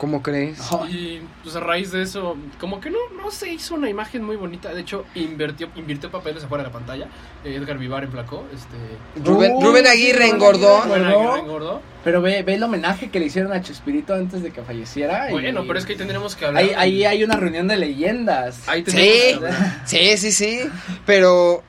¿Cómo 0.00 0.22
crees? 0.22 0.58
Y 0.88 1.20
pues 1.42 1.54
a 1.56 1.60
raíz 1.60 1.92
de 1.92 2.00
eso, 2.00 2.34
como 2.58 2.80
que 2.80 2.88
no, 2.88 2.96
no 3.22 3.30
se 3.30 3.52
hizo 3.52 3.74
una 3.74 3.90
imagen 3.90 4.24
muy 4.24 4.34
bonita. 4.36 4.72
De 4.72 4.80
hecho, 4.80 5.04
invirtió, 5.14 5.68
invirtió 5.76 6.10
papeles 6.10 6.42
afuera 6.42 6.64
de 6.64 6.70
la 6.70 6.72
pantalla. 6.72 7.06
Edgar 7.44 7.76
Vivar 7.76 8.04
emplacó. 8.04 8.46
Este, 8.54 8.76
Rubén, 9.22 9.52
Uy, 9.56 9.62
Rubén 9.62 9.86
Aguirre 9.86 10.26
engordó. 10.26 10.78
Aguirre. 10.78 10.88
Bueno, 10.88 11.04
¿Engordó? 11.10 11.28
Aguirre 11.32 11.44
engordó. 11.44 11.82
Pero 12.02 12.22
ve, 12.22 12.42
ve 12.42 12.54
el 12.54 12.62
homenaje 12.62 13.10
que 13.10 13.20
le 13.20 13.26
hicieron 13.26 13.52
a 13.52 13.60
Chespirito 13.60 14.14
antes 14.14 14.42
de 14.42 14.50
que 14.52 14.62
falleciera. 14.62 15.28
y- 15.28 15.32
Bueno, 15.32 15.64
pero 15.66 15.78
es 15.78 15.84
que 15.84 15.92
ahí 15.92 15.98
tendremos 15.98 16.34
que 16.34 16.46
hablar. 16.46 16.62
Ahí, 16.64 16.72
ahí 16.78 17.04
hay 17.04 17.22
una 17.22 17.36
reunión 17.36 17.68
de 17.68 17.76
leyendas. 17.76 18.66
Ahí 18.70 18.82
Sí, 18.86 19.34
sí, 19.84 20.16
sí, 20.16 20.32
sí. 20.32 20.60
Pero 21.04 21.62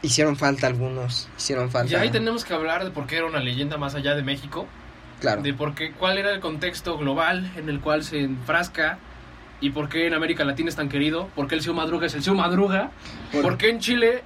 hicieron 0.00 0.36
falta 0.36 0.66
algunos. 0.66 1.28
Hicieron 1.36 1.70
falta. 1.70 1.92
Ya 1.92 2.00
ahí 2.00 2.10
tenemos 2.10 2.46
que 2.46 2.54
hablar 2.54 2.84
de 2.84 2.90
por 2.90 3.06
qué 3.06 3.16
era 3.18 3.26
una 3.26 3.40
leyenda 3.40 3.76
más 3.76 3.94
allá 3.94 4.14
de 4.14 4.22
México. 4.22 4.66
Claro. 5.20 5.42
De 5.42 5.54
por 5.54 5.74
qué, 5.74 5.92
cuál 5.92 6.18
era 6.18 6.30
el 6.32 6.40
contexto 6.40 6.98
global 6.98 7.50
en 7.56 7.68
el 7.68 7.80
cual 7.80 8.04
se 8.04 8.20
enfrasca. 8.20 8.98
Y 9.60 9.70
por 9.70 9.88
qué 9.88 10.06
en 10.06 10.12
América 10.14 10.44
Latina 10.44 10.68
es 10.68 10.76
tan 10.76 10.88
querido. 10.90 11.28
Por 11.34 11.48
qué 11.48 11.54
el 11.54 11.62
Ciu 11.62 11.72
Madruga 11.72 12.06
es 12.06 12.14
el 12.14 12.22
Ciu 12.22 12.34
Madruga. 12.34 12.90
Por- 13.32 13.42
¿Por 13.42 13.56
qué 13.56 13.70
en 13.70 13.80
Chile 13.80 14.22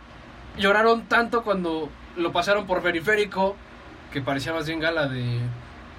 lloraron 0.58 1.02
tanto 1.04 1.42
cuando 1.44 1.88
lo 2.16 2.32
pasaron 2.32 2.66
por 2.66 2.82
periférico? 2.82 3.56
Que 4.12 4.20
parecía 4.20 4.52
más 4.52 4.66
bien 4.66 4.80
gala 4.80 5.06
de, 5.06 5.38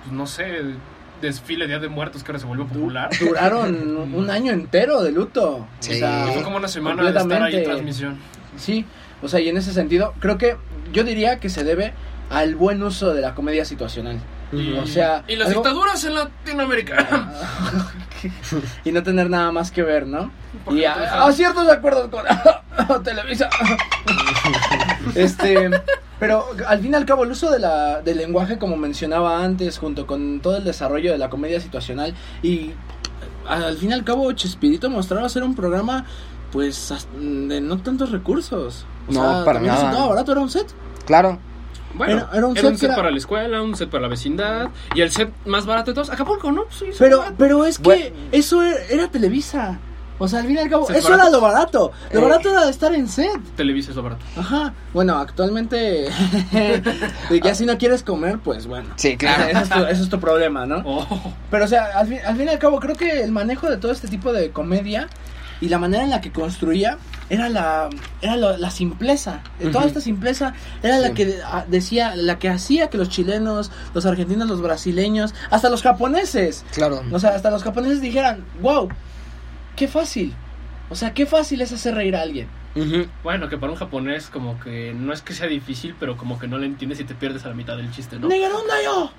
pues, 0.04 0.12
no 0.12 0.28
sé, 0.28 0.62
desfile 1.22 1.66
de 1.66 1.70
Día 1.70 1.80
de 1.80 1.88
Muertos 1.88 2.24
que 2.24 2.32
ahora 2.32 2.40
se 2.40 2.46
volvió 2.46 2.68
popular. 2.68 3.10
Duraron 3.18 3.96
un 4.14 4.30
año 4.30 4.52
entero 4.52 5.02
de 5.02 5.14
luto. 5.14 5.66
Sí. 5.80 5.94
O 5.94 5.96
sea, 5.96 6.28
fue 6.34 6.44
como 6.44 6.58
una 6.58 6.68
semana 6.68 7.02
de 7.10 7.18
estar 7.18 7.44
ahí 7.44 7.56
en 7.56 7.64
transmisión. 7.64 8.18
Sí, 8.58 8.86
o 9.22 9.30
sea, 9.30 9.40
y 9.40 9.48
en 9.48 9.56
ese 9.56 9.72
sentido, 9.72 10.14
creo 10.20 10.38
que 10.38 10.58
yo 10.92 11.06
diría 11.06 11.40
que 11.40 11.48
se 11.48 11.64
debe 11.64 11.94
al 12.30 12.56
buen 12.56 12.84
uso 12.84 13.14
de 13.14 13.22
la 13.22 13.34
comedia 13.34 13.64
situacional. 13.64 14.20
Y, 14.52 14.74
O 14.74 14.86
sea, 14.86 15.24
y 15.28 15.36
las 15.38 15.48
algo- 15.50 15.62
dictaduras 15.64 16.04
en 16.04 16.16
Latinoamérica. 16.16 17.30
y 18.86 18.92
no 18.92 19.02
tener 19.04 19.30
nada 19.30 19.52
más 19.52 19.72
que 19.72 19.82
ver, 19.84 20.06
¿no? 20.08 20.32
¿Por 20.66 20.74
qué 20.76 20.82
Y 20.82 20.84
no 20.84 20.90
a, 20.92 21.26
a 21.28 21.32
ciertos 21.32 21.68
acuerdos 21.70 22.10
con 22.10 23.04
Televisa. 23.04 23.50
este, 25.16 25.70
pero 26.20 26.46
al 26.68 26.80
fin 26.80 26.92
y 26.92 26.96
al 26.96 27.06
cabo 27.06 27.24
el 27.24 27.32
uso 27.32 27.50
de 27.50 27.60
la, 27.60 28.02
del 28.02 28.18
lenguaje, 28.18 28.58
como 28.58 28.78
mencionaba 28.78 29.44
antes, 29.44 29.78
junto 29.78 30.06
con 30.08 30.40
todo 30.42 30.58
el 30.58 30.64
desarrollo 30.64 31.12
de 31.12 31.18
la 31.18 31.30
comedia 31.30 31.60
situacional 31.60 32.14
y 32.44 32.72
al 33.48 33.76
fin 33.78 33.90
y 33.90 33.94
al 33.94 34.04
cabo 34.04 34.32
Chespirito 34.34 34.90
mostraba 34.90 35.28
ser 35.30 35.44
un 35.44 35.56
programa 35.56 36.06
pues 36.52 36.94
de 37.20 37.62
no 37.62 37.78
tantos 37.82 38.12
recursos. 38.12 38.86
O 39.08 39.14
No, 39.14 39.36
sea, 39.38 39.46
para 39.46 39.60
nada. 39.60 39.76
resultaba 39.76 40.08
barato, 40.10 40.32
era 40.34 40.42
un 40.42 40.50
set. 40.50 40.68
Claro. 41.06 41.40
Bueno, 41.94 42.14
Era- 42.14 42.30
era 42.34 42.48
un 42.48 42.58
era 42.58 42.68
un 42.68 42.74
set 42.74 42.80
set 42.82 42.90
era- 42.90 42.96
para 42.96 43.12
la 43.12 43.18
escuela, 43.18 43.62
un 43.62 43.76
set 43.76 43.90
para 43.90 44.02
la 44.04 44.08
vecindad. 44.08 44.70
Y 44.96 45.02
el 45.02 45.12
set 45.12 45.32
más 45.46 45.66
barato 45.66 45.92
de 45.92 45.96
todos, 45.96 46.10
Acapulco, 46.10 46.52
¿no? 46.52 46.64
Sí, 46.72 46.86
Pero, 46.98 47.24
pero 47.38 47.66
es 47.66 47.78
que 47.78 47.84
Bueno. 47.84 48.16
eso 48.32 48.62
era, 48.64 48.78
era 48.90 49.08
Televisa. 49.10 49.80
O 50.24 50.28
sea, 50.28 50.42
al 50.42 50.46
fin 50.46 50.56
y 50.56 50.60
al 50.60 50.70
cabo, 50.70 50.86
¿Sets 50.86 51.00
eso 51.00 51.16
era 51.16 51.32
lo 51.32 51.42
barato. 51.42 51.92
Lo 52.12 52.20
Eh. 52.20 52.24
barato 52.24 52.52
era 52.52 52.64
de 52.66 52.70
estar 52.70 52.94
en 52.94 53.08
set. 53.08 53.32
Televisa 53.56 53.90
es 53.90 53.96
lo 53.98 54.04
barato. 54.04 54.24
Ajá. 54.38 54.72
Bueno, 54.94 55.18
actualmente, 55.18 56.10
que 57.42 57.50
así 57.50 57.66
no 57.66 57.78
quieres 57.80 58.04
comer, 58.04 58.38
pues 58.38 58.68
bueno. 58.68 58.90
Sí, 58.98 59.18
claro. 59.18 59.46
Ese 59.46 59.64
es 59.64 59.70
tu, 59.70 59.80
ese 59.86 60.02
es 60.04 60.10
tu 60.10 60.20
problema, 60.20 60.66
¿no? 60.68 60.84
Oh. 60.86 61.34
Pero, 61.50 61.66
o 61.66 61.68
sea, 61.68 61.86
al 61.96 62.08
fin, 62.08 62.20
al 62.26 62.36
fin 62.38 62.46
y 62.46 62.50
al 62.50 62.60
cabo, 62.60 62.80
creo 62.80 62.96
que 62.96 63.24
el 63.24 63.32
manejo 63.32 63.68
de 63.70 63.78
todo 63.78 63.92
este 63.92 64.08
tipo 64.08 64.32
de 64.32 64.52
comedia 64.52 65.08
y 65.62 65.70
la 65.70 65.78
manera 65.78 66.04
en 66.04 66.10
la 66.10 66.20
que 66.20 66.32
construía 66.32 66.98
era 67.30 67.48
la 67.48 67.90
era 68.22 68.36
la 68.36 68.72
simpleza. 68.72 69.42
Toda 69.72 69.86
esta 69.86 70.02
simpleza 70.02 70.54
era 70.84 70.98
la 70.98 71.14
que 71.14 71.40
ah, 71.46 71.66
decía, 71.68 72.16
la 72.16 72.40
que 72.40 72.50
hacía 72.50 72.90
que 72.90 72.98
los 72.98 73.10
chilenos, 73.10 73.72
los 73.94 74.06
argentinos, 74.06 74.50
los 74.50 74.62
brasileños, 74.62 75.34
hasta 75.50 75.70
los 75.70 75.82
japoneses, 75.82 76.66
Claro. 76.74 77.04
o 77.12 77.20
sea, 77.20 77.36
hasta 77.36 77.52
los 77.52 77.64
japoneses 77.64 78.02
dijeran, 78.02 78.44
wow, 78.62 78.90
qué 79.76 79.88
fácil. 79.88 80.34
O 80.90 80.96
sea, 80.96 81.14
qué 81.14 81.26
fácil 81.26 81.62
es 81.62 81.72
hacer 81.72 81.96
reír 81.96 82.16
a 82.18 82.22
alguien. 82.22 82.48
Bueno, 83.24 83.48
que 83.50 83.58
para 83.58 83.72
un 83.72 83.78
japonés 83.78 84.28
como 84.28 84.60
que 84.60 84.94
no 84.94 85.14
es 85.14 85.22
que 85.22 85.34
sea 85.34 85.48
difícil, 85.48 85.96
pero 86.00 86.18
como 86.18 86.40
que 86.40 86.48
no 86.48 86.58
le 86.58 86.66
entiendes 86.66 87.00
y 87.00 87.04
te 87.04 87.16
pierdes 87.16 87.46
a 87.46 87.50
la 87.50 87.54
mitad 87.54 87.78
del 87.78 87.92
chiste, 87.92 88.18
¿no? 88.18 88.28
¡Negaronda 88.28 88.74
yo! 88.84 89.12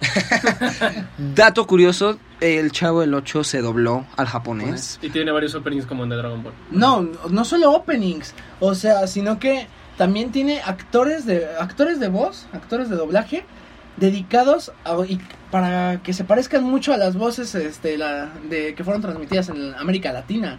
Dato 1.34 1.66
curioso, 1.66 2.18
el 2.40 2.70
Chavo 2.72 3.00
del 3.00 3.14
8 3.14 3.44
se 3.44 3.60
dobló 3.62 4.06
al 4.16 4.26
japonés. 4.26 4.98
Y 5.02 5.10
tiene 5.10 5.30
varios 5.32 5.54
openings 5.54 5.86
como 5.86 6.04
en 6.04 6.10
de 6.10 6.16
Dragon 6.16 6.42
Ball. 6.42 6.52
No, 6.70 7.08
no 7.30 7.44
solo 7.44 7.72
openings, 7.72 8.34
o 8.60 8.74
sea, 8.74 9.06
sino 9.06 9.38
que 9.38 9.66
también 9.96 10.30
tiene 10.32 10.60
actores 10.60 11.24
de 11.26 11.46
actores 11.58 12.00
de 12.00 12.08
voz, 12.08 12.46
actores 12.52 12.88
de 12.90 12.96
doblaje 12.96 13.44
dedicados 13.96 14.72
a- 14.84 14.96
y 15.08 15.18
para 15.50 16.02
que 16.02 16.12
se 16.12 16.24
parezcan 16.24 16.62
mucho 16.64 16.92
a 16.92 16.98
las 16.98 17.16
voces 17.16 17.54
este 17.54 17.96
la 17.96 18.30
de 18.50 18.74
que 18.74 18.84
fueron 18.84 19.00
transmitidas 19.00 19.48
en 19.48 19.74
América 19.74 20.12
Latina. 20.12 20.58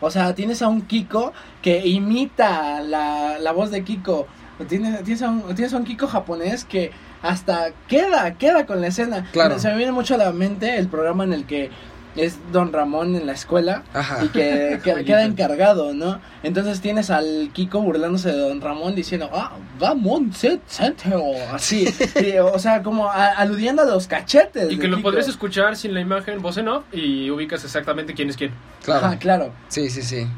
O 0.00 0.10
sea, 0.10 0.34
tienes 0.34 0.60
a 0.60 0.68
un 0.68 0.82
Kiko 0.82 1.32
que 1.62 1.86
imita 1.86 2.80
la, 2.82 3.38
la 3.38 3.52
voz 3.52 3.70
de 3.70 3.84
Kiko. 3.84 4.26
Tienes, 4.68 5.02
tienes, 5.02 5.22
a 5.22 5.30
un, 5.30 5.54
tienes 5.54 5.74
a 5.74 5.76
un 5.76 5.84
Kiko 5.84 6.06
japonés 6.06 6.64
que 6.64 6.92
hasta 7.22 7.70
queda, 7.88 8.34
queda 8.34 8.66
con 8.66 8.80
la 8.80 8.86
escena. 8.88 9.26
Claro. 9.32 9.58
Se 9.58 9.68
me 9.70 9.76
viene 9.76 9.92
mucho 9.92 10.14
a 10.14 10.18
la 10.18 10.32
mente 10.32 10.76
el 10.78 10.88
programa 10.88 11.24
en 11.24 11.32
el 11.32 11.44
que 11.44 11.70
es 12.16 12.38
Don 12.52 12.72
Ramón 12.72 13.16
en 13.16 13.26
la 13.26 13.32
escuela 13.32 13.82
Ajá. 13.92 14.24
y 14.24 14.28
que, 14.28 14.78
queda 15.04 15.24
encargado, 15.24 15.94
¿no? 15.94 16.20
Entonces 16.44 16.80
tienes 16.80 17.10
al 17.10 17.50
Kiko 17.52 17.80
burlándose 17.80 18.30
de 18.30 18.38
Don 18.38 18.60
Ramón 18.60 18.94
diciendo, 18.94 19.28
ah, 19.32 19.54
vamos, 19.80 20.36
set, 20.36 20.60
sete", 20.68 21.12
o 21.16 21.34
así. 21.52 21.88
Y, 22.24 22.38
o 22.38 22.56
sea, 22.60 22.84
como 22.84 23.08
a- 23.10 23.30
aludiendo 23.32 23.82
a 23.82 23.86
los 23.86 24.06
cachetes. 24.06 24.70
Y 24.70 24.76
de 24.76 24.80
que 24.82 24.86
lo 24.86 24.98
Kiko. 24.98 25.08
podrías 25.08 25.26
escuchar 25.26 25.74
sin 25.74 25.92
la 25.94 26.00
imagen, 26.00 26.40
voz 26.40 26.56
en 26.58 26.68
off, 26.68 26.84
y 26.92 27.28
ubicas 27.30 27.64
exactamente 27.64 28.14
quién 28.14 28.30
es 28.30 28.36
quién. 28.36 28.52
Claro. 28.84 29.06
Ajá, 29.06 29.18
claro. 29.18 29.52
Sí, 29.66 29.90
sí, 29.90 30.02
sí. 30.02 30.28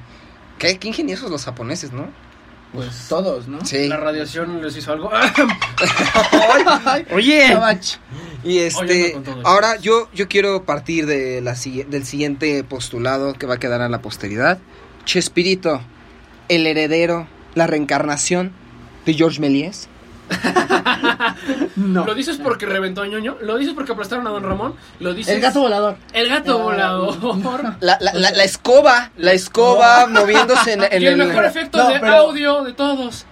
¿Qué, 0.58 0.78
qué 0.78 0.88
ingeniosos 0.88 1.30
los 1.30 1.44
japoneses, 1.44 1.92
¿no? 1.92 2.06
Pues 2.72 3.06
Todos, 3.08 3.48
¿no? 3.48 3.64
Sí. 3.64 3.88
la 3.88 3.96
radiación 3.96 4.62
les 4.62 4.76
hizo 4.76 4.92
algo. 4.92 5.10
Oye. 7.12 7.56
Y 8.44 8.58
este, 8.58 9.16
ahora 9.44 9.76
yo, 9.76 10.08
yo 10.14 10.28
quiero 10.28 10.64
partir 10.64 11.06
de 11.06 11.40
la, 11.40 11.56
del 11.88 12.04
siguiente 12.04 12.62
postulado 12.64 13.34
que 13.34 13.46
va 13.46 13.54
a 13.54 13.58
quedar 13.58 13.80
a 13.80 13.88
la 13.88 14.02
posteridad. 14.02 14.58
Chespirito, 15.04 15.80
el 16.48 16.66
heredero, 16.66 17.26
la 17.54 17.66
reencarnación 17.66 18.52
de 19.04 19.14
George 19.14 19.40
Méliès. 19.40 19.88
No. 21.76 22.04
¿Lo 22.06 22.14
dices 22.14 22.38
porque 22.42 22.66
reventó 22.66 23.02
a 23.02 23.06
ñoño? 23.06 23.36
¿Lo 23.42 23.56
dices 23.56 23.74
porque 23.74 23.92
aplastaron 23.92 24.26
a 24.26 24.30
Don 24.30 24.42
Ramón? 24.42 24.74
¿Lo 24.98 25.12
dices? 25.14 25.34
El 25.34 25.40
gato 25.42 25.60
volador. 25.60 25.96
El 26.12 26.28
gato 26.28 26.58
volador. 26.58 27.16
La, 27.80 27.98
la, 28.00 28.12
la, 28.14 28.30
la 28.30 28.44
escoba, 28.44 29.10
la 29.16 29.32
escoba 29.32 30.06
moviéndose 30.06 30.72
en, 30.72 30.84
en 30.90 31.02
y 31.02 31.06
el 31.06 31.16
mejor 31.16 31.44
el... 31.44 31.50
efecto 31.50 31.78
No, 31.78 31.88
de 31.90 32.00
pero- 32.00 32.16
audio 32.16 32.62
de 32.64 32.72
todos. 32.72 33.26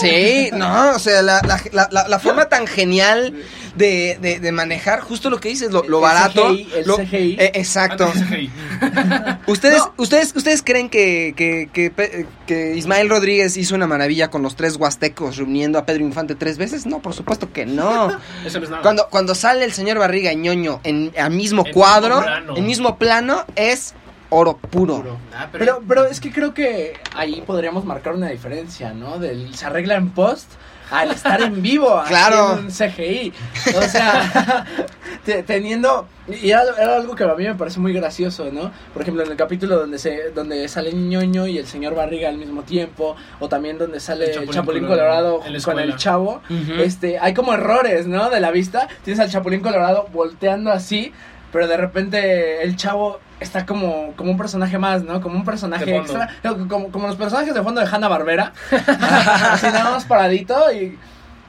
Sí, 0.00 0.50
no, 0.52 0.90
o 0.96 0.98
sea, 0.98 1.22
la, 1.22 1.40
la, 1.72 2.04
la, 2.08 2.18
forma 2.18 2.48
tan 2.48 2.66
genial 2.66 3.32
de, 3.76 4.18
de, 4.20 4.40
de 4.40 4.52
manejar 4.52 5.00
justo 5.00 5.30
lo 5.30 5.38
que 5.38 5.48
dices, 5.50 5.70
lo, 5.70 5.84
lo 5.84 5.98
El 5.98 6.02
barato. 6.02 6.48
CGI, 6.50 6.68
el 6.74 6.86
lo- 6.86 6.96
CGI. 6.96 7.36
eh, 7.38 7.52
exacto. 7.54 8.10
CGI. 8.12 8.50
¿Ustedes, 9.46 9.78
No. 9.78 9.94
ustedes, 9.96 10.34
¿Ustedes 10.34 10.62
creen 10.64 10.88
que, 10.90 11.32
que, 11.36 11.70
que, 11.72 11.90
Pe- 11.90 12.26
que 12.46 12.74
Ismael 12.74 13.08
Rodríguez 13.08 13.56
hizo 13.56 13.74
una 13.76 13.86
maravilla 13.86 14.30
con 14.30 14.42
los 14.42 14.56
tres 14.56 14.76
huastecos 14.76 15.36
reuniendo 15.36 15.78
a 15.78 15.86
Pedro 15.86 16.02
Infante 16.02 16.34
tres 16.34 16.58
veces? 16.58 16.86
No, 16.86 17.00
por 17.00 17.14
supuesto 17.14 17.52
que 17.52 17.64
no. 17.64 18.08
Eso 18.44 18.58
no 18.58 18.64
es 18.64 18.70
nada. 18.70 18.82
Cuando, 18.82 19.08
cuando 19.10 19.34
sale 19.36 19.64
el 19.64 19.72
señor 19.72 19.98
Barriga 19.98 20.32
y 20.32 20.36
ñoño 20.36 20.80
en 20.82 21.12
al 21.16 21.30
mismo 21.30 21.64
cuadro, 21.72 22.20
mismo 22.20 22.56
en 22.56 22.66
mismo 22.66 22.98
plano, 22.98 23.44
es 23.54 23.94
oro 24.34 24.56
puro. 24.56 24.96
Puro. 24.96 25.16
Ah, 25.34 25.48
Pero, 25.52 25.80
pero 25.86 26.04
es 26.06 26.20
que 26.20 26.32
creo 26.32 26.52
que 26.54 26.94
ahí 27.14 27.42
podríamos 27.46 27.84
marcar 27.84 28.14
una 28.14 28.28
diferencia, 28.28 28.92
¿no? 28.92 29.18
Del 29.18 29.54
se 29.54 29.66
arregla 29.66 29.94
en 29.96 30.10
post 30.10 30.50
al 30.90 31.10
estar 31.10 31.40
en 31.40 31.62
vivo 31.62 32.02
Claro. 32.08 32.54
un 32.58 32.68
CGI. 32.68 33.32
O 33.76 33.82
sea, 33.82 34.64
te- 35.24 35.42
teniendo 35.42 36.06
y 36.28 36.50
era, 36.50 36.62
era 36.78 36.96
algo 36.96 37.14
que 37.14 37.24
a 37.24 37.34
mí 37.34 37.44
me 37.44 37.54
parece 37.54 37.80
muy 37.80 37.92
gracioso, 37.92 38.50
¿no? 38.52 38.70
Por 38.92 39.02
ejemplo, 39.02 39.22
en 39.22 39.30
el 39.30 39.36
capítulo 39.36 39.78
donde 39.78 39.98
se 39.98 40.30
donde 40.34 40.68
sale 40.68 40.92
ñoño 40.92 41.46
y 41.46 41.58
el 41.58 41.66
señor 41.66 41.94
Barriga 41.94 42.28
al 42.28 42.36
mismo 42.38 42.62
tiempo 42.62 43.16
o 43.40 43.48
también 43.48 43.78
donde 43.78 43.98
sale 44.00 44.32
El 44.32 44.42
el 44.44 44.50
Chapulín 44.50 44.86
Colorado 44.86 45.40
en 45.46 45.60
con 45.62 45.78
el 45.78 45.96
chavo, 45.96 46.42
este, 46.78 47.18
hay 47.18 47.32
como 47.34 47.52
errores, 47.54 48.06
¿no? 48.06 48.30
De 48.30 48.40
la 48.40 48.50
vista. 48.50 48.88
Tienes 49.04 49.20
al 49.20 49.30
Chapulín 49.30 49.60
Colorado 49.60 50.08
volteando 50.12 50.70
así, 50.70 51.12
pero 51.52 51.66
de 51.66 51.76
repente 51.76 52.62
el 52.62 52.76
chavo 52.76 53.20
está 53.40 53.66
como, 53.66 54.12
como 54.16 54.30
un 54.30 54.36
personaje 54.38 54.78
más, 54.78 55.02
¿no? 55.02 55.20
Como 55.20 55.36
un 55.36 55.44
personaje 55.44 55.96
extra. 55.96 56.28
No, 56.42 56.68
Como, 56.68 56.90
como 56.90 57.06
los 57.08 57.16
personajes 57.16 57.54
de 57.54 57.62
fondo 57.62 57.80
de 57.80 57.86
Hanna 57.86 58.08
Barbera. 58.08 58.52
así 58.70 59.66
nada 59.66 59.90
más 59.90 60.04
paradito 60.04 60.72
y 60.72 60.98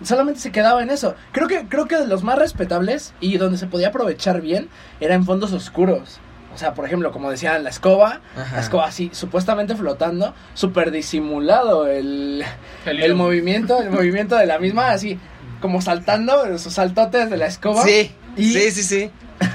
solamente 0.03 0.39
se 0.39 0.51
quedaba 0.51 0.81
en 0.83 0.89
eso. 0.89 1.15
Creo 1.31 1.47
que, 1.47 1.67
creo 1.67 1.88
que 1.88 1.97
de 1.97 2.07
los 2.07 2.23
más 2.23 2.38
respetables 2.38 3.13
y 3.19 3.38
donde 3.38 3.57
se 3.57 3.67
podía 3.67 3.89
aprovechar 3.89 4.41
bien 4.41 4.69
era 4.99 5.15
en 5.15 5.25
fondos 5.25 5.53
oscuros. 5.53 6.19
O 6.53 6.57
sea, 6.57 6.73
por 6.73 6.86
ejemplo, 6.86 7.11
como 7.11 7.29
decía, 7.29 7.59
la 7.59 7.69
escoba, 7.69 8.21
Ajá. 8.38 8.55
la 8.55 8.61
escoba 8.61 8.86
así, 8.86 9.09
supuestamente 9.13 9.75
flotando, 9.75 10.33
súper 10.53 10.89
disimulado 10.91 11.86
el, 11.88 12.45
El 12.86 13.03
el 13.03 13.13
movimiento, 13.15 13.81
el 13.81 13.89
movimiento 13.91 14.38
de 14.38 14.45
la 14.45 14.57
misma, 14.57 14.91
así, 14.91 15.19
como 15.59 15.81
saltando, 15.81 16.57
sus 16.57 16.73
saltotes 16.73 17.29
de 17.29 17.36
la 17.36 17.47
escoba. 17.47 17.83
Sí, 17.83 18.09
Y- 18.38 18.53
sí, 18.53 18.71
sí, 18.71 18.83
sí. 18.83 19.11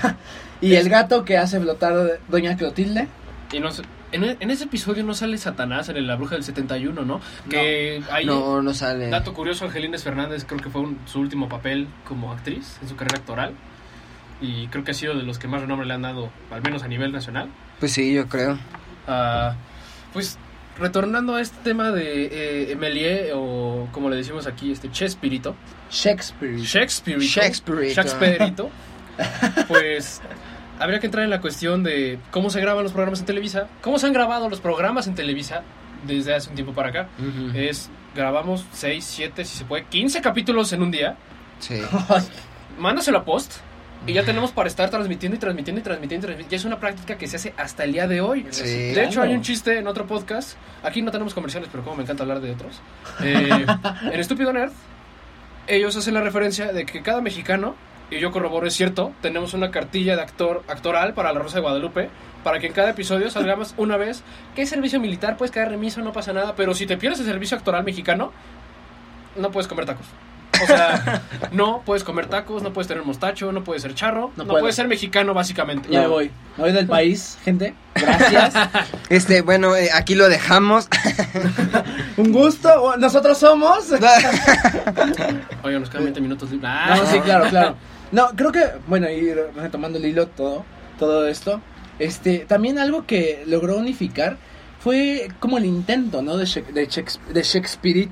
Y 0.61 0.75
el 0.75 0.89
gato 0.89 1.25
que 1.25 1.37
hace 1.39 1.61
flotar 1.61 2.21
Doña 2.29 2.57
Clotilde. 2.57 3.09
Y 3.53 3.61
no 3.61 3.71
sé, 3.73 3.83
en, 4.13 4.25
en 4.25 4.51
ese 4.51 4.65
episodio 4.65 5.03
no 5.05 5.15
sale 5.15 5.37
Satanás 5.39 5.89
en 5.89 6.07
La 6.07 6.17
Bruja 6.17 6.35
del 6.37 6.45
71, 6.45 7.03
¿no? 7.05 7.21
Que 7.49 8.03
ahí, 8.11 8.25
No, 8.27 8.63
no 8.63 8.75
sale. 8.75 9.09
dato 9.09 9.33
curioso, 9.35 9.65
Angelines 9.65 10.05
Fernández 10.05 10.45
creo 10.45 10.61
que 10.61 10.71
fue 10.71 10.83
un- 10.83 10.99
su 11.07 11.21
último 11.21 11.49
papel 11.49 11.89
como 12.07 12.33
actriz 12.33 12.77
en 12.83 12.89
su 12.89 12.97
carrera 12.97 13.19
actoral. 13.19 13.55
Y 14.43 14.69
creo 14.69 14.85
que 14.85 14.93
ha 14.93 14.95
sido 14.95 15.15
de 15.17 15.23
los 15.23 15.39
que 15.39 15.49
más 15.49 15.61
renombre 15.61 15.87
le 15.87 15.95
han 15.95 16.03
dado, 16.03 16.31
al 16.51 16.63
menos 16.63 16.83
a 16.83 16.89
nivel 16.89 17.13
nacional. 17.13 17.49
Pues 17.79 17.93
sí, 17.93 18.13
yo 18.15 18.27
creo. 18.29 18.59
Ah, 19.07 19.55
pues 20.13 20.39
retornando 20.79 21.35
a 21.35 21.41
este 21.43 21.57
tema 21.63 21.91
de 21.91 22.71
eh, 22.73 23.33
o 23.35 23.87
como 23.93 24.09
le 24.09 24.17
decimos 24.17 24.47
aquí, 24.47 24.73
este 24.73 24.91
Chespirito. 24.91 25.55
Shakespeare. 25.91 26.57
Shakespeare. 26.59 27.19
Shakespeareito. 27.21 27.95
Shakespeareito. 27.95 28.71
Pues 29.69 30.21
habría 30.79 30.99
que 31.01 31.07
entrar 31.07 31.25
en 31.25 31.31
la 31.31 31.41
cuestión 31.41 31.83
de 31.83 32.19
cómo 32.31 32.51
se 32.51 32.61
graban 32.61 32.83
los 32.83 32.93
programas 32.93 33.21
en 33.21 33.27
Televisa, 33.27 33.69
cómo 33.83 33.99
se 33.99 34.07
han 34.07 34.13
grabado 34.13 34.49
los 34.49 34.61
programas 34.61 35.07
en 35.07 35.15
Televisa 35.15 35.63
desde 36.07 36.35
hace 36.35 36.49
un 36.49 36.55
tiempo 36.55 36.73
para 36.73 36.89
acá. 36.89 37.09
Ujú. 37.19 37.57
Es 37.57 37.91
grabamos 38.15 38.65
6, 38.73 39.05
7, 39.05 39.45
si 39.45 39.59
se 39.59 39.65
puede, 39.65 39.85
15 39.85 40.21
capítulos 40.21 40.73
en 40.73 40.83
un 40.83 40.91
día. 40.91 41.17
Sí. 41.59 41.81
Mándaselo 42.79 43.19
a 43.19 43.25
post 43.25 43.53
y 44.07 44.15
ya 44.15 44.25
tenemos 44.25 44.51
para 44.53 44.69
estar 44.69 44.89
transmitiendo 44.89 45.37
y 45.37 45.39
transmitiendo 45.39 45.81
y 45.81 45.85
transmitiendo 45.85 46.25
y 46.25 46.29
transmitiendo. 46.29 46.51
Ya 46.51 46.57
es 46.57 46.65
una 46.65 46.81
práctica 46.81 47.19
que 47.19 47.27
se 47.27 47.37
hace 47.37 47.55
hasta 47.57 47.85
el 47.85 47.93
día 47.93 48.09
de 48.09 48.21
hoy. 48.21 48.47
Sí. 48.51 48.65
De 48.65 49.05
hecho, 49.05 49.21
hay 49.21 49.35
un 49.35 49.43
chiste 49.43 49.79
en 49.79 49.87
otro 49.87 50.07
podcast. 50.07 50.57
Aquí 50.83 51.03
no 51.03 51.11
tenemos 51.11 51.35
comerciales, 51.35 51.69
pero 51.71 51.85
como 51.85 51.97
me 51.97 52.03
encanta 52.05 52.23
hablar 52.23 52.41
de 52.41 52.53
otros. 52.53 52.81
Eh, 53.23 53.67
en 54.13 54.21
Estúpido 54.21 54.53
Nerd, 54.53 54.73
ellos 55.67 55.97
hacen 55.97 56.15
la 56.15 56.23
referencia 56.23 56.73
de 56.73 56.87
que 56.87 57.03
cada 57.03 57.21
mexicano, 57.21 57.77
y 58.11 58.19
yo 58.19 58.31
corroboro 58.31 58.67
es 58.67 58.75
cierto, 58.75 59.13
tenemos 59.23 59.55
una 59.55 59.71
cartilla 59.71 60.17
de 60.17 60.23
actor 60.23 60.63
actoral 60.69 61.15
para 61.15 61.33
La 61.33 61.39
Rosa 61.39 61.57
de 61.57 61.63
Guadalupe, 61.63 62.11
para 62.43 62.59
que 62.59 62.67
en 62.67 62.73
cada 62.73 62.91
episodio 62.91 63.31
salgamos 63.31 63.75
una 63.77 63.97
vez. 63.97 64.23
¿Qué 64.55 64.67
servicio 64.67 64.99
militar? 65.01 65.37
Puedes 65.37 65.53
caer 65.53 65.69
remiso, 65.69 66.01
no 66.01 66.13
pasa 66.13 66.33
nada, 66.33 66.55
pero 66.57 66.75
si 66.75 66.87
te 66.87 66.97
pierdes 66.97 67.21
el 67.21 67.27
servicio 67.27 67.57
actoral 67.57 67.85
mexicano, 67.85 68.33
no 69.37 69.51
puedes 69.51 69.69
comer 69.69 69.87
tacos. 69.87 70.07
O 70.63 70.67
sea, 70.67 71.23
no 71.53 71.83
puedes 71.87 72.05
comer 72.05 72.27
tacos, 72.27 72.63
no 72.63 72.73
puedes 72.73 72.89
tener 72.89 73.05
mostacho, 73.05 73.53
no 73.53 73.63
puedes 73.65 73.83
ser 73.83 73.95
charro, 73.95 74.31
no, 74.37 74.47
puedes 74.47 74.75
ser 74.75 74.89
mexicano 74.89 75.33
básicamente. 75.33 75.89
Ya 75.91 76.01
me 76.03 76.07
voy. 76.09 76.31
Me 76.57 76.65
voy 76.65 76.73
del 76.73 76.87
país, 76.89 77.39
gente. 77.45 77.75
Gracias. 77.95 78.55
Este, 79.09 79.43
bueno, 79.43 79.75
eh, 79.75 79.91
aquí 79.93 80.15
lo 80.15 80.29
dejamos. 80.29 80.89
Un 82.17 82.31
gusto. 82.33 82.97
Nosotros 82.97 83.39
somos. 83.39 83.91
Oye, 85.63 85.81
nos 85.81 85.91
quedan 85.91 86.05
20 86.05 86.21
minutos. 86.21 86.49
Ah, 86.63 86.95
No, 86.97 87.07
sí, 87.07 87.19
claro, 87.21 87.49
claro. 87.51 87.77
No, 88.13 88.29
creo 88.37 88.51
que, 88.53 88.65
bueno, 88.89 89.09
y 89.09 89.33
re- 89.33 89.53
retomando 89.53 89.99
el 89.99 90.05
hilo, 90.07 90.27
todo, 90.29 90.65
todo 90.99 91.27
esto, 91.27 91.61
este, 91.99 92.41
también 92.41 92.79
algo 92.79 93.07
que 93.07 93.45
logró 93.47 93.77
unificar 93.77 94.37
fue 94.81 95.29
como 95.41 95.59
el 95.59 95.67
intento, 95.67 96.23
¿no? 96.23 96.37
De, 96.39 96.45
de, 96.47 96.87
Shakespeare. 96.87 98.07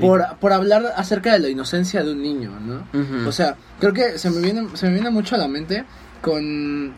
por, 0.00 0.38
por 0.40 0.52
hablar 0.52 0.84
acerca 0.96 1.32
de 1.32 1.38
la 1.38 1.48
inocencia 1.48 2.02
de 2.02 2.12
un 2.12 2.20
niño, 2.22 2.50
¿no? 2.60 2.86
O 3.28 3.32
sea, 3.32 3.56
creo 3.78 3.92
que 3.92 4.18
se 4.18 4.28
me 4.30 4.40
viene, 4.40 4.66
se 4.76 4.86
me 4.88 4.94
viene 4.94 5.10
mucho 5.10 5.36
a 5.36 5.38
la 5.38 5.46
mente 5.48 5.84
con 6.20 6.92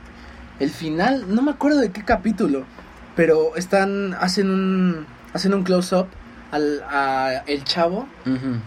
el 0.59 0.71
final, 0.71 1.27
no 1.35 1.43
me 1.43 1.51
acuerdo 1.51 1.79
de 1.81 1.91
qué 1.93 2.05
capítulo, 2.05 2.65
pero 3.15 3.55
están, 3.57 4.15
hacen 4.15 4.49
un, 4.51 5.07
hacen 5.35 5.53
un 5.55 5.63
close-up 5.65 6.07
al 6.51 6.83
a 6.89 7.43
el 7.47 7.65
chavo 7.65 8.07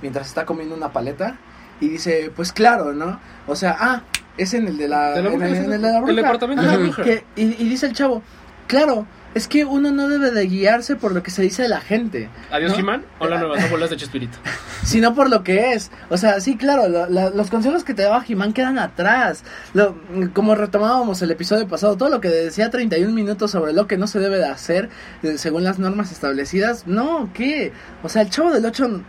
mientras 0.02 0.28
está 0.28 0.46
comiendo 0.46 0.76
una 0.76 0.92
paleta 0.94 1.38
y 1.80 1.90
dice, 1.90 2.32
pues 2.36 2.52
claro, 2.52 2.94
¿no? 2.94 3.20
O 3.48 3.56
sea, 3.56 3.76
ah, 3.80 4.02
es 4.38 4.54
en 4.54 4.68
el 4.68 4.78
de 4.78 4.88
la, 4.88 5.12
De 5.12 5.22
la 5.22 5.30
en 5.30 5.36
bruja, 5.40 5.48
el, 5.48 5.56
en 5.56 5.64
el 5.74 5.82
de 5.82 5.88
la 5.92 5.98
el 5.98 6.04
bruja. 6.04 6.16
departamento 6.16 6.64
de 6.64 6.68
la 6.70 6.78
bruja. 6.78 7.04
que- 7.04 7.24
y, 7.36 7.42
y 7.44 7.70
dice 7.70 7.86
el 7.88 7.94
chavo, 7.94 8.22
claro, 8.68 9.06
es 9.34 9.50
que 9.50 9.66
uno 9.66 9.92
no 9.92 10.08
debe 10.08 10.32
de 10.32 10.46
guiarse 10.48 10.96
por 10.96 11.12
lo 11.14 11.22
que 11.22 11.30
se 11.30 11.42
dice 11.42 11.62
de 11.64 11.68
la 11.68 11.82
gente, 11.82 12.30
Adiós, 12.52 12.72
¿no? 12.72 12.78
Jimán. 12.78 13.04
Hola, 13.20 13.38
nuevas 13.40 13.62
abuelas 13.66 13.90
de 13.90 13.98
Chespirito. 13.98 14.38
sino 14.86 15.14
por 15.14 15.30
lo 15.30 15.44
que 15.44 15.74
es. 15.74 15.92
O 16.10 16.16
sea, 16.18 16.40
sí, 16.40 16.56
claro, 16.56 16.88
lo- 16.88 17.30
los 17.32 17.50
consejos 17.50 17.84
que 17.84 17.94
te 17.94 18.04
daba 18.04 18.22
Jimán 18.22 18.54
quedan 18.54 18.80
atrás. 18.80 19.44
Lo- 19.74 19.98
como 20.34 20.56
retomábamos 20.56 21.22
el 21.22 21.32
episodio 21.32 21.68
pasado, 21.68 21.98
todo 21.98 22.08
lo 22.10 22.22
que 22.22 22.30
decía 22.30 22.70
31 22.70 23.14
minutos 23.14 23.52
sobre 23.52 23.74
lo 23.74 23.88
que 23.88 23.98
no 23.98 24.08
se 24.08 24.20
debe 24.20 24.38
de 24.38 24.46
hacer 24.48 24.90
eh, 25.22 25.38
según 25.38 25.66
las 25.66 25.80
normas 25.80 26.14
establecidas, 26.14 26.88
no, 26.88 27.30
¿qué? 27.34 27.74
O 28.04 28.08
sea, 28.10 28.22
el 28.22 28.30
chavo 28.30 28.52
del 28.52 28.66
8 28.66 29.02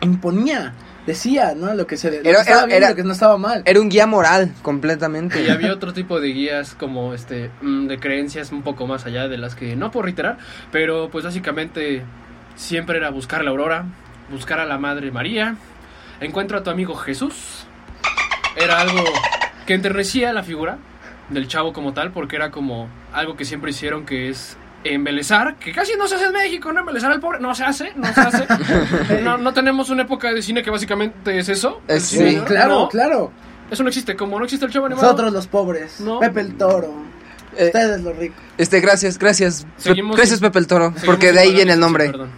imponía, 0.00 0.72
decía, 1.06 1.54
¿no? 1.56 1.74
Lo 1.74 1.86
que 1.86 1.96
se 1.96 2.10
lo 2.10 2.22
que 2.22 2.28
Era- 2.30 2.40
estaba 2.40 2.58
era- 2.60 2.66
bien 2.66 2.74
y 2.74 2.78
era- 2.78 2.90
lo 2.90 2.96
que 2.96 3.04
no 3.04 3.12
estaba 3.12 3.36
mal. 3.38 3.62
Era 3.64 3.80
un 3.80 3.88
guía 3.88 4.06
moral, 4.06 4.52
completamente. 4.62 5.42
Y 5.42 5.48
había 5.50 5.72
otro 5.72 5.92
tipo 5.92 6.20
de 6.20 6.28
guías 6.28 6.74
como 6.74 7.14
este 7.14 7.50
mm, 7.62 7.86
de 7.86 7.98
creencias 7.98 8.52
un 8.52 8.62
poco 8.62 8.86
más 8.86 9.06
allá 9.06 9.28
de 9.28 9.38
las 9.38 9.54
que 9.54 9.76
no 9.76 9.90
puedo 9.90 10.04
reiterar, 10.04 10.38
pero 10.72 11.08
pues 11.10 11.24
básicamente 11.24 12.02
siempre 12.56 12.98
era 12.98 13.10
buscar 13.10 13.42
la 13.44 13.50
aurora, 13.50 13.84
buscar 14.30 14.60
a 14.60 14.66
la 14.66 14.78
Madre 14.78 15.10
María, 15.10 15.56
encuentra 16.20 16.58
a 16.58 16.62
tu 16.62 16.70
amigo 16.70 16.94
Jesús. 16.94 17.64
Era 18.56 18.80
algo 18.80 19.02
que 19.66 19.74
enternecía 19.74 20.32
la 20.32 20.42
figura 20.42 20.78
del 21.30 21.46
chavo 21.48 21.72
como 21.72 21.92
tal, 21.94 22.10
porque 22.10 22.36
era 22.36 22.50
como 22.50 22.88
algo 23.12 23.36
que 23.36 23.44
siempre 23.44 23.70
hicieron 23.70 24.04
que 24.04 24.28
es 24.28 24.56
embelezar, 24.84 25.56
que 25.56 25.72
casi 25.72 25.92
no 25.96 26.06
se 26.08 26.14
hace 26.16 26.26
en 26.26 26.32
México, 26.32 26.72
no 26.72 26.80
embelezar 26.80 27.12
al 27.12 27.20
pobre, 27.20 27.38
no 27.40 27.54
se 27.54 27.64
hace, 27.64 27.92
no 27.96 28.12
se 28.12 28.20
hace. 28.20 28.46
No, 29.22 29.36
no 29.38 29.52
tenemos 29.52 29.90
una 29.90 30.02
época 30.02 30.32
de 30.32 30.42
cine 30.42 30.62
que 30.62 30.70
básicamente 30.70 31.38
es 31.38 31.48
eso. 31.48 31.80
Eh, 31.88 32.00
sí, 32.00 32.16
cine, 32.18 32.30
Sí, 32.30 32.36
¿no? 32.36 32.44
claro, 32.44 32.68
No, 32.80 32.88
claro. 32.88 33.32
Eso 33.70 33.82
no 33.84 33.88
existe, 33.88 34.16
como 34.16 34.38
no 34.38 34.44
existe 34.44 34.66
el 34.66 34.72
chavo 34.72 34.86
animado. 34.86 35.06
Nosotros 35.06 35.32
los 35.32 35.46
pobres, 35.46 36.00
No. 36.00 36.18
Pepe 36.18 36.40
el 36.40 36.56
Toro, 36.56 36.92
Eh, 37.60 37.66
ustedes 37.66 38.00
los 38.02 38.16
ricos. 38.16 38.38
Este, 38.58 38.80
gracias, 38.80 39.18
gracias. 39.18 39.66
Seguimos 39.78 40.16
gracias, 40.16 40.38
sin- 40.38 40.48
Pepe 40.48 40.58
el 40.58 40.66
Toro. 40.66 40.94
Porque 41.06 41.32
de 41.32 41.40
ahí 41.40 41.52
viene 41.52 41.72
el 41.74 41.80
nombre. 41.80 42.06
perdón. 42.10 42.30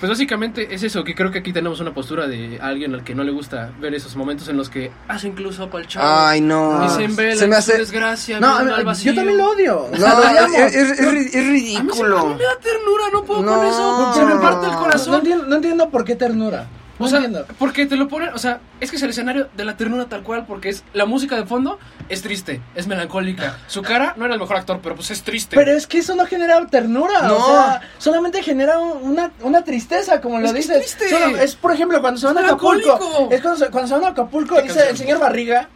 pues 0.00 0.10
básicamente 0.10 0.74
es 0.74 0.82
eso, 0.82 1.04
que 1.04 1.14
creo 1.14 1.30
que 1.30 1.38
aquí 1.38 1.52
tenemos 1.52 1.80
una 1.80 1.92
postura 1.94 2.26
de 2.26 2.58
alguien 2.60 2.94
al 2.94 3.04
que 3.04 3.14
no 3.14 3.22
le 3.24 3.30
gusta 3.32 3.70
ver 3.80 3.94
esos 3.94 4.16
momentos 4.16 4.48
en 4.48 4.56
los 4.56 4.68
que 4.70 4.90
hace 5.06 5.28
incluso 5.28 5.68
para 5.70 5.82
el 5.84 5.88
chavo. 5.88 6.06
Ay, 6.08 6.40
no. 6.40 6.84
y 6.84 6.88
se 6.90 7.04
embela 7.04 7.36
Se 7.36 7.46
me 7.46 7.56
hace. 7.56 7.78
desgracia, 7.78 8.40
No, 8.40 8.48
a 8.48 8.58
al 8.60 8.66
mí- 8.78 8.84
vacío. 8.84 9.12
yo 9.12 9.16
también 9.16 9.38
lo 9.38 9.50
odio. 9.50 9.88
No, 9.98 10.06
odiamos. 10.06 10.54
es, 10.56 10.74
es- 10.74 10.90
es 10.90 11.00
es 11.00 11.06
A 11.06 11.12
mí, 11.12 11.28
se- 11.28 11.38
a 11.38 11.42
mí 11.42 11.48
ridículo. 11.50 12.26
me 12.34 12.42
da 12.44 12.58
ternura, 12.60 13.04
no 13.12 13.24
puedo 13.24 13.42
No. 13.42 13.56
con 13.56 13.66
eso. 13.66 14.14
Se 14.14 14.24
me 14.24 14.36
parte 14.40 14.66
el 14.66 14.72
No 14.72 14.78
corazón. 14.80 15.14
entiendo, 15.16 15.46
no 15.46 15.56
entiendo 15.56 15.90
por 15.90 16.04
qué 16.04 16.16
ternura. 16.16 16.66
No 16.98 17.06
O 17.06 17.08
sea, 17.08 17.18
entiendo. 17.18 17.46
porque 17.60 17.86
te 17.86 17.94
lo 17.96 18.08
ponen, 18.08 18.30
o 18.34 18.38
sea, 18.38 18.58
es 18.80 18.90
que 18.90 18.96
es 18.96 19.02
el 19.04 19.10
escenario 19.10 19.48
de 19.56 19.64
la 19.64 19.76
ternura 19.76 20.06
tal 20.06 20.24
cual, 20.24 20.46
porque 20.46 20.68
es 20.70 20.82
la 20.94 21.06
música 21.06 21.36
de 21.36 21.46
fondo 21.46 21.78
es 22.08 22.22
triste, 22.22 22.60
es 22.74 22.88
melancólica. 22.88 23.56
Su 23.68 23.82
cara 23.82 24.14
no 24.16 24.24
era 24.24 24.34
el 24.34 24.40
mejor 24.40 24.56
actor, 24.56 24.80
pero 24.82 24.96
pues 24.96 25.12
es 25.12 25.22
triste. 25.22 25.54
Pero 25.54 25.70
es 25.72 25.86
que 25.86 25.98
eso 25.98 26.16
no 26.16 26.26
genera 26.26 26.66
ternura, 26.66 27.22
No. 27.22 27.36
o 27.36 27.46
sea, 27.46 27.80
solamente 27.98 28.42
genera 28.42 28.78
un- 28.80 29.12
una, 29.12 29.30
una 29.42 29.62
tristeza, 29.62 30.20
como 30.20 30.40
lo 30.40 30.46
Es 30.46 30.52
que 30.52 30.58
es 30.58 30.66
dices. 30.68 30.96
triste. 30.96 31.08
Solo- 31.08 31.36
es, 31.38 31.54
por 31.54 31.72
ejemplo, 31.72 32.00
cuando 32.00 32.18
se 32.18 32.26
van 32.26 32.38
a 32.38 32.40
Acapulco. 32.40 33.28
Es 33.30 33.40
cuando 33.42 33.58
se, 33.64 33.70
cuando 33.70 33.86
se 33.88 33.94
van 33.94 34.04
a 34.04 34.08
Acapulco, 34.08 34.56
¿Qué 34.56 34.62
dice 34.62 34.74
canción? 34.74 34.90
el 34.90 34.96
señor 34.98 35.20
Barriga, 35.20 35.68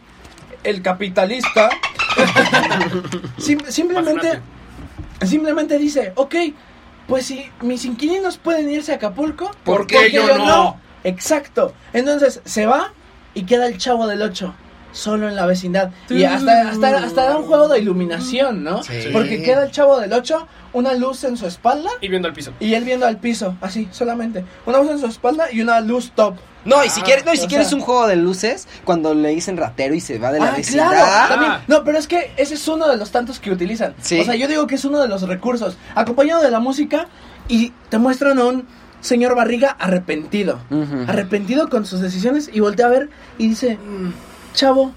el 0.65 0.81
capitalista. 0.81 1.69
sim- 3.37 3.63
simplemente, 3.69 4.27
Imagínate. 4.27 5.25
simplemente 5.27 5.77
dice, 5.77 6.11
ok, 6.15 6.35
pues 7.07 7.25
si 7.25 7.49
mis 7.61 7.85
inquilinos 7.85 8.37
pueden 8.37 8.69
irse 8.69 8.91
a 8.91 8.95
Acapulco, 8.95 9.51
¿Por 9.63 9.87
qué 9.87 10.11
yo 10.11 10.37
no? 10.37 10.79
Exacto. 11.03 11.73
Entonces 11.93 12.41
se 12.45 12.65
va 12.65 12.93
y 13.33 13.43
queda 13.43 13.67
el 13.67 13.77
chavo 13.77 14.07
del 14.07 14.21
8 14.21 14.53
solo 14.93 15.27
en 15.27 15.35
la 15.35 15.45
vecindad. 15.45 15.91
Y 16.09 16.23
hasta, 16.23 16.69
hasta, 16.69 16.97
hasta 16.97 17.23
da 17.25 17.37
un 17.37 17.45
juego 17.45 17.67
de 17.67 17.79
iluminación, 17.79 18.63
¿no? 18.63 18.83
Sí. 18.83 19.09
Porque 19.11 19.41
queda 19.41 19.65
el 19.65 19.71
chavo 19.71 19.99
del 19.99 20.13
8, 20.13 20.47
una 20.73 20.93
luz 20.93 21.23
en 21.23 21.35
su 21.35 21.45
espalda 21.45 21.89
Y 21.99 22.07
viendo 22.07 22.27
al 22.27 22.33
piso. 22.33 22.53
y 22.59 22.75
él 22.75 22.85
viendo 22.85 23.05
al 23.05 23.17
piso, 23.17 23.57
así, 23.59 23.89
solamente. 23.91 24.45
Una 24.65 24.77
luz 24.77 24.91
en 24.91 24.99
su 24.99 25.07
espalda 25.07 25.51
y 25.51 25.61
una 25.61 25.81
luz 25.81 26.11
top. 26.15 26.35
No, 26.65 26.85
y 26.85 26.89
si 26.89 27.01
quieres, 27.01 27.25
no, 27.25 27.33
y 27.33 27.37
si 27.37 27.47
quieres 27.47 27.67
sea- 27.67 27.77
un 27.77 27.83
juego 27.83 28.07
de 28.07 28.15
luces, 28.15 28.69
cuando 28.85 29.13
le 29.13 29.29
dicen 29.29 29.57
ratero 29.57 29.95
y 29.95 29.99
se 29.99 30.17
va 30.17 30.31
de 30.31 30.39
la 30.39 30.53
ah, 30.53 30.55
vecindad. 30.55 30.89
claro, 30.91 31.27
también. 31.27 31.51
Ah. 31.51 31.61
No, 31.67 31.83
pero 31.83 31.97
es 31.97 32.07
que 32.07 32.31
ese 32.37 32.53
es 32.53 32.67
uno 32.69 32.87
de 32.87 32.95
los 32.95 33.11
tantos 33.11 33.39
que 33.39 33.51
utilizan. 33.51 33.95
Sí. 34.01 34.19
O 34.21 34.23
sea, 34.23 34.35
yo 34.35 34.47
digo 34.47 34.65
que 34.65 34.75
es 34.75 34.85
uno 34.85 35.01
de 35.01 35.09
los 35.09 35.23
recursos. 35.23 35.75
Acompañado 35.93 36.41
de 36.41 36.51
la 36.51 36.59
música 36.59 37.07
y 37.49 37.73
te 37.89 37.97
muestran 37.97 38.39
a 38.39 38.45
un 38.45 38.65
señor 39.03 39.35
Barriga 39.35 39.69
arrepentido. 39.79 40.59
Arrepentido 41.07 41.69
con 41.69 41.85
sus 41.85 41.99
decisiones 41.99 42.49
y 42.51 42.59
voltea 42.59 42.87
a 42.87 42.89
ver 42.89 43.09
y 43.37 43.49
dice, 43.49 43.77
chavo, 44.53 44.93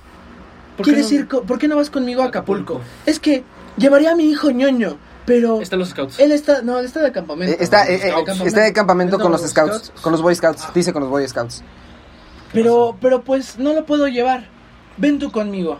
¿Por 0.77 0.87
qué 0.87 0.93
¿quieres 0.93 1.11
no- 1.13 1.19
ir 1.19 1.29
¿por 1.29 1.59
qué 1.59 1.69
no 1.69 1.77
vas 1.77 1.91
conmigo 1.91 2.23
a 2.23 2.27
Acapulco? 2.27 2.75
Acapulco. 2.77 2.91
Es 3.07 3.19
que 3.21 3.45
llevaría 3.77 4.13
a 4.13 4.15
mi 4.17 4.25
hijo 4.31 4.51
ñoño, 4.51 4.97
pero 5.27 5.61
Están 5.61 5.79
los 5.81 5.89
scouts. 5.91 6.19
él 6.21 6.33
está, 6.33 6.63
no, 6.63 6.79
él 6.79 6.87
está 6.87 7.03
de 7.03 7.13
campamento. 7.13 7.53
Eh, 7.55 7.59
Está, 7.61 7.87
eh, 7.89 8.01
eh, 8.09 8.13
De 8.39 8.47
está 8.47 8.61
de 8.63 8.73
campamento 8.73 9.17
No, 9.19 9.23
con 9.25 9.33
los 9.33 9.43
scouts, 9.43 9.93
con 10.01 10.13
los 10.13 10.23
boy 10.23 10.35
scouts, 10.35 10.69
dice 10.75 10.93
con 10.93 11.03
los 11.03 11.11
boy 11.11 11.27
scouts. 11.29 11.63
Pero, 12.53 12.97
pero 13.01 13.23
pues 13.23 13.59
no 13.59 13.73
lo 13.75 13.85
puedo 13.87 14.07
llevar. 14.07 14.49
Ven 14.99 15.19
tú 15.19 15.31
conmigo. 15.33 15.79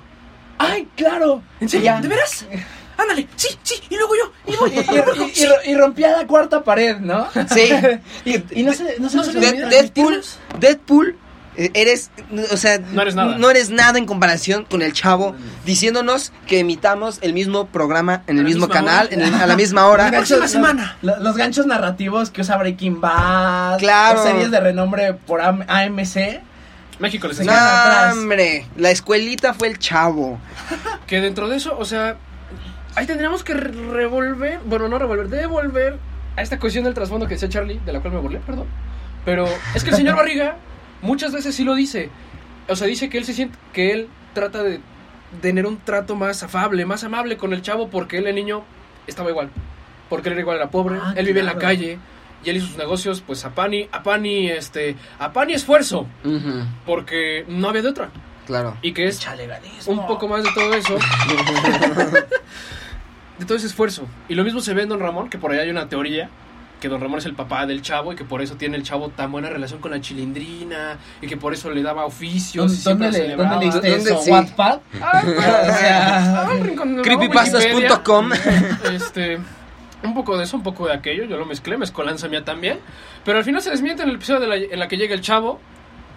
¡Ay, 0.59 0.89
claro! 0.97 1.43
¿En 1.61 1.69
serio? 1.69 1.95
¿De 2.03 2.09
veras? 2.09 2.47
ándale, 2.99 3.29
sí, 3.37 3.49
sí, 3.63 3.75
y 3.91 3.97
luego 3.97 4.13
yo, 4.17 4.53
y 4.53 4.57
voy, 4.57 4.71
Y, 4.71 4.75
y- 5.41 5.45
y- 5.69 5.71
y 5.71 5.75
rompía 5.77 6.17
la 6.17 6.27
cuarta 6.27 6.63
pared, 6.65 6.97
¿no? 6.99 7.29
Sí. 7.53 7.71
Y, 8.25 8.61
y 8.61 8.63
no 8.63 8.73
se, 8.73 8.97
no 8.99 9.09
se 9.09 9.17
No 9.19 9.25
se 9.25 9.33
Deadpool. 9.41 10.23
Deadpool, 10.59 11.17
eh, 11.59 11.71
eres, 11.75 12.11
o 12.53 12.57
sea, 12.57 12.79
No 12.79 13.01
eres 13.03 13.15
nada. 13.15 13.39
no 13.39 13.49
eres 13.51 13.71
nada 13.71 13.99
en 13.99 14.05
comparación 14.07 14.65
con 14.65 14.83
el 14.83 14.93
chavo, 14.93 15.35
diciéndonos 15.65 16.33
que 16.47 16.59
emitamos 16.61 17.19
el 17.23 17.33
mismo 17.33 17.67
programa 17.69 18.23
en 18.27 18.37
el 18.39 18.45
la 18.45 18.49
mismo 18.49 18.69
canal, 18.69 19.09
en 19.11 19.23
el- 19.23 19.35
a 19.35 19.47
la 19.47 19.57
misma 19.57 19.87
hora. 19.87 20.11
Ganchos- 20.11 20.47
semana. 20.49 20.97
Los, 21.03 21.19
los 21.21 21.37
ganchos 21.37 21.67
narrativos 21.67 22.31
que 22.31 22.43
usa 22.43 22.57
Breaking 22.59 23.01
Bad. 23.01 23.79
Claro. 23.79 24.23
series 24.23 24.51
de 24.51 24.61
renombre 24.61 25.15
por 25.15 25.41
AM- 25.41 25.65
AMC. 25.69 26.41
México 26.99 27.29
les 27.29 27.37
Se 27.37 27.45
No, 27.45 27.53
hombre, 28.13 28.67
la 28.77 28.91
escuelita 28.91 29.53
fue 29.53 29.69
el 29.69 29.79
chavo. 29.79 30.39
que 31.07 31.21
dentro 31.21 31.47
de 31.49 31.57
eso, 31.59 31.77
o 31.79 31.85
sea, 31.85 32.17
ahí 32.97 33.07
tendríamos 33.07 33.45
que 33.45 33.55
re- 33.55 33.71
revolver, 33.93 34.59
bueno, 34.65 34.89
no 34.89 34.99
revolver, 34.99 35.29
devolver 35.29 35.99
a 36.37 36.43
esta 36.43 36.59
cuestión 36.59 36.85
del 36.85 36.95
trasfondo 36.95 37.27
que 37.27 37.35
decía 37.35 37.49
Charlie, 37.49 37.81
de 37.87 37.93
la 37.93 38.01
cual 38.01 38.15
me 38.15 38.21
burlé, 38.21 38.39
perdón. 38.41 38.67
Pero 39.25 39.47
es 39.75 39.85
que 39.85 39.91
el 39.91 39.97
señor 39.97 40.17
Barriga 40.17 40.57
muchas 41.03 41.33
veces 41.33 41.55
sí 41.55 41.65
lo 41.65 41.75
dice. 41.75 42.11
O 42.69 42.75
sea, 42.77 42.87
dice 42.87 43.09
que 43.09 43.19
él 43.19 43.25
se 43.25 43.33
siente, 43.33 43.57
que 43.73 43.93
él 43.93 44.09
trata 44.35 44.63
de 44.63 44.81
tener 45.41 45.67
un 45.67 45.79
trato 45.79 46.15
más 46.17 46.43
afable, 46.43 46.85
más 46.85 47.05
amable 47.05 47.37
con 47.37 47.53
el 47.53 47.63
chavo 47.63 47.89
porque 47.89 48.19
él, 48.19 48.27
el 48.27 48.35
niño, 48.35 48.63
estaba 49.07 49.31
igual. 49.31 49.51
Porque 50.09 50.29
él 50.29 50.33
era 50.35 50.41
igual, 50.43 50.57
era 50.57 50.71
pobre, 50.71 50.99
Ah, 51.01 51.15
él 51.17 51.27
vivía 51.27 51.41
en 51.41 51.47
la 51.47 51.53
claro. 51.55 51.67
calle 51.69 51.99
y 52.45 52.51
él 52.51 52.57
hizo 52.59 52.67
sus 52.67 52.77
negocios, 52.77 53.23
pues 53.27 53.45
a 53.45 53.51
pani, 53.51 53.89
a 53.93 54.03
pani, 54.03 54.49
este, 54.51 54.95
a 55.19 55.33
pani 55.33 55.55
esfuerzo, 55.55 56.07
Ujú, 56.25 56.65
porque 56.85 57.45
no 57.49 57.69
había 57.69 57.83
de 57.83 57.89
otra. 57.89 58.09
claro. 58.47 58.77
Y 58.83 58.93
que 58.93 59.07
es 59.07 59.21
un 59.87 60.07
poco 60.07 60.29
más 60.29 60.45
de 60.45 60.51
todo 60.55 60.73
eso. 60.75 60.97
de 63.39 63.45
todo 63.45 63.57
ese 63.57 63.67
esfuerzo. 63.67 64.07
Y 64.29 64.35
lo 64.35 64.45
mismo 64.45 64.61
se 64.61 64.75
ve 64.75 64.83
en 64.83 64.89
Don 64.89 65.01
Ramón, 65.01 65.29
que 65.31 65.39
por 65.39 65.53
ahí 65.53 65.59
hay 65.59 65.71
una 65.71 65.89
teoría 65.89 66.29
que 66.81 66.89
Don 66.91 67.01
Ramón 67.01 67.19
es 67.21 67.25
el 67.25 67.35
papá 67.35 67.65
del 67.65 67.81
chavo 67.81 68.13
y 68.13 68.17
que 68.17 68.25
por 68.25 68.43
eso 68.43 68.57
tiene 68.57 68.77
el 68.77 68.83
chavo 68.83 69.09
tan 69.09 69.33
buena 69.33 69.49
relación 69.49 69.81
con 69.81 69.93
la 69.93 70.01
chilindrina 70.01 70.99
y 71.23 71.27
que 71.27 71.39
por 71.39 71.55
eso 71.55 71.71
le 71.71 71.83
daba 71.83 72.05
oficios 72.05 72.81
y 72.81 72.83
¿Dónde, 72.83 73.11
le. 73.13 73.35
¿Dónde 73.35 73.57
leíste 73.57 73.91
¿Dónde 73.91 74.11
eso? 74.11 74.21
sí? 74.23 74.31
¿Wattpad? 74.31 74.81
Ah, 75.03 75.23
O 75.27 75.79
sea, 75.79 76.41
ah, 76.43 76.55
de 76.55 77.03
Creepypastas.com. 77.03 78.31
Este, 78.93 79.39
un 80.03 80.15
poco 80.15 80.37
de 80.37 80.45
eso, 80.45 80.57
un 80.59 80.63
poco 80.63 80.87
de 80.87 80.93
aquello, 80.93 81.25
yo 81.25 81.37
lo 81.39 81.47
mezclé, 81.47 81.79
mezcolanza 81.79 82.29
mía 82.29 82.45
también. 82.45 82.79
Pero 83.25 83.39
al 83.39 83.45
final 83.45 83.63
se 83.63 83.71
desmiente 83.71 84.03
en 84.03 84.11
el 84.11 84.17
episodio 84.17 84.41
de 84.41 84.47
la- 84.47 84.57
en 84.57 84.79
la 84.79 84.87
que 84.87 84.97
llega 84.99 85.15
el 85.15 85.23
chavo, 85.23 85.59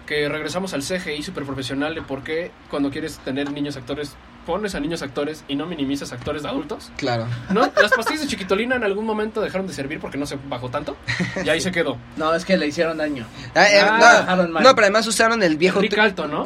que 0.05 0.27
regresamos 0.27 0.73
al 0.73 0.81
CGI 0.83 1.23
super 1.23 1.45
profesional 1.45 1.95
de 1.95 2.01
por 2.01 2.21
qué 2.23 2.51
cuando 2.69 2.89
quieres 2.91 3.17
tener 3.19 3.49
niños 3.51 3.77
actores, 3.77 4.15
pones 4.45 4.73
a 4.75 4.79
niños 4.79 5.01
actores 5.01 5.43
y 5.47 5.55
no 5.55 5.65
minimizas 5.65 6.11
actores 6.11 6.43
de 6.43 6.49
adultos. 6.49 6.91
Claro. 6.97 7.27
¿No? 7.49 7.71
Las 7.81 7.91
pastillas 7.91 8.21
de 8.21 8.27
chiquitolina 8.27 8.75
en 8.75 8.83
algún 8.83 9.05
momento 9.05 9.41
dejaron 9.41 9.67
de 9.67 9.73
servir 9.73 9.99
porque 9.99 10.17
no 10.17 10.25
se 10.25 10.37
bajó 10.47 10.69
tanto. 10.69 10.97
Y 11.45 11.49
ahí 11.49 11.61
se 11.61 11.71
quedó. 11.71 11.97
No, 12.17 12.33
es 12.33 12.45
que 12.45 12.57
le 12.57 12.67
hicieron 12.67 12.97
daño. 12.97 13.25
Ah, 13.55 13.65
eh, 13.69 13.79
Ah, 13.81 14.35
no, 14.47 14.75
pero 14.75 14.85
además 14.85 15.05
usaron 15.07 15.43
el 15.43 15.57
viejo 15.57 15.79
Rick 15.81 15.93
tru- 15.93 16.01
Alto, 16.01 16.27
¿no? 16.27 16.43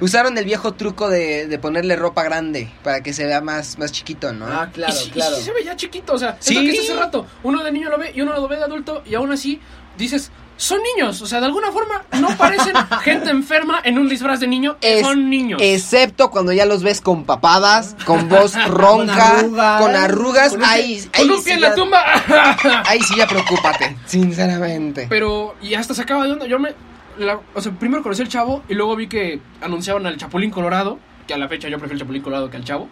usaron 0.00 0.36
el 0.38 0.44
viejo 0.44 0.74
truco 0.74 1.08
de, 1.08 1.46
de 1.46 1.58
ponerle 1.58 1.96
ropa 1.96 2.22
grande 2.22 2.70
para 2.82 3.02
que 3.02 3.12
se 3.12 3.24
vea 3.26 3.40
más, 3.40 3.78
más 3.78 3.92
chiquito, 3.92 4.32
¿no? 4.32 4.46
Ah, 4.46 4.68
claro, 4.72 4.92
y, 4.92 4.96
sí- 4.96 5.08
y 5.08 5.10
claro. 5.12 5.36
sí 5.36 5.42
se 5.42 5.52
veía 5.52 5.76
chiquito, 5.76 6.14
o 6.14 6.18
sea, 6.18 6.36
Sí. 6.40 6.54
es 6.56 6.60
lo 6.60 6.66
que 6.66 6.72
hice 6.76 6.92
hace 6.92 7.00
rato. 7.00 7.26
Uno 7.42 7.62
de 7.64 7.72
niño 7.72 7.88
lo 7.90 7.98
ve 7.98 8.12
y 8.14 8.20
uno 8.20 8.34
lo 8.34 8.48
ve 8.48 8.56
de 8.56 8.64
adulto 8.64 9.02
y 9.06 9.14
aún 9.14 9.32
así 9.32 9.60
dices, 9.96 10.30
son 10.60 10.78
niños, 10.94 11.22
o 11.22 11.26
sea, 11.26 11.40
de 11.40 11.46
alguna 11.46 11.72
forma 11.72 12.02
no 12.20 12.28
parecen 12.36 12.74
gente 13.02 13.30
enferma 13.30 13.80
en 13.82 13.98
un 13.98 14.08
disfraz 14.10 14.40
de 14.40 14.46
niño, 14.46 14.76
Es- 14.82 15.06
son 15.06 15.30
niños. 15.30 15.58
Excepto 15.62 16.30
cuando 16.30 16.52
ya 16.52 16.66
los 16.66 16.82
ves 16.82 17.00
con 17.00 17.24
papadas, 17.24 17.96
con 18.04 18.28
voz 18.28 18.54
ronca, 18.68 19.38
arrugas. 19.38 19.80
con 19.82 19.96
arrugas, 19.96 20.52
Con 20.52 20.64
ahí, 20.64 21.00
con 21.12 21.20
ahí 21.22 21.28
un 21.30 21.38
sí 21.38 21.44
pie 21.44 21.52
en 21.54 21.60
ya- 21.60 21.68
la 21.70 21.74
tumba. 21.74 22.04
Ahí 22.86 23.00
sí 23.00 23.14
ya 23.16 23.26
preocúpate, 23.26 23.96
sinceramente. 24.06 25.06
Pero, 25.08 25.54
y 25.62 25.74
hasta 25.74 25.94
se 25.94 26.02
acaba 26.02 26.24
de 26.26 26.32
onda. 26.32 26.46
Yo 26.46 26.58
me. 26.58 26.74
la- 27.18 27.40
o 27.54 27.60
sea, 27.60 27.72
primero 27.72 28.02
conocí 28.02 28.22
al 28.22 28.28
chavo 28.28 28.62
y 28.68 28.74
luego 28.74 28.96
vi 28.96 29.08
que 29.08 29.40
anunciaban 29.60 30.06
al 30.06 30.16
Chapulín 30.16 30.50
Colorado. 30.50 30.98
Que 31.26 31.34
a 31.34 31.38
la 31.38 31.48
fecha 31.48 31.68
yo 31.68 31.78
prefiero 31.78 31.94
el 31.94 32.00
Chapulín 32.00 32.22
Colorado 32.22 32.50
que 32.50 32.56
al 32.56 32.64
chavo. 32.64 32.88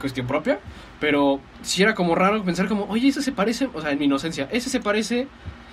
Cuestión 0.00 0.26
propia. 0.26 0.58
Pero 1.00 1.40
sí 1.62 1.82
era 1.82 1.94
como 1.94 2.14
raro 2.16 2.42
pensar, 2.44 2.66
como, 2.66 2.84
oye, 2.88 3.08
ese 3.08 3.22
se 3.22 3.30
parece. 3.32 3.68
O 3.72 3.80
sea, 3.80 3.92
en 3.92 3.98
mi 3.98 4.06
inocencia, 4.06 4.48
ese 4.50 4.68
se 4.68 4.80
parece. 4.80 5.28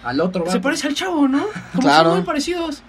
Al 0.05 0.21
otro 0.21 0.49
Se 0.49 0.59
parece 0.59 0.87
al 0.87 0.93
chavo, 0.93 1.27
¿no? 1.27 1.45
Como 1.73 1.81
Claro. 1.83 2.09
son 2.11 2.17
muy 2.19 2.25
parecidos. 2.25 2.83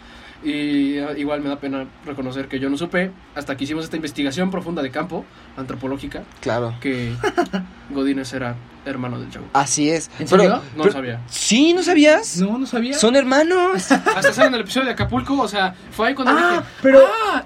Y 0.45 0.99
ah, 0.99 1.12
igual 1.17 1.41
me 1.41 1.49
da 1.49 1.59
pena 1.59 1.87
reconocer 2.05 2.47
que 2.47 2.61
yo 2.61 2.69
no 2.71 2.77
supe, 2.77 3.11
hasta 3.35 3.57
que 3.57 3.64
hicimos 3.64 3.85
esta 3.85 3.97
investigación 3.97 4.51
profunda 4.51 4.83
de 4.83 4.91
campo, 4.91 5.25
antropológica, 5.57 6.23
Claro. 6.41 6.75
que 6.81 7.14
Godínez 7.91 8.33
era 8.35 8.55
hermano 8.85 9.19
del 9.19 9.31
chavo. 9.31 9.47
Así 9.55 9.91
es. 9.91 10.09
¿En 10.21 10.29
Pero- 10.29 10.43
serio? 10.43 10.51
No 10.57 10.62
pero- 10.75 10.85
lo 10.85 10.93
sabía. 10.93 11.21
Sí, 11.27 11.73
¿no 11.73 11.83
sabías? 11.83 12.37
No, 12.37 12.59
no 12.59 12.67
sabía. 12.67 12.97
Son 12.99 13.17
hermanos. 13.17 13.91
Hasta 13.91 14.33
salen 14.33 14.55
el 14.55 14.61
episodio 14.61 14.87
de 14.87 14.93
Acapulco, 14.93 15.35
o 15.41 15.49
sea, 15.49 15.75
fue 15.91 16.09
ahí 16.09 16.14
cuando 16.14 16.35
Ah, 16.37 16.51
dije, 16.51 16.62
pero- 16.83 17.01
¡Ah! 17.33 17.43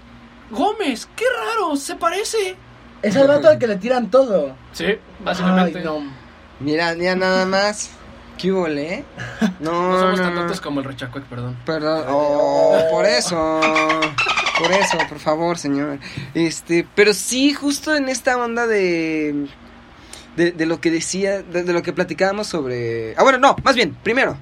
Gómez, 0.50 1.08
qué 1.14 1.24
raro, 1.46 1.76
se 1.76 1.94
parece. 1.94 2.56
Es 3.02 3.14
el 3.16 3.28
vato 3.28 3.48
al 3.48 3.58
que 3.58 3.68
le 3.68 3.76
tiran 3.76 4.10
todo. 4.10 4.54
Sí, 4.72 4.86
básicamente. 5.24 5.78
Ay, 5.78 5.84
no. 5.84 6.00
Mira, 6.58 6.92
mira 6.96 7.14
nada 7.14 7.46
más. 7.46 7.92
¿Qué 8.40 8.48
eh? 8.48 9.04
No, 9.60 9.90
No 9.90 9.98
somos 9.98 10.18
no, 10.18 10.24
tan 10.24 10.34
no. 10.34 10.40
tontos 10.40 10.60
como 10.60 10.80
el 10.80 10.86
Rechacuec, 10.86 11.24
perdón. 11.24 11.56
Perdón. 11.66 12.04
Oh, 12.08 12.78
por 12.90 13.04
eso. 13.04 13.60
Por 14.58 14.72
eso, 14.72 14.98
por 15.08 15.18
favor, 15.18 15.58
señor. 15.58 15.98
Este, 16.34 16.86
pero 16.94 17.12
sí, 17.14 17.52
justo 17.52 17.94
en 17.96 18.08
esta 18.08 18.36
onda 18.36 18.66
de. 18.66 19.46
De, 20.36 20.52
de 20.52 20.64
lo 20.66 20.80
que 20.80 20.90
decía, 20.90 21.42
de, 21.42 21.64
de 21.64 21.72
lo 21.72 21.82
que 21.82 21.92
platicábamos 21.92 22.46
sobre. 22.46 23.14
Ah, 23.16 23.22
bueno, 23.24 23.38
no, 23.38 23.56
más 23.64 23.74
bien, 23.74 23.96
primero, 24.02 24.36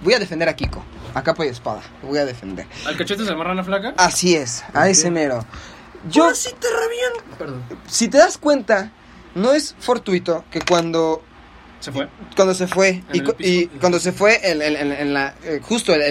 voy 0.00 0.14
a 0.14 0.18
defender 0.18 0.48
a 0.48 0.56
Kiko. 0.56 0.84
A 1.14 1.22
capa 1.22 1.46
y 1.46 1.48
espada. 1.48 1.80
Lo 2.02 2.08
voy 2.08 2.18
a 2.18 2.26
defender. 2.26 2.66
¿Al 2.86 2.96
cachete 2.96 3.24
se 3.24 3.34
marrana 3.34 3.64
flaca? 3.64 3.94
Así 3.96 4.34
es, 4.34 4.64
a 4.74 4.88
ese 4.88 5.10
mero. 5.10 5.44
Yo, 6.10 6.34
sí 6.34 6.50
te 6.58 6.66
reviento. 6.68 7.38
Perdón. 7.38 7.62
si 7.86 8.08
te 8.08 8.18
das 8.18 8.36
cuenta, 8.36 8.92
no 9.34 9.52
es 9.52 9.74
fortuito 9.78 10.44
que 10.50 10.60
cuando 10.60 11.22
¿Se 11.80 11.92
fue? 11.92 12.08
cuando 12.34 12.54
se 12.54 12.66
fue 12.66 13.02
y, 13.12 13.20
y 13.38 13.66
cuando 13.66 14.00
se 14.00 14.10
fue 14.12 14.40
el, 14.42 14.60
el- 14.62 14.76
el- 14.76 14.92
en 14.92 15.14
la 15.14 15.34
justo 15.62 15.94
el, 15.94 16.02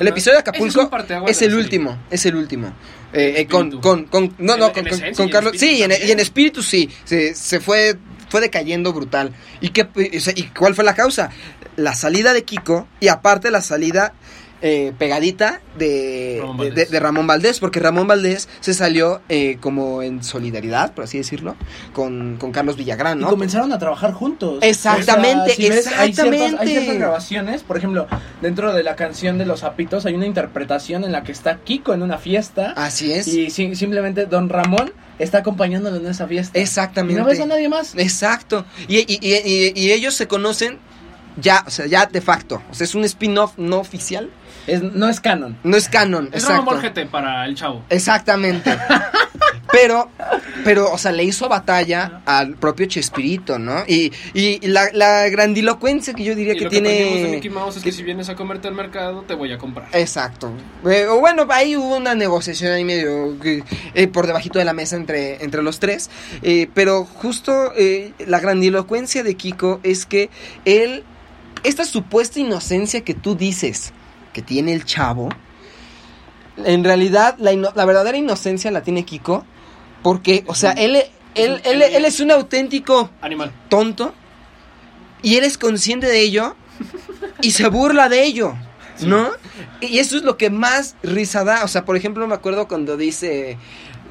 una- 0.00 0.10
episodio 0.10 0.34
de 0.36 0.40
Acapulco 0.40 0.90
es 1.30 1.40
el 1.42 1.54
último 1.54 1.98
es 2.10 2.26
el 2.26 2.36
último. 2.36 2.68
Eh, 3.14 3.34
eh, 3.38 3.46
con, 3.46 3.80
con, 3.80 4.04
con 4.04 4.34
no 4.38 4.56
no 4.58 4.70
con, 4.72 4.84
con- 4.84 5.14
y 5.28 5.30
Carlos 5.30 5.54
sí 5.56 5.76
y 5.76 5.82
en, 5.82 5.92
y 5.92 6.10
en 6.10 6.20
espíritu 6.20 6.62
sí 6.62 6.90
se, 7.04 7.34
se 7.34 7.58
fue 7.60 7.96
fue 8.28 8.42
decayendo 8.42 8.92
brutal. 8.92 9.32
Y 9.62 9.70
qué 9.70 9.88
y 10.36 10.42
cuál 10.56 10.74
fue 10.74 10.84
la 10.84 10.94
causa 10.94 11.30
la 11.76 11.94
salida 11.94 12.32
de 12.34 12.42
Kiko 12.44 12.86
y 13.00 13.08
aparte 13.08 13.50
la 13.50 13.62
salida 13.62 14.12
eh, 14.60 14.92
pegadita 14.98 15.60
de 15.78 16.38
Ramón 16.40 16.56
de, 16.56 16.64
de- 16.64 16.68
Valdés. 16.70 16.90
de 16.90 17.00
Ramón 17.00 17.26
Valdés 17.26 17.60
porque 17.60 17.78
Ramón 17.80 18.06
Valdés 18.08 18.48
se 18.60 18.74
salió 18.74 19.20
eh, 19.28 19.56
como 19.60 20.02
en 20.02 20.22
solidaridad 20.24 20.94
por 20.94 21.04
así 21.04 21.18
decirlo 21.18 21.54
con, 21.92 22.36
con 22.40 22.50
Carlos 22.52 22.76
Villagrán 22.76 23.18
Y 23.18 23.22
no 23.22 23.30
comenzaron 23.30 23.72
a 23.72 23.78
trabajar 23.78 24.12
juntos. 24.12 24.58
Exactamente, 24.62 25.54
si 25.54 25.68
ves, 25.68 25.86
hay, 25.86 25.92
ciertas, 25.92 26.00
hay 26.00 26.08
exactamente. 26.10 26.66
ciertas 26.66 26.96
grabaciones, 26.96 27.62
por 27.62 27.76
ejemplo, 27.76 28.06
dentro 28.42 28.72
de 28.72 28.82
la 28.82 28.96
canción 28.96 29.38
de 29.38 29.46
Los 29.46 29.60
Zapitos 29.60 30.06
hay 30.06 30.14
una 30.14 30.26
interpretación 30.26 31.04
en 31.04 31.12
la 31.12 31.22
que 31.22 31.32
está 31.32 31.58
Kiko 31.58 31.94
en 31.94 32.02
una 32.02 32.18
fiesta 32.18 32.72
así 32.76 33.12
es 33.12 33.28
y 33.28 33.50
si- 33.50 33.74
simplemente 33.76 34.26
Don 34.26 34.48
Ramón 34.48 34.92
está 35.18 35.38
acompañándolo 35.38 35.96
en 35.96 36.06
esa 36.06 36.26
fiesta. 36.28 36.58
Exactamente. 36.58 37.14
Y 37.20 37.22
no 37.22 37.28
ves 37.28 37.40
a 37.40 37.46
nadie 37.46 37.68
más. 37.68 37.94
Exacto. 37.96 38.64
Y, 38.86 38.98
y- 38.98 39.18
y- 39.20 39.34
y- 39.44 39.72
y 39.74 39.92
ellos 39.92 40.14
se 40.14 40.28
conocen 40.28 40.78
ya, 41.40 41.64
o 41.66 41.70
sea, 41.70 41.86
ya 41.86 42.06
de 42.06 42.20
facto. 42.20 42.62
O 42.70 42.74
sea, 42.74 42.84
es 42.84 42.94
un 42.94 43.04
spin-off 43.04 43.52
no 43.56 43.78
oficial. 43.78 44.30
Es, 44.68 44.82
no 44.82 45.08
es 45.08 45.20
canon. 45.20 45.56
No 45.64 45.76
es 45.76 45.88
canon. 45.88 46.28
Es 46.32 46.44
exacto. 46.44 46.64
Borgete 46.64 47.06
para 47.06 47.44
el 47.46 47.54
chavo. 47.54 47.84
Exactamente. 47.88 48.76
Pero, 49.70 50.10
pero, 50.64 50.90
o 50.90 50.98
sea, 50.98 51.12
le 51.12 51.24
hizo 51.24 51.48
batalla 51.48 52.22
al 52.24 52.54
propio 52.54 52.86
Chespirito, 52.86 53.58
¿no? 53.58 53.84
Y, 53.86 54.10
y 54.32 54.66
la, 54.66 54.88
la 54.92 55.28
grandilocuencia 55.28 56.14
que 56.14 56.24
yo 56.24 56.34
diría 56.34 56.54
Y 56.54 56.58
que 56.58 56.64
lo 56.64 56.70
que 56.70 56.80
de 56.80 56.88
tiene. 56.88 57.28
Mickey 57.30 57.50
Mouse 57.50 57.76
es 57.76 57.82
que 57.82 57.92
si 57.92 58.02
vienes 58.02 58.28
a 58.28 58.34
comerte 58.34 58.66
al 58.66 58.74
mercado, 58.74 59.22
te 59.22 59.34
voy 59.34 59.52
a 59.52 59.58
comprar. 59.58 59.88
Exacto. 59.92 60.52
Eh, 60.86 61.06
o 61.06 61.20
bueno, 61.20 61.46
ahí 61.50 61.76
hubo 61.76 61.96
una 61.96 62.14
negociación 62.14 62.72
ahí 62.72 62.84
medio 62.84 63.38
que, 63.40 63.62
eh, 63.94 64.08
por 64.08 64.26
debajito 64.26 64.58
de 64.58 64.64
la 64.64 64.72
mesa 64.72 64.96
entre, 64.96 65.44
entre 65.44 65.62
los 65.62 65.80
tres. 65.80 66.10
Eh, 66.42 66.68
pero 66.72 67.04
justo 67.04 67.72
eh, 67.76 68.12
la 68.26 68.40
grandilocuencia 68.40 69.22
de 69.22 69.34
Kiko 69.34 69.80
es 69.82 70.06
que 70.06 70.30
él, 70.64 71.04
esta 71.62 71.84
supuesta 71.84 72.40
inocencia 72.40 73.02
que 73.02 73.14
tú 73.14 73.36
dices 73.36 73.92
que 74.38 74.42
tiene 74.42 74.72
el 74.72 74.84
chavo, 74.84 75.30
en 76.64 76.84
realidad 76.84 77.34
la, 77.38 77.52
ino- 77.52 77.72
la 77.74 77.84
verdadera 77.84 78.16
inocencia 78.16 78.70
la 78.70 78.82
tiene 78.82 79.04
Kiko. 79.04 79.44
Porque, 80.00 80.44
o 80.46 80.54
sea, 80.54 80.70
él, 80.72 80.94
él, 81.34 81.60
él, 81.64 81.82
él 81.82 82.04
es 82.04 82.20
un 82.20 82.30
auténtico 82.30 83.10
Animal. 83.20 83.50
tonto 83.68 84.14
y 85.22 85.34
eres 85.36 85.58
consciente 85.58 86.06
de 86.06 86.20
ello 86.20 86.54
y 87.42 87.50
se 87.50 87.68
burla 87.68 88.08
de 88.08 88.22
ello, 88.22 88.54
¿no? 89.04 89.28
Y 89.80 89.98
eso 89.98 90.16
es 90.16 90.22
lo 90.22 90.36
que 90.36 90.50
más 90.50 90.94
risa 91.02 91.42
da. 91.42 91.64
O 91.64 91.68
sea, 91.68 91.84
por 91.84 91.96
ejemplo, 91.96 92.24
me 92.28 92.34
acuerdo 92.34 92.68
cuando 92.68 92.96
dice, 92.96 93.58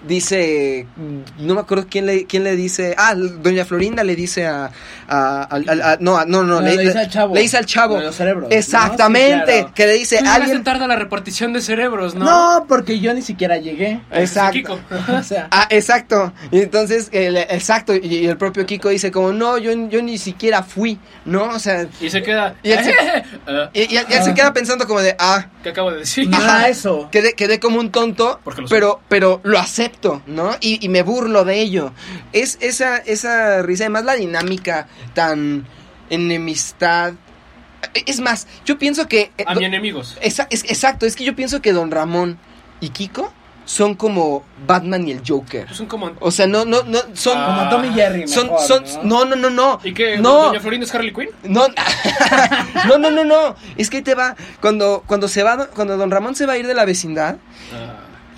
dice, 0.06 0.86
no 1.40 1.56
me 1.56 1.62
acuerdo 1.62 1.86
quién 1.90 2.06
le, 2.06 2.26
quién 2.26 2.44
le 2.44 2.56
dice, 2.56 2.94
ah, 2.98 3.14
doña 3.16 3.66
Florinda 3.66 4.04
le 4.04 4.16
dice 4.16 4.46
a, 4.46 4.72
a- 5.08 5.98
no, 6.00 6.24
no, 6.26 6.44
no, 6.44 6.44
No, 6.44 6.62
le 6.62 6.78
dice 6.78 7.00
al 7.00 7.10
chavo. 7.10 7.34
le 7.36 7.42
dice 7.42 7.58
al 7.58 7.66
chavo, 7.66 8.00
los 8.00 8.16
cerebros, 8.16 8.50
¿no? 8.50 8.56
exactamente, 8.56 9.52
Sí, 9.54 9.60
claro. 9.60 9.74
que 9.74 9.86
le 9.88 9.94
dice, 9.94 10.18
Pues 10.20 10.30
alguien, 10.30 10.64
tarda 10.64 10.88
la 10.88 10.96
repartición 10.96 11.54
de 11.54 11.62
cerebros, 11.62 12.16
¿no? 12.16 12.26
No, 12.26 12.66
porque 12.68 13.00
yo 13.00 13.14
ni 13.14 13.22
siquiera 13.22 13.58
llegué. 13.58 14.02
exacto, 14.12 14.54
Kiko. 14.54 14.80
O 15.18 15.24
sea, 15.24 15.48
Ah, 15.52 15.68
exacto. 15.70 16.34
Y 16.52 16.60
entonces, 16.62 17.10
el- 17.12 17.38
exacto, 17.38 17.94
y, 17.96 18.00
y 18.06 18.28
el 18.28 18.38
propio 18.38 18.66
Kiko 18.66 18.90
dice 18.90 19.12
como, 19.12 19.32
no, 19.32 19.58
yo, 19.58 19.72
yo 19.90 20.02
ni 20.02 20.18
siquiera 20.18 20.64
fui, 20.64 21.00
¿no? 21.26 21.46
O 21.50 21.60
sea, 21.60 21.88
Y 22.02 22.10
se 22.10 22.22
queda. 22.22 22.56
Y 22.64 22.72
él 22.72 22.84
se- 22.84 22.94
Ah, 23.48 23.70
y, 23.74 23.94
y 23.94 23.98
él, 23.98 24.06
y 24.10 24.14
él 24.14 24.24
se 24.24 24.34
queda 24.34 24.54
pensando 24.54 24.86
como 24.88 25.02
de, 25.02 25.16
ah, 25.20 25.48
¿Qué 25.64 25.70
acabo 25.70 25.92
de 25.92 26.00
decir? 26.00 26.28
era 26.28 26.68
eso. 26.68 27.10
quedé, 27.12 27.34
quedé 27.34 27.60
como 27.60 27.80
un 27.80 27.92
tonto, 27.92 28.40
Porque 28.44 28.62
lo 28.62 28.68
pero, 28.68 29.02
pero 29.08 29.40
lo 29.44 29.58
acepto, 29.88 30.22
¿no? 30.28 30.52
Y, 30.62 30.84
y 30.86 30.90
me 30.90 31.02
burlo 31.04 31.44
de 31.46 31.60
ello. 31.60 31.92
Es 32.34 32.58
esa, 32.62 32.98
esa 32.98 33.62
risa, 33.62 33.86
además 33.86 34.06
la 34.06 34.14
dinámica 34.16 34.88
tan 35.14 35.66
enemistad. 36.10 37.14
Es 38.06 38.20
más, 38.20 38.48
yo 38.66 38.78
pienso 38.78 39.08
que... 39.08 39.32
eh, 39.38 39.44
A 39.48 39.54
do- 39.54 39.60
mis 39.60 39.68
enemigos. 39.68 40.18
Esa- 40.22 40.48
es- 40.50 40.64
exacto, 40.66 41.06
es 41.06 41.16
que 41.16 41.24
yo 41.24 41.36
pienso 41.36 41.62
que 41.62 41.74
Don 41.74 41.92
Ramón 41.92 42.38
y 42.82 42.90
Kiko 42.90 43.32
son 43.66 43.96
como 43.96 44.44
Batman 44.66 45.08
y 45.08 45.12
el 45.12 45.22
Joker. 45.28 45.66
Pues 45.66 45.78
son 45.78 45.88
como. 45.88 46.12
O 46.22 46.32
sea, 46.32 46.48
no, 46.48 46.64
no, 46.66 46.84
no, 46.84 47.00
son... 47.14 47.34
Ah. 47.38 47.68
Como 47.70 47.70
Tom 47.84 47.92
y 47.92 47.94
Jerry. 47.96 48.28
Son, 48.28 48.48
mejor, 48.48 48.62
son, 48.66 48.84
¿no? 49.08 49.26
no, 49.26 49.36
no, 49.36 49.36
no, 49.36 49.50
no. 49.50 49.80
¿Y 49.84 49.94
qué? 49.94 50.18
No, 50.18 50.46
¿Doña 50.48 50.60
Florinda 50.62 50.86
es 50.86 50.96
Harley 50.96 51.14
Quinn? 51.14 51.30
no, 51.44 51.68
no, 52.88 52.98
no, 52.98 53.12
no, 53.12 53.24
no. 53.26 53.56
Es 53.76 53.90
que 53.90 53.98
ahí 53.98 54.04
te 54.04 54.16
va. 54.16 54.36
Cuando, 54.62 55.04
cuando 55.06 55.28
se 55.28 55.44
va, 55.44 55.68
cuando 55.68 55.98
Don 55.98 56.10
Ramón 56.12 56.36
se 56.36 56.46
va 56.46 56.54
a 56.54 56.58
ir 56.58 56.66
de 56.68 56.74
la 56.74 56.86
vecindad, 56.86 57.38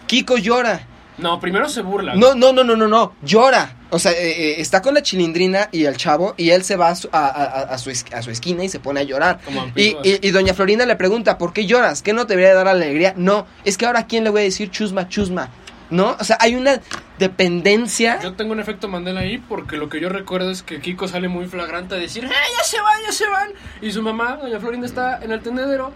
Kiko 0.08 0.38
llora. 0.38 0.86
No, 1.20 1.40
primero 1.40 1.68
se 1.70 1.82
burla. 1.82 2.16
No, 2.16 2.34
no, 2.36 2.52
no, 2.54 2.64
no, 2.64 2.76
no, 2.76 2.88
no. 2.88 3.14
Llora. 3.22 3.76
O 3.92 3.98
sea, 4.00 4.12
eh, 4.12 4.18
eh, 4.22 4.56
está 4.60 4.82
con 4.82 4.94
la 4.94 5.02
chilindrina 5.02 5.68
y 5.72 5.86
el 5.86 5.98
chavo 5.98 6.36
y 6.38 6.52
él 6.52 6.64
se 6.64 6.76
va 6.76 6.90
a 6.90 6.96
su, 6.96 7.10
a, 7.12 7.26
a- 7.28 7.62
a 7.74 7.78
su, 7.80 7.90
a 7.90 8.22
su 8.22 8.30
esquina 8.32 8.64
y 8.64 8.70
se 8.70 8.80
pone 8.80 9.00
a 9.00 9.04
llorar. 9.04 9.40
Como 9.44 9.66
Y, 9.76 9.96
y, 10.04 10.20
y 10.28 10.32
doña 10.32 10.54
Florinda 10.54 10.86
le 10.86 10.96
pregunta, 10.96 11.38
¿por 11.38 11.54
qué 11.54 11.66
lloras? 11.66 12.02
¿Qué 12.04 12.14
no 12.14 12.26
te 12.28 12.36
debería 12.36 12.54
dar 12.56 12.68
alegría? 12.68 13.14
No, 13.18 13.48
es 13.66 13.78
que 13.78 13.86
ahora 13.88 14.02
¿a 14.02 14.06
quién 14.08 14.24
le 14.24 14.30
voy 14.30 14.42
a 14.42 14.44
decir 14.44 14.70
chusma, 14.70 15.08
chusma? 15.10 15.50
¿No? 15.90 16.16
O 16.20 16.24
sea, 16.24 16.38
hay 16.40 16.54
una 16.54 16.80
dependencia. 17.18 18.20
Yo 18.22 18.34
tengo 18.34 18.52
un 18.52 18.60
efecto 18.60 18.88
Mandela 18.88 19.22
ahí 19.22 19.38
porque 19.40 19.78
lo 19.78 19.90
que 19.90 20.00
yo 20.00 20.10
recuerdo 20.10 20.52
es 20.52 20.62
que 20.62 20.80
Kiko 20.82 21.08
sale 21.08 21.28
muy 21.28 21.48
flagrante 21.48 21.96
a 21.96 21.98
decir, 21.98 22.26
¡eh, 22.26 22.30
ya 22.30 22.64
se 22.64 22.80
van, 22.80 23.02
ya 23.06 23.12
se 23.12 23.28
van! 23.28 23.50
Y 23.82 23.92
su 23.92 24.02
mamá, 24.04 24.38
doña 24.42 24.60
Florinda, 24.60 24.86
está 24.86 25.20
en 25.24 25.32
el 25.32 25.42
tendedero 25.42 25.92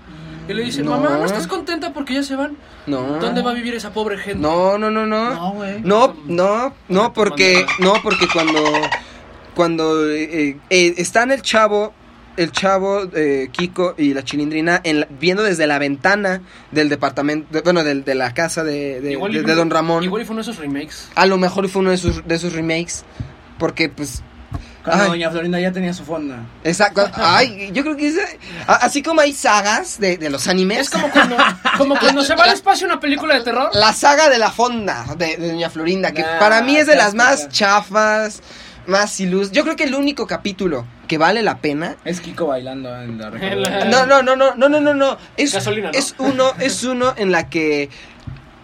y 0.47 0.53
le 0.53 0.63
dice, 0.63 0.83
No. 0.83 0.91
mamá, 0.91 1.17
¿no 1.17 1.25
estás 1.25 1.47
contenta 1.47 1.93
porque 1.93 2.13
ya 2.15 2.23
se 2.23 2.35
van? 2.35 2.57
No. 2.87 3.01
¿Dónde 3.19 3.41
va 3.41 3.51
a 3.51 3.53
vivir 3.53 3.73
esa 3.75 3.93
pobre 3.93 4.17
gente? 4.17 4.39
No, 4.39 4.77
no, 4.77 4.91
no, 4.91 5.05
no. 5.05 5.33
No, 5.33 5.51
güey. 5.53 5.81
No, 5.81 6.15
no, 6.25 6.73
no, 6.89 7.13
porque, 7.13 7.65
no, 7.79 7.93
porque 8.03 8.27
cuando, 8.33 8.61
cuando 9.55 10.09
eh, 10.11 10.57
eh, 10.69 10.93
están 10.97 11.31
el 11.31 11.41
chavo, 11.41 11.93
el 12.35 12.51
chavo, 12.51 13.03
eh, 13.13 13.49
Kiko 13.51 13.93
y 13.97 14.13
la 14.13 14.23
chilindrina 14.23 14.81
en 14.83 15.01
la- 15.01 15.07
viendo 15.19 15.43
desde 15.43 15.67
la 15.67 15.77
ventana 15.77 16.41
del 16.71 16.89
departamento, 16.89 17.47
de- 17.53 17.61
bueno, 17.61 17.83
del- 17.83 18.03
de, 18.03 18.15
la 18.15 18.33
casa 18.33 18.63
de, 18.63 19.01
de- 19.01 19.11
Igual 19.13 19.31
y 19.31 19.35
de- 19.35 19.41
fue- 19.43 19.51
de 19.51 19.55
Don 19.55 19.69
Ramón. 19.69 20.03
Igual 20.03 20.23
y 20.23 20.25
fue 20.25 20.33
uno 20.33 20.43
de 20.43 20.49
esos 20.51 20.59
remakes. 20.61 21.09
A 21.15 21.25
lo 21.27 21.37
mejor 21.37 21.69
fue 21.69 21.81
uno 21.81 21.91
de 21.91 21.97
sus, 21.97 22.27
de 22.27 22.37
sus 22.39 22.53
remakes, 22.53 23.05
porque 23.59 23.89
pues... 23.89 24.23
Cuando 24.83 25.05
Ay. 25.05 25.09
Doña 25.11 25.31
Florinda 25.31 25.59
ya 25.59 25.71
tenía 25.71 25.93
su 25.93 26.03
fonda. 26.03 26.39
Exacto. 26.63 27.09
Ay, 27.13 27.71
yo 27.73 27.83
creo 27.83 27.95
que 27.95 28.07
es, 28.09 28.17
así 28.67 29.01
como 29.01 29.21
hay 29.21 29.33
sagas 29.33 29.99
de, 29.99 30.17
de 30.17 30.29
los 30.29 30.47
animes. 30.47 30.79
Es 30.79 30.89
como 30.89 31.09
cuando, 31.09 31.37
como 31.77 31.97
cuando 31.97 32.21
se 32.23 32.35
va 32.35 32.43
al 32.43 32.49
espacio 32.53 32.85
una 32.85 32.99
película 32.99 33.35
de 33.35 33.41
terror. 33.41 33.69
La 33.73 33.93
saga 33.93 34.29
de 34.29 34.37
la 34.37 34.51
fonda 34.51 35.05
de, 35.17 35.37
de 35.37 35.51
Doña 35.51 35.69
Florinda, 35.69 36.11
que 36.11 36.21
Nah, 36.21 36.39
para 36.39 36.61
mí 36.61 36.75
es 36.75 36.87
de 36.87 36.95
las 36.95 37.13
más 37.13 37.49
chafas, 37.49 38.41
más 38.87 39.19
ilus. 39.19 39.51
Yo 39.51 39.63
creo 39.63 39.75
que 39.75 39.83
el 39.85 39.95
único 39.95 40.27
capítulo 40.27 40.85
que 41.07 41.17
vale 41.17 41.41
la 41.41 41.59
pena. 41.59 41.95
Es 42.05 42.21
Kiko 42.21 42.47
bailando 42.47 42.93
en 43.01 43.17
la 43.17 43.29
No, 43.85 44.05
no, 44.05 44.21
no, 44.21 44.35
no, 44.35 44.55
no, 44.55 44.69
no, 44.69 44.81
no, 44.81 44.93
no. 44.93 45.17
Es, 45.37 45.53
Gasolina, 45.53 45.91
¿no? 45.91 45.97
es 45.97 46.15
uno, 46.17 46.51
es 46.59 46.83
uno 46.83 47.13
en 47.17 47.31
la 47.31 47.49
que 47.49 47.89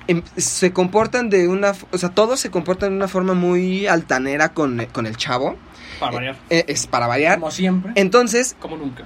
em, 0.08 0.22
se 0.36 0.74
comportan 0.74 1.30
de 1.30 1.48
una, 1.48 1.74
o 1.92 1.98
sea, 1.98 2.10
todos 2.10 2.40
se 2.40 2.50
comportan 2.50 2.90
de 2.90 2.96
una 2.98 3.08
forma 3.08 3.34
muy 3.34 3.88
altanera 3.88 4.50
con, 4.50 4.86
con 4.92 5.06
el 5.06 5.16
chavo. 5.16 5.58
Para 6.00 6.14
variar. 6.16 6.36
Eh, 6.50 6.66
es 6.68 6.88
para 6.88 7.08
variar. 7.08 7.40
Como 7.40 7.52
siempre. 7.52 7.92
Entonces, 7.96 8.56
Como 8.60 8.78
nunca. 8.78 9.04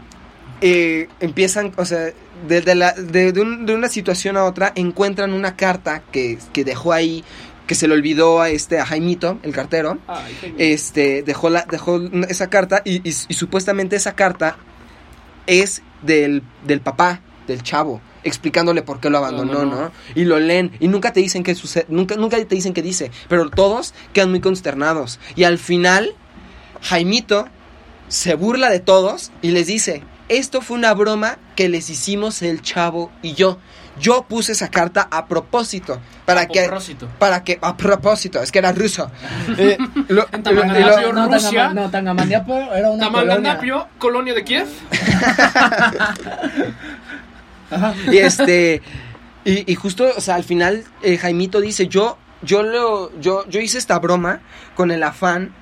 eh, 0.62 1.08
empiezan, 1.20 1.72
o 1.78 1.86
sea, 1.86 2.12
de, 2.48 2.62
de 2.62 2.76
la- 2.76 2.94
de- 2.94 3.32
de 3.32 3.42
un- 3.42 3.66
de 3.66 3.76
una 3.76 3.90
situación 3.90 4.38
a 4.38 4.44
otra, 4.46 4.72
encuentran 4.76 5.34
una 5.34 5.56
carta 5.56 6.04
que, 6.12 6.38
que 6.54 6.64
dejó 6.64 6.94
ahí, 6.94 7.24
que 7.68 7.76
se 7.76 7.88
le 7.88 7.94
olvidó 7.94 8.42
a 8.42 8.50
este, 8.50 8.80
a 8.80 8.86
Jaimito, 8.86 9.40
el 9.44 9.54
cartero. 9.54 9.98
Ay. 10.08 10.54
Este, 10.58 11.24
dejó, 11.24 11.50
la, 11.50 11.66
dejó 11.70 12.00
esa 12.30 12.50
carta 12.50 12.82
y, 12.86 12.96
y- 13.08 13.14
y 13.28 13.34
supuestamente 13.34 13.96
esa 13.96 14.14
carta 14.16 14.58
es 15.48 15.82
del, 16.02 16.44
del 16.66 16.82
papá, 16.82 17.22
del 17.48 17.62
chavo, 17.64 18.02
explicándole 18.24 18.82
por 18.84 19.00
qué 19.00 19.10
lo 19.10 19.18
abandonó, 19.18 19.54
No, 19.54 19.66
¿no? 19.66 19.76
no, 19.76 19.82
no. 19.84 19.92
Y 20.16 20.24
lo 20.26 20.40
leen 20.40 20.72
y 20.80 20.88
nunca 20.88 21.12
te 21.14 21.20
dicen 21.20 21.44
qué 21.44 21.56
sucede, 21.56 21.86
nunca, 21.90 22.16
nunca 22.16 22.38
te 22.38 22.56
dicen 22.56 22.74
qué 22.74 22.82
dice, 22.82 23.12
pero 23.28 23.50
todos 23.50 23.94
quedan 24.14 24.30
muy 24.32 24.40
consternados. 24.40 25.20
Y 25.36 25.44
al 25.44 25.58
final, 25.58 26.14
Jaimito 26.84 27.48
se 28.08 28.36
burla 28.36 28.70
de 28.70 28.80
todos 28.80 29.32
y 29.42 29.52
les 29.52 29.68
dice, 29.68 30.04
esto 30.30 30.62
fue 30.62 30.78
una 30.78 30.94
broma 30.94 31.38
que 31.56 31.70
les 31.70 31.90
hicimos 31.90 32.42
el 32.42 32.62
chavo 32.62 33.12
y 33.22 33.34
yo. 33.34 33.58
Yo 34.00 34.24
puse 34.28 34.54
esa 34.54 34.70
carta 34.70 35.08
a 35.12 35.28
propósito 35.28 36.00
para 36.26 36.42
A 36.42 36.48
que 36.48 36.64
propósito. 36.64 37.08
para 37.20 37.44
que 37.44 37.60
a 37.62 37.78
propósito, 37.78 38.42
es 38.42 38.52
que 38.52 38.58
era 38.58 38.72
ruso. 38.72 39.12
Eh, 39.58 39.78
lo- 40.08 40.26
En 40.32 40.44
lo- 40.44 41.14
no, 41.14 41.28
Rusia. 41.28 41.70
Tangama- 41.70 41.74
no, 41.76 41.92
Tangamandapio 41.92 42.74
era 42.74 42.90
una 42.90 43.12
colonia. 43.12 43.60
Colonia 44.00 44.34
de 44.34 44.44
Kiev. 44.44 44.68
y 48.12 48.18
este 48.18 48.82
y, 49.46 49.72
y 49.72 49.76
justo, 49.76 50.06
o 50.16 50.22
sea, 50.22 50.36
al 50.36 50.44
final 50.44 50.84
eh, 51.02 51.18
Jaimito 51.18 51.60
dice, 51.62 51.88
"Yo 51.88 52.18
yo 52.42 52.64
lo 52.64 53.18
yo 53.20 53.46
yo 53.48 53.60
hice 53.60 53.78
esta 53.78 54.00
broma 54.00 54.42
con 54.76 54.92
el 54.92 55.04
afán 55.04 55.54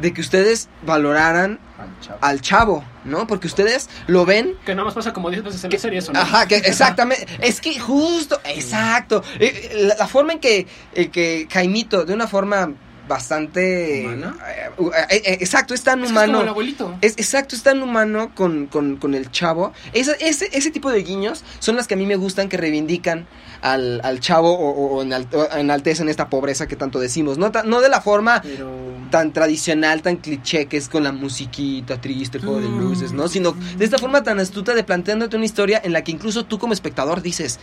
de 0.00 0.12
que 0.12 0.20
ustedes 0.20 0.68
valoraran 0.84 1.58
Al 1.78 2.00
chavo. 2.00 2.18
al 2.20 2.40
chavo, 2.40 2.84
¿no? 3.04 3.26
Porque 3.26 3.46
ustedes 3.46 3.88
lo 4.06 4.24
ven 4.26 4.54
Que 4.64 4.74
nada 4.74 4.84
más 4.84 4.94
pasa 4.94 5.12
como 5.12 5.30
10 5.30 5.44
veces 5.44 5.64
en 5.64 5.70
la 5.70 5.78
serie 5.78 5.98
eso, 5.98 6.12
¿no? 6.12 6.20
Ajá, 6.20 6.46
que 6.46 6.56
exactamente. 6.56 7.26
Es 7.40 7.60
que 7.60 7.78
justo, 7.78 8.40
exacto. 8.44 9.22
Eh, 9.38 9.70
eh, 9.72 9.82
La, 9.88 9.94
la 9.96 10.06
forma 10.06 10.32
en 10.34 10.40
que, 10.40 10.66
eh, 10.94 11.08
que 11.08 11.48
Jaimito, 11.50 12.04
de 12.04 12.14
una 12.14 12.26
forma 12.26 12.72
bastante. 13.08 14.04
¿Humana? 14.06 14.36
eh, 14.48 14.70
eh, 15.10 15.22
eh, 15.24 15.38
exacto, 15.40 15.74
es 15.74 15.82
tan 15.82 15.98
Es 16.00 16.02
que 16.02 16.06
es 16.06 16.10
humano. 16.12 16.32
como 16.34 16.42
el 16.42 16.48
abuelito. 16.48 16.98
Es, 17.00 17.12
exacto, 17.16 17.56
es 17.56 17.62
tan 17.62 17.82
humano 17.82 18.32
con, 18.34 18.66
con, 18.66 18.96
con 18.96 19.14
el 19.14 19.30
chavo. 19.30 19.72
Esa- 19.92 20.14
ese, 20.20 20.48
ese 20.52 20.70
tipo 20.70 20.90
de 20.90 21.02
guiños 21.02 21.44
son 21.58 21.76
las 21.76 21.86
que 21.86 21.94
a 21.94 21.96
mí 21.96 22.06
me 22.06 22.16
gustan 22.16 22.48
que 22.48 22.56
reivindican 22.56 23.26
al, 23.62 24.00
al 24.04 24.20
chavo 24.20 24.52
o, 24.52 24.96
o- 24.98 25.02
enal- 25.04 25.26
o 25.32 25.56
enaltecen 25.56 26.08
esta 26.08 26.28
pobreza 26.28 26.66
que 26.66 26.76
tanto 26.76 26.98
decimos. 27.00 27.38
No, 27.38 27.50
no 27.64 27.80
de 27.80 27.88
la 27.88 28.00
forma 28.00 28.40
Pero. 28.42 28.70
tan 29.10 29.32
tradicional, 29.32 30.02
tan 30.02 30.16
cliché 30.16 30.66
que 30.66 30.76
es 30.76 30.88
con 30.88 31.04
la 31.04 31.12
musiquita 31.12 32.00
triste, 32.00 32.38
el 32.38 32.44
juego 32.44 32.60
de 32.60 32.68
luces, 32.68 33.12
¿no? 33.12 33.28
Sino 33.28 33.52
de 33.76 33.84
esta 33.84 33.98
forma 33.98 34.22
tan 34.22 34.38
astuta 34.40 34.74
de 34.74 34.84
planteándote 34.84 35.36
una 35.36 35.44
historia 35.46 35.80
en 35.82 35.92
la 35.92 36.02
que 36.04 36.12
incluso 36.12 36.44
tú 36.44 36.58
como 36.58 36.72
espectador 36.72 37.22
dices, 37.22 37.58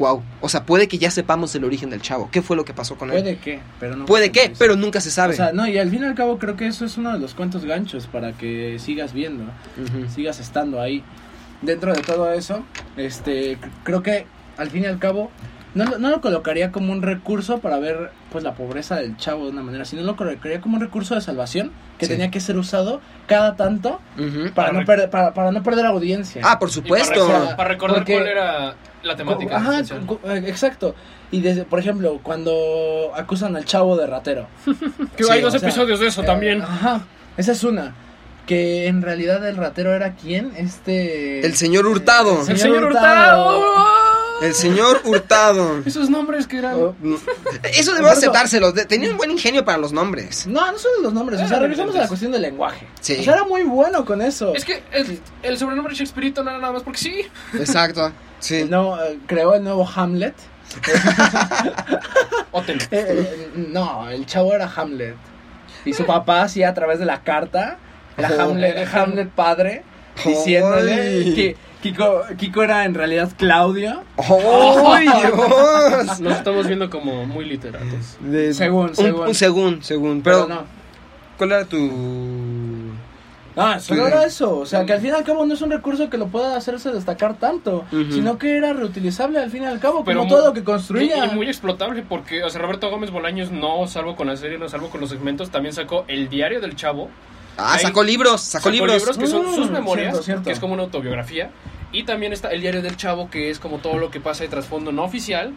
wow, 0.00 0.22
o 0.40 0.48
sea, 0.48 0.64
puede 0.64 0.88
que 0.88 0.98
ya 0.98 1.10
sepamos 1.12 1.54
el 1.54 1.62
origen 1.62 1.90
del 1.90 2.00
chavo, 2.02 2.28
qué 2.32 2.42
fue 2.42 2.56
lo 2.56 2.64
que 2.64 2.74
pasó 2.74 2.96
con 2.96 3.10
él. 3.12 3.20
Puede 3.22 3.36
que, 3.36 3.60
pero 3.78 3.94
no. 3.94 4.06
Puede 4.06 4.32
que, 4.32 4.52
pero 4.58 4.74
nunca 4.74 5.00
se 5.00 5.10
sabe. 5.12 5.34
O 5.34 5.36
sea, 5.36 5.52
no, 5.52 5.68
y 5.68 5.78
al 5.78 5.90
fin 5.90 6.02
y 6.02 6.06
al 6.06 6.14
cabo 6.14 6.38
creo 6.38 6.56
que 6.56 6.66
eso 6.66 6.84
es 6.84 6.96
uno 6.96 7.12
de 7.12 7.18
los 7.20 7.34
cuantos 7.34 7.64
ganchos 7.64 8.06
para 8.08 8.32
que 8.32 8.78
sigas 8.80 9.12
viendo, 9.12 9.44
sigas 10.12 10.40
estando 10.40 10.80
ahí. 10.80 11.04
Dentro 11.62 11.92
de 11.92 12.00
todo 12.00 12.32
eso, 12.32 12.64
este, 12.96 13.58
creo 13.84 14.02
que 14.02 14.26
al 14.56 14.70
fin 14.70 14.84
y 14.84 14.86
al 14.86 14.98
cabo 14.98 15.30
no, 15.74 15.84
lo- 15.84 15.98
no 15.98 16.08
lo 16.10 16.20
colocaría 16.22 16.72
como 16.72 16.90
un 16.92 17.02
recurso 17.02 17.58
para 17.58 17.78
ver 17.78 18.10
pues 18.32 18.42
la 18.42 18.54
pobreza 18.54 18.96
del 18.96 19.16
chavo 19.18 19.44
de 19.44 19.50
una 19.50 19.62
manera, 19.62 19.84
sino 19.84 20.02
lo 20.02 20.16
colocaría 20.16 20.60
como 20.62 20.76
un 20.76 20.80
recurso 20.80 21.14
de 21.14 21.20
salvación 21.20 21.70
que 21.98 22.06
Sí. 22.06 22.12
tenía 22.12 22.30
que 22.30 22.40
ser 22.40 22.56
usado 22.56 23.00
cada 23.26 23.56
tanto 23.56 24.00
para, 24.54 24.70
Para 24.70 24.72
no, 24.72 24.84
para, 25.10 25.34
para 25.34 25.52
no 25.52 25.62
perder 25.62 25.84
audiencia. 25.84 26.40
Ah, 26.44 26.58
por 26.58 26.70
Y 26.70 26.72
supuesto. 26.72 27.12
Para, 27.26 27.38
recordar- 27.38 27.56
para 27.56 27.68
recordar 27.68 27.96
Porque- 27.98 28.12
cuál 28.14 28.26
era 28.28 28.74
la 29.02 29.16
temática. 29.16 29.56
Ajá, 29.56 29.80
eh, 29.80 30.42
exacto. 30.46 30.94
Y 31.30 31.40
desde, 31.40 31.64
por 31.64 31.78
ejemplo, 31.78 32.20
cuando 32.22 33.12
acusan 33.14 33.56
al 33.56 33.64
chavo 33.64 33.96
de 33.96 34.06
ratero. 34.06 34.46
Que 35.16 35.24
Sí, 35.24 35.30
hay 35.30 35.40
dos 35.40 35.52
sea, 35.52 35.60
episodios 35.60 36.00
de 36.00 36.08
eso 36.08 36.22
Eh, 36.22 36.26
también. 36.26 36.62
Ajá, 36.62 37.02
esa 37.36 37.52
es 37.52 37.62
una. 37.64 37.94
Que 38.46 38.86
en 38.88 39.02
realidad 39.02 39.46
el 39.48 39.56
ratero 39.56 39.94
era 39.94 40.14
quién? 40.14 40.52
Este. 40.56 41.44
El 41.46 41.54
señor 41.54 41.86
Hurtado. 41.86 42.40
El 42.48 42.58
señor 42.58 42.84
Hurtado. 42.84 43.62
El 44.42 44.54
señor 44.54 45.00
Hurtado. 45.04 45.82
Esos 45.84 46.08
nombres 46.10 46.46
que 46.46 46.58
eran. 46.58 46.74
Oh, 46.76 46.94
Eso 47.74 47.94
eso- 47.96 48.06
aceptárselo. 48.06 48.72
Tenía 48.72 49.10
un 49.10 49.16
buen 49.16 49.30
ingenio 49.30 49.64
para 49.64 49.78
los 49.78 49.92
nombres. 49.92 50.46
No, 50.46 50.70
no 50.72 50.78
solo 50.78 51.02
los 51.02 51.12
nombres. 51.12 51.38
O 51.38 51.42
sea, 51.42 51.48
Eran 51.56 51.62
regresamos 51.62 51.94
a 51.96 51.98
la 52.00 52.08
cuestión 52.08 52.32
del 52.32 52.42
lenguaje. 52.42 52.86
Sí. 53.00 53.16
O 53.20 53.22
sea, 53.22 53.34
era 53.34 53.44
muy 53.44 53.62
bueno 53.62 54.04
con 54.04 54.22
eso. 54.22 54.54
Es 54.54 54.64
que 54.64 54.82
el, 54.92 55.20
el 55.42 55.58
sobrenombre 55.58 55.94
Shakespeare 55.94 56.32
no 56.36 56.42
era 56.50 56.58
nada 56.58 56.72
más 56.72 56.82
porque 56.82 56.98
sí. 56.98 57.22
Exacto. 57.54 58.12
Sí. 58.38 58.64
No, 58.70 59.02
eh, 59.02 59.18
creó 59.26 59.54
el 59.54 59.62
nuevo 59.64 59.86
Hamlet. 59.94 60.34
Otelo. 62.52 62.80
Eh, 62.82 62.88
eh, 62.90 63.50
no, 63.54 64.08
el 64.08 64.26
chavo 64.26 64.54
era 64.54 64.70
Hamlet. 64.74 65.16
Y 65.84 65.92
su 65.92 66.04
papá 66.04 66.42
hacía 66.42 66.68
a 66.68 66.74
través 66.74 66.98
de 66.98 67.06
la 67.06 67.22
carta, 67.22 67.78
Oh. 68.18 68.40
Hamlet, 68.42 68.86
Hamlet 68.94 69.30
padre, 69.30 69.82
diciéndole 70.26 71.32
que 71.34 71.56
Kiko, 71.82 72.22
Kiko 72.36 72.62
era 72.62 72.84
en 72.84 72.94
realidad 72.94 73.30
Claudio. 73.38 74.02
¡Ay, 74.18 75.06
Dios! 75.06 76.20
Nos 76.20 76.36
estamos 76.36 76.66
viendo 76.66 76.90
como 76.90 77.24
muy 77.26 77.44
literatos. 77.46 78.16
De- 78.20 78.52
Según, 78.52 78.90
un, 78.90 78.94
según. 78.96 79.28
un 79.28 79.34
según, 79.34 79.82
según. 79.82 80.22
Pero, 80.22 80.46
Pero, 80.46 80.60
no. 80.60 80.64
¿cuál 81.38 81.52
era 81.52 81.64
tu...? 81.64 82.90
Ah, 83.56 83.80
solo 83.80 84.06
era 84.06 84.24
eso. 84.24 84.58
O 84.58 84.66
sea, 84.66 84.86
que 84.86 84.92
al 84.92 85.00
fin 85.00 85.10
y 85.10 85.12
al 85.12 85.24
cabo 85.24 85.44
no 85.44 85.54
es 85.54 85.60
un 85.60 85.70
recurso 85.70 86.08
que 86.08 86.16
lo 86.16 86.28
pueda 86.28 86.56
hacerse 86.56 86.92
destacar 86.92 87.34
tanto, 87.34 87.84
sino 87.90 88.38
que 88.38 88.56
era 88.56 88.72
reutilizable 88.72 89.38
al 89.40 89.50
fin 89.50 89.64
y 89.64 89.66
al 89.66 89.80
cabo, 89.80 90.04
Pero 90.04 90.20
como 90.20 90.30
todo 90.30 90.46
lo 90.48 90.52
que 90.52 90.62
construía. 90.62 91.26
Y, 91.26 91.30
y 91.30 91.34
muy 91.34 91.46
explotable 91.48 92.02
porque, 92.08 92.44
o 92.44 92.48
sea, 92.50 92.60
Roberto 92.62 92.88
Gómez 92.90 93.10
Bolaños 93.10 93.50
no 93.50 93.86
salvo 93.88 94.16
con 94.16 94.28
la 94.28 94.36
serie, 94.36 94.56
no 94.56 94.68
salvo 94.68 94.88
con 94.88 95.00
los 95.00 95.10
segmentos, 95.10 95.50
también 95.50 95.74
sacó 95.74 96.04
El 96.08 96.28
Diario 96.28 96.60
del 96.60 96.76
Chavo. 96.76 97.10
Ah, 97.60 97.74
Ahí- 97.74 97.80
sacó 97.82 98.02
libros, 98.02 98.40
sacó, 98.40 98.70
libros. 98.70 99.04
que 99.18 99.26
son 99.26 99.46
Mm, 99.46 99.54
sus 99.54 99.70
memorias, 99.70 100.08
cierto, 100.12 100.22
cierto. 100.24 100.42
que 100.44 100.52
es 100.52 100.58
como 100.60 100.74
una 100.74 100.82
autobiografía. 100.84 101.50
Y 101.92 102.04
también 102.04 102.32
está 102.32 102.50
El 102.52 102.60
Diario 102.60 102.82
del 102.82 102.96
Chavo, 102.96 103.30
que 103.30 103.50
es 103.50 103.58
como 103.58 103.78
todo 103.78 103.98
lo 103.98 104.10
que 104.10 104.20
pasa 104.20 104.44
de 104.44 104.48
trasfondo 104.48 104.92
no 104.92 105.02
oficial, 105.02 105.52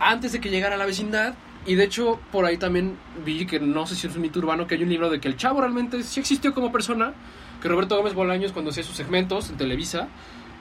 antes 0.00 0.32
de 0.32 0.40
que 0.40 0.50
llegara 0.50 0.74
a 0.74 0.78
la 0.78 0.86
vecindad. 0.86 1.34
Y 1.66 1.74
de 1.74 1.84
hecho, 1.84 2.20
por 2.30 2.44
ahí 2.44 2.56
también 2.56 2.96
vi 3.24 3.46
que 3.46 3.58
no 3.60 3.86
sé 3.86 3.94
si 3.96 4.06
es 4.06 4.14
un 4.14 4.22
mito 4.22 4.38
urbano, 4.38 4.66
que 4.66 4.74
hay 4.76 4.82
un 4.82 4.88
libro 4.88 5.10
de 5.10 5.20
que 5.20 5.28
el 5.28 5.36
Chavo 5.36 5.60
realmente 5.60 6.02
sí 6.02 6.20
existió 6.20 6.54
como 6.54 6.70
persona, 6.72 7.12
que 7.60 7.68
Roberto 7.68 7.96
Gómez 7.96 8.14
Bolaños 8.14 8.52
cuando 8.52 8.70
hacía 8.70 8.84
sus 8.84 8.96
segmentos 8.96 9.50
en 9.50 9.56
Televisa, 9.56 10.08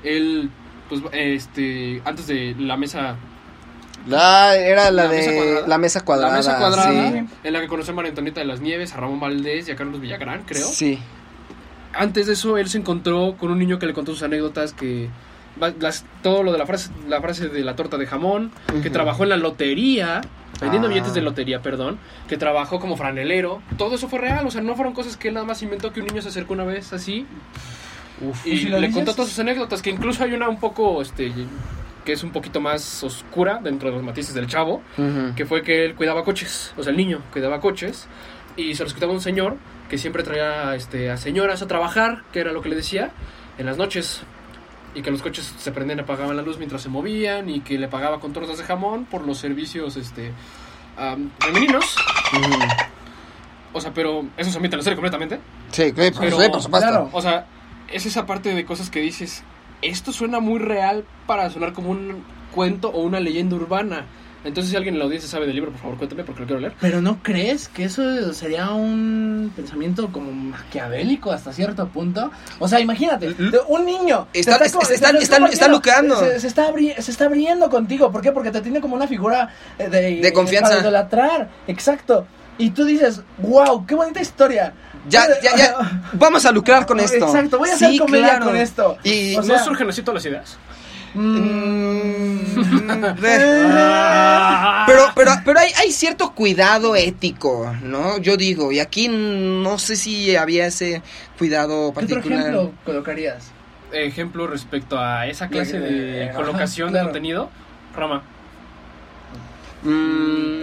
él, 0.04 0.50
pues, 0.90 1.02
este, 1.12 2.02
antes 2.06 2.28
de 2.28 2.56
la 2.58 2.78
mesa 2.78 3.16
La, 4.08 4.56
era 4.56 4.90
la, 4.92 5.04
La 5.04 5.08
de 5.10 5.18
mesa 5.18 5.32
cuadrada. 5.36 5.68
la 5.68 5.78
mesa 5.78 6.02
cuadrada. 6.06 6.32
La 6.32 6.38
mesa 6.38 6.58
cuadrada, 6.58 7.12
Sí. 7.12 7.26
en 7.44 7.54
la 7.54 7.62
que 7.62 7.68
conoció 7.68 7.94
a 7.94 7.96
María 7.96 8.10
Antonieta 8.10 8.40
de 8.40 8.46
las 8.48 8.62
Nieves, 8.62 8.94
a 8.94 8.98
Ramón 8.98 9.20
Valdés 9.20 9.68
y 9.68 9.72
a 9.72 9.76
Carlos 9.76 10.00
Villagrán, 10.02 10.44
creo. 10.46 10.66
Sí. 10.68 11.00
Antes 11.94 12.28
de 12.28 12.34
eso, 12.34 12.58
él 12.58 12.70
se 12.70 12.78
encontró 12.78 13.36
con 13.38 13.52
un 13.52 13.60
niño 13.60 13.80
que 13.80 13.86
le 13.88 13.94
contó 13.94 14.12
sus 14.14 14.24
anécdotas, 14.24 14.74
que 14.74 15.10
las- 15.80 16.06
todo 16.22 16.44
lo 16.44 16.52
de 16.52 16.60
la 16.60 16.66
frase, 16.68 16.92
la 17.10 17.20
frase 17.22 17.50
de 17.50 17.64
la 17.64 17.76
torta 17.76 17.98
de 17.98 18.06
jamón, 18.06 18.52
que 18.84 18.90
trabajó 18.92 19.24
en 19.24 19.30
la 19.30 19.38
lotería, 19.38 20.22
vendiendo 20.62 20.88
Ah. 20.88 20.92
billetes 20.92 21.14
de 21.16 21.22
lotería, 21.22 21.62
perdón, 21.62 21.98
que 22.28 22.38
trabajó 22.38 22.80
como 22.80 22.96
franelero. 22.98 23.62
Todo 23.78 23.96
eso 23.96 24.08
fue 24.08 24.20
real, 24.20 24.46
o 24.46 24.52
sea, 24.52 24.62
no 24.62 24.76
fueron 24.76 24.94
cosas 24.94 25.18
que 25.18 25.30
él 25.30 25.34
nada 25.34 25.46
más 25.46 25.62
inventó 25.64 25.92
que 25.92 26.00
un 26.02 26.06
niño 26.08 26.22
se 26.22 26.30
acercó 26.30 26.54
una 26.54 26.64
vez 26.66 26.94
así 26.94 27.26
y 28.46 28.50
¿Y 28.52 28.58
si 28.60 28.66
lo 28.66 28.80
le 28.80 28.88
dices? 28.88 28.96
contó 28.96 29.14
todas 29.16 29.30
sus 29.30 29.40
anécdotas, 29.40 29.82
que 29.82 29.90
incluso 29.90 30.24
hay 30.24 30.34
una 30.34 30.48
un 30.50 30.60
poco, 30.60 31.02
este, 31.02 31.32
que 32.08 32.14
es 32.14 32.24
un 32.24 32.32
poquito 32.32 32.62
más 32.62 33.04
oscura 33.04 33.60
dentro 33.62 33.90
de 33.90 33.96
los 33.98 34.02
matices 34.06 34.34
del 34.34 34.48
chavo, 34.48 34.82
que 35.36 35.46
fue 35.46 35.62
que 35.62 35.84
él 35.84 35.94
cuidaba 35.94 36.24
coches, 36.24 36.74
o 36.78 36.82
sea, 36.82 36.92
el 36.92 36.96
niño 36.98 37.20
cuidaba 37.34 37.60
coches 37.60 38.08
y 38.56 38.76
se 38.76 38.84
los 38.86 38.94
quitaba 38.94 39.12
un 39.12 39.20
señor 39.20 39.58
que 39.90 39.98
siempre 39.98 40.24
traía 40.24 40.74
este, 40.74 41.12
a 41.12 41.18
señoras 41.18 41.62
a 41.62 41.68
trabajar, 41.68 42.24
que 42.32 42.40
era 42.40 42.54
lo 42.54 42.62
que 42.62 42.70
le 42.70 42.78
decía, 42.78 43.12
en 43.58 43.66
las 43.66 43.76
noches. 43.76 44.22
Y 44.96 45.02
que 45.02 45.12
los 45.12 45.22
coches 45.22 45.54
se 45.58 45.72
prendían 45.74 46.00
y 46.00 46.02
apagaban 46.04 46.38
la 46.38 46.44
luz 46.44 46.58
mientras 46.58 46.82
se 46.82 46.88
movían 46.88 47.50
y 47.50 47.60
que 47.60 47.78
le 47.78 47.90
pagaba 47.90 48.22
con 48.22 48.32
tortas 48.32 48.58
de 48.58 48.64
jamón 48.64 49.04
por 49.04 49.28
los 49.28 49.38
servicios 49.38 49.98
este, 49.98 50.32
am, 50.98 51.30
femeninos. 51.40 51.98
O 53.74 53.82
sea, 53.82 53.94
pero 53.94 54.26
eso 54.38 54.50
se 54.50 54.58
omite 54.58 54.76
en 54.76 54.80
la 54.80 54.84
serie 54.84 54.96
completamente. 54.96 55.40
Sí, 55.72 55.92
claro, 55.92 56.12
por, 56.14 56.22
Pero- 56.22 56.40
sí, 56.42 56.50
por 56.50 56.62
supuesto. 56.62 56.88
claro. 56.90 57.10
O 57.12 57.22
sea, 57.22 57.46
es 57.92 58.06
esa 58.06 58.26
parte 58.26 58.56
de 58.56 58.66
cosas 58.66 58.90
que 58.90 59.02
dices, 59.02 59.44
esto 59.82 60.12
suena 60.12 60.40
muy 60.40 60.60
real 60.60 61.04
para 61.26 61.50
sonar 61.50 61.74
como 61.74 61.92
un 61.92 62.24
cuento 62.54 62.90
o 62.90 63.02
una 63.04 63.20
leyenda 63.20 63.56
urbana. 63.56 64.06
Entonces, 64.44 64.70
si 64.72 64.78
alguien 64.78 64.96
en 64.96 65.00
la 65.00 65.06
audiencia 65.06 65.30
sabe 65.30 65.46
del 65.46 65.56
libro, 65.56 65.72
por 65.72 65.82
favor, 65.82 65.98
cuéntame 65.98 66.24
porque 66.24 66.42
lo 66.42 66.46
quiero 66.48 66.62
leer. 66.62 66.74
Pero 66.80 67.02
¿no 67.02 67.22
crees 67.22 67.68
que 67.68 67.84
eso 67.84 68.32
sería 68.34 68.70
un 68.72 69.52
pensamiento 69.56 70.10
como 70.12 70.32
maquiavélico 70.32 71.32
hasta 71.32 71.52
cierto 71.52 71.88
punto? 71.90 72.32
O 72.60 72.68
sea, 72.68 72.80
imagínate, 72.80 73.36
un 73.68 73.86
niño 73.86 74.28
Está- 74.34 74.58
está- 74.64 74.80
está- 74.94 75.10
está- 75.18 75.46
está 75.48 75.68
luqueando. 75.68 76.18
Se, 76.20 76.40
se 76.40 76.48
está 76.48 76.70
abri- 76.72 76.96
se 76.98 77.12
está 77.12 77.26
abriendo 77.26 77.70
contigo. 77.70 78.12
¿Por 78.12 78.22
qué? 78.22 78.32
Porque 78.32 78.52
te 78.52 78.62
tiene 78.62 78.80
como 78.80 78.96
una 78.96 79.08
figura 79.08 79.50
eh, 79.78 79.90
de, 79.90 80.22
De 80.22 80.34
confianza. 80.34 80.70
Para 80.70 80.82
idolatrar. 80.82 81.50
Exacto. 81.68 82.26
Y 82.60 82.70
tú 82.70 82.86
dices, 82.86 83.22
wow, 83.40 83.86
qué 83.86 83.96
bonita 83.96 84.22
historia. 84.22 84.74
Ya, 85.10 85.26
ya, 85.42 85.56
ya. 85.56 86.02
Vamos 86.14 86.46
a 86.46 86.52
lucrar 86.52 86.86
con 86.86 87.00
esto. 87.00 87.26
Exacto, 87.26 87.58
voy 87.60 87.70
a 87.70 87.78
Sí, 87.78 87.86
hacer 87.86 88.00
comedia 88.00 88.30
claro. 88.30 88.46
con 88.46 88.56
esto. 88.58 88.98
Y 89.04 89.36
O 89.36 89.44
sea, 89.44 89.58
¿No 89.58 89.64
surgen 89.64 89.90
así 89.90 90.02
todas 90.02 90.24
las 90.24 90.32
ideas? 90.32 90.58
Mm, 91.14 92.40
pero 94.86 95.12
pero 95.16 95.32
pero 95.46 95.60
hay, 95.60 95.72
hay 95.78 95.92
cierto 95.92 96.34
cuidado 96.34 96.96
ético, 96.96 97.74
¿no? 97.82 98.18
Yo 98.20 98.38
digo, 98.38 98.72
y 98.72 98.80
aquí 98.80 99.08
no 99.10 99.80
sé 99.80 99.96
si 99.96 100.36
había 100.36 100.68
ese 100.68 101.02
cuidado 101.38 101.94
¿Qué 101.94 102.04
otro 102.06 102.18
particular. 102.18 102.40
ejemplo 102.40 102.74
colocarías? 102.86 103.52
Ejemplo 103.92 104.48
respecto 104.48 105.00
a 105.00 105.28
esa 105.28 105.48
clase 105.48 105.80
de 105.80 106.26
ajá, 106.26 106.34
colocación 106.34 106.90
claro. 106.90 107.06
de 107.08 107.12
contenido. 107.12 107.50
Rama. 107.96 108.22
Mm, 109.84 110.62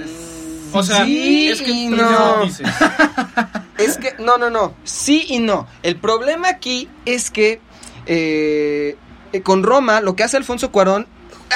O 0.72 0.82
sea, 0.82 1.04
sí 1.04 1.48
es 1.48 1.62
que 1.62 1.88
no. 1.90 2.44
dices. 2.44 2.68
Es 3.78 3.96
que, 3.98 4.14
no, 4.18 4.38
no, 4.38 4.50
no. 4.50 4.74
Sí 4.84 5.24
y 5.28 5.38
no. 5.40 5.66
El 5.82 5.96
problema 5.96 6.48
aquí 6.48 6.88
es 7.06 7.30
que 7.30 7.60
eh, 8.18 8.96
con 9.42 9.62
Roma, 9.62 10.00
lo 10.00 10.14
que 10.16 10.22
hace 10.22 10.36
Alfonso 10.36 10.70
Cuarón, 10.70 11.06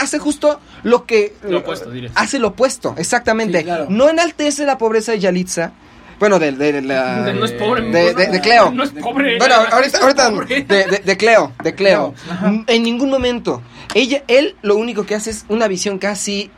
hace 0.01 0.19
justo 0.19 0.61
lo 0.83 1.05
que. 1.07 1.35
Lo 1.43 1.59
opuesto, 1.59 1.91
dirías. 1.91 2.12
Hace 2.14 2.39
lo 2.39 2.49
opuesto, 2.49 2.95
exactamente. 2.99 3.59
Sí, 3.59 3.64
claro. 3.64 3.87
No 3.89 4.09
enaltece 4.09 4.64
la 4.64 4.79
pobreza 4.79 5.12
de 5.12 5.21
Yalitza. 5.21 5.73
Bueno, 6.19 6.41
de, 6.41 6.51
de 6.51 6.83
la. 6.83 7.23
De- 7.23 7.35
no 7.35 7.45
es 7.45 7.53
pobre, 7.53 7.83
De, 7.83 8.12
de- 8.14 8.27
de 8.27 8.41
Cleo. 8.41 8.73
No 8.73 8.83
es 8.83 8.91
pobre. 8.91 9.39
Bueno, 9.39 9.55
ahorita, 9.71 9.99
ahorita 10.01 10.31
de, 10.31 10.64
de- 10.64 11.03
de 11.05 11.16
Cleo, 11.16 11.53
de 11.62 11.75
Cleo. 11.77 12.14
Ajá. 12.29 12.53
En 12.66 12.83
ningún 12.83 13.11
momento. 13.11 13.62
Ella, 13.95 14.23
él 14.27 14.57
lo 14.62 14.77
único 14.77 15.07
que 15.07 15.14
hace 15.14 15.31
es 15.31 15.45
una 15.49 15.69
visión 15.69 15.99
casi 15.99 16.51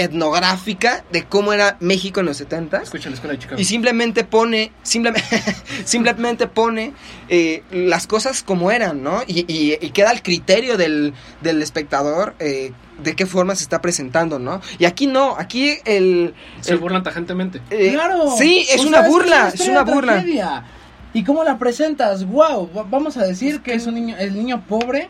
etnográfica 0.00 1.04
de 1.12 1.24
cómo 1.24 1.52
era 1.52 1.76
México 1.80 2.20
en 2.20 2.26
los 2.26 2.36
70 2.36 2.82
Escucha 2.82 3.08
la 3.08 3.14
escuela 3.14 3.34
de 3.34 3.38
Chicago. 3.40 3.60
y 3.60 3.64
simplemente 3.64 4.24
pone, 4.24 4.72
simplemente, 4.82 5.28
simplemente 5.84 6.46
pone 6.46 6.92
eh, 7.28 7.62
las 7.70 8.06
cosas 8.06 8.42
como 8.42 8.70
eran, 8.70 9.02
¿no? 9.02 9.22
Y, 9.26 9.40
y- 9.52 9.78
y 9.80 9.90
queda 9.90 10.10
al 10.10 10.22
criterio 10.22 10.76
del, 10.76 11.14
del 11.40 11.62
espectador 11.62 12.34
eh, 12.38 12.72
de 13.02 13.16
qué 13.16 13.26
forma 13.26 13.54
se 13.54 13.62
está 13.64 13.80
presentando, 13.80 14.38
¿no? 14.38 14.60
Y 14.78 14.84
aquí 14.84 15.06
no, 15.06 15.36
aquí 15.38 15.78
el... 15.84 16.34
Se 16.60 16.72
el- 16.72 16.78
burlan 16.78 17.02
tajantemente. 17.02 17.60
eh, 17.70 17.92
Claro. 17.92 18.34
Sí, 18.36 18.66
es 18.70 18.84
una 18.84 19.02
burla, 19.02 19.48
es 19.54 19.66
una 19.68 19.84
de 19.84 19.92
burla. 19.92 20.12
tragedia. 20.14 20.64
¿Y 21.12 21.24
cómo 21.24 21.42
la 21.42 21.58
presentas? 21.58 22.24
Wow, 22.24 22.70
vamos 22.88 23.16
a 23.16 23.24
decir 23.26 23.62
que 23.62 23.74
es 23.74 23.86
un 23.86 23.94
niño, 23.94 24.16
el 24.18 24.34
niño 24.36 24.62
pobre 24.68 25.08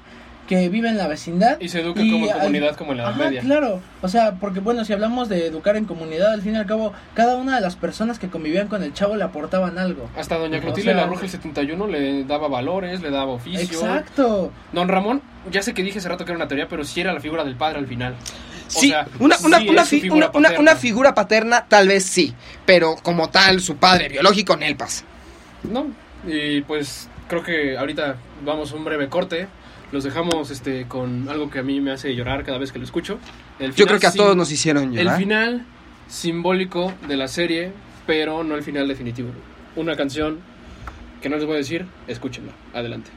que 0.50 0.68
vive 0.68 0.88
en 0.88 0.98
la 0.98 1.06
vecindad. 1.06 1.60
Y 1.60 1.68
se 1.68 1.80
educa 1.80 2.02
Y 2.02 2.10
como 2.10 2.28
comunidad, 2.28 2.74
como 2.74 2.90
en 2.90 2.98
la 2.98 3.04
Edad 3.04 3.12
Ajá, 3.12 3.24
Media. 3.24 3.40
claro. 3.40 3.80
O 4.02 4.08
sea, 4.08 4.32
porque 4.32 4.58
bueno, 4.58 4.84
si 4.84 4.92
hablamos 4.92 5.28
de 5.28 5.46
educar 5.46 5.76
en 5.76 5.84
comunidad, 5.84 6.32
al 6.32 6.42
fin 6.42 6.54
y 6.54 6.58
al 6.58 6.66
cabo, 6.66 6.92
cada 7.14 7.36
una 7.36 7.54
de 7.54 7.60
las 7.60 7.76
personas 7.76 8.18
que 8.18 8.28
convivían 8.28 8.66
con 8.66 8.82
el 8.82 8.92
chavo 8.92 9.14
le 9.14 9.22
aportaban 9.22 9.78
algo. 9.78 10.10
Hasta 10.16 10.36
Doña 10.38 10.58
O 10.58 10.60
Clotilde 10.60 10.90
sea, 10.92 11.00
la 11.02 11.06
Bruja 11.06 11.22
el 11.26 11.30
71 11.30 11.86
le 11.86 12.24
daba 12.24 12.48
valores, 12.48 13.00
le 13.00 13.10
daba 13.10 13.30
oficio. 13.30 13.62
Exacto. 13.62 14.50
Don 14.72 14.88
Ramón, 14.88 15.22
ya 15.52 15.62
sé 15.62 15.72
que 15.72 15.84
dije 15.84 16.00
hace 16.00 16.08
rato 16.08 16.24
que 16.24 16.32
era 16.32 16.36
una 16.38 16.48
teoría, 16.48 16.66
pero 16.66 16.82
sí 16.84 17.00
era 17.00 17.12
la 17.12 17.20
figura 17.20 17.44
del 17.44 17.54
padre 17.54 17.78
al 17.78 17.86
final. 17.86 18.14
O 18.76 18.80
Sí, 18.80 18.88
sea, 18.88 19.06
una, 19.20 19.36
una, 19.44 19.58
sí 19.60 19.68
una 19.68 19.82
es 19.82 19.88
su 19.88 19.94
fi- 19.96 20.00
figura 20.02 20.30
una 20.34 20.74
figura 20.76 21.14
paterna 21.14 21.64
tal 21.68 21.86
vez 21.86 22.04
sí, 22.06 22.34
pero 22.66 22.96
como 23.02 23.30
tal 23.30 23.60
su 23.60 23.76
padre 23.76 24.08
biológico 24.08 24.56
Nelpas. 24.56 25.04
No, 25.62 25.86
y 26.26 26.60
pues 26.62 27.08
creo 27.28 27.44
que 27.44 27.78
ahorita 27.78 28.16
vamos 28.44 28.72
a 28.72 28.74
un 28.76 28.84
breve 28.84 29.08
corte. 29.08 29.46
Los 29.92 30.04
dejamos 30.04 30.50
este 30.50 30.86
con 30.86 31.28
algo 31.28 31.50
que 31.50 31.58
a 31.58 31.62
mí 31.62 31.80
me 31.80 31.90
hace 31.90 32.14
llorar 32.14 32.44
cada 32.44 32.58
vez 32.58 32.70
que 32.70 32.78
lo 32.78 32.84
escucho. 32.84 33.18
El 33.58 33.70
Yo 33.70 33.74
final 33.84 33.88
creo 33.88 34.00
que 34.00 34.06
a 34.06 34.12
todos 34.12 34.36
nos 34.36 34.50
hicieron 34.52 34.84
El 34.96 35.04
llorar. 35.04 35.18
final 35.18 35.66
simbólico 36.08 36.92
de 37.08 37.16
la 37.16 37.26
serie, 37.28 37.72
pero 38.06 38.44
no 38.44 38.54
el 38.54 38.62
final 38.62 38.86
definitivo. 38.86 39.30
Una 39.76 39.96
canción 39.96 40.40
que 41.20 41.28
no 41.28 41.36
les 41.36 41.44
voy 41.44 41.54
a 41.54 41.58
decir, 41.58 41.86
escúchenla. 42.06 42.52
Adelante. 42.72 43.10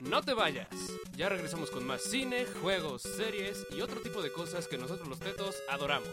No 0.00 0.20
te 0.22 0.34
vayas. 0.34 0.68
Ya 1.16 1.28
regresamos 1.28 1.70
con 1.70 1.86
más 1.86 2.02
cine, 2.02 2.44
juegos, 2.60 3.02
series 3.02 3.66
y 3.76 3.80
otro 3.82 4.00
tipo 4.00 4.20
de 4.20 4.32
cosas 4.32 4.66
que 4.66 4.78
nosotros 4.78 5.08
los 5.08 5.20
tetos 5.20 5.56
adoramos. 5.70 6.08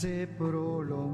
Se 0.00 0.26
prolongó 0.26 1.05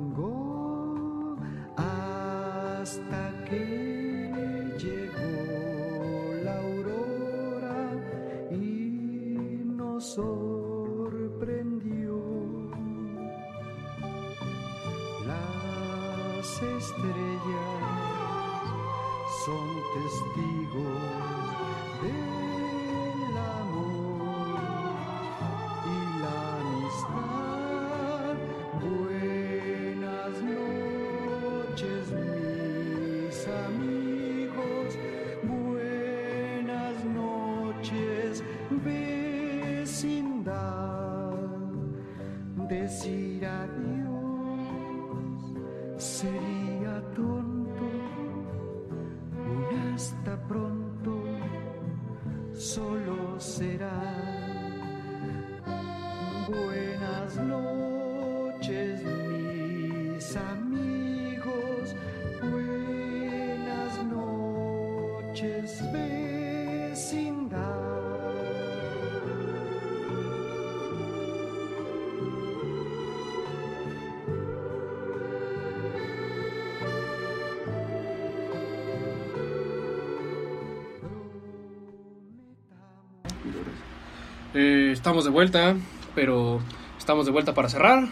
estamos 84.93 85.24
de 85.24 85.30
vuelta, 85.30 85.76
pero 86.14 86.61
estamos 86.99 87.26
de 87.26 87.32
vuelta 87.32 87.55
para 87.55 87.68
cerrar. 87.68 88.09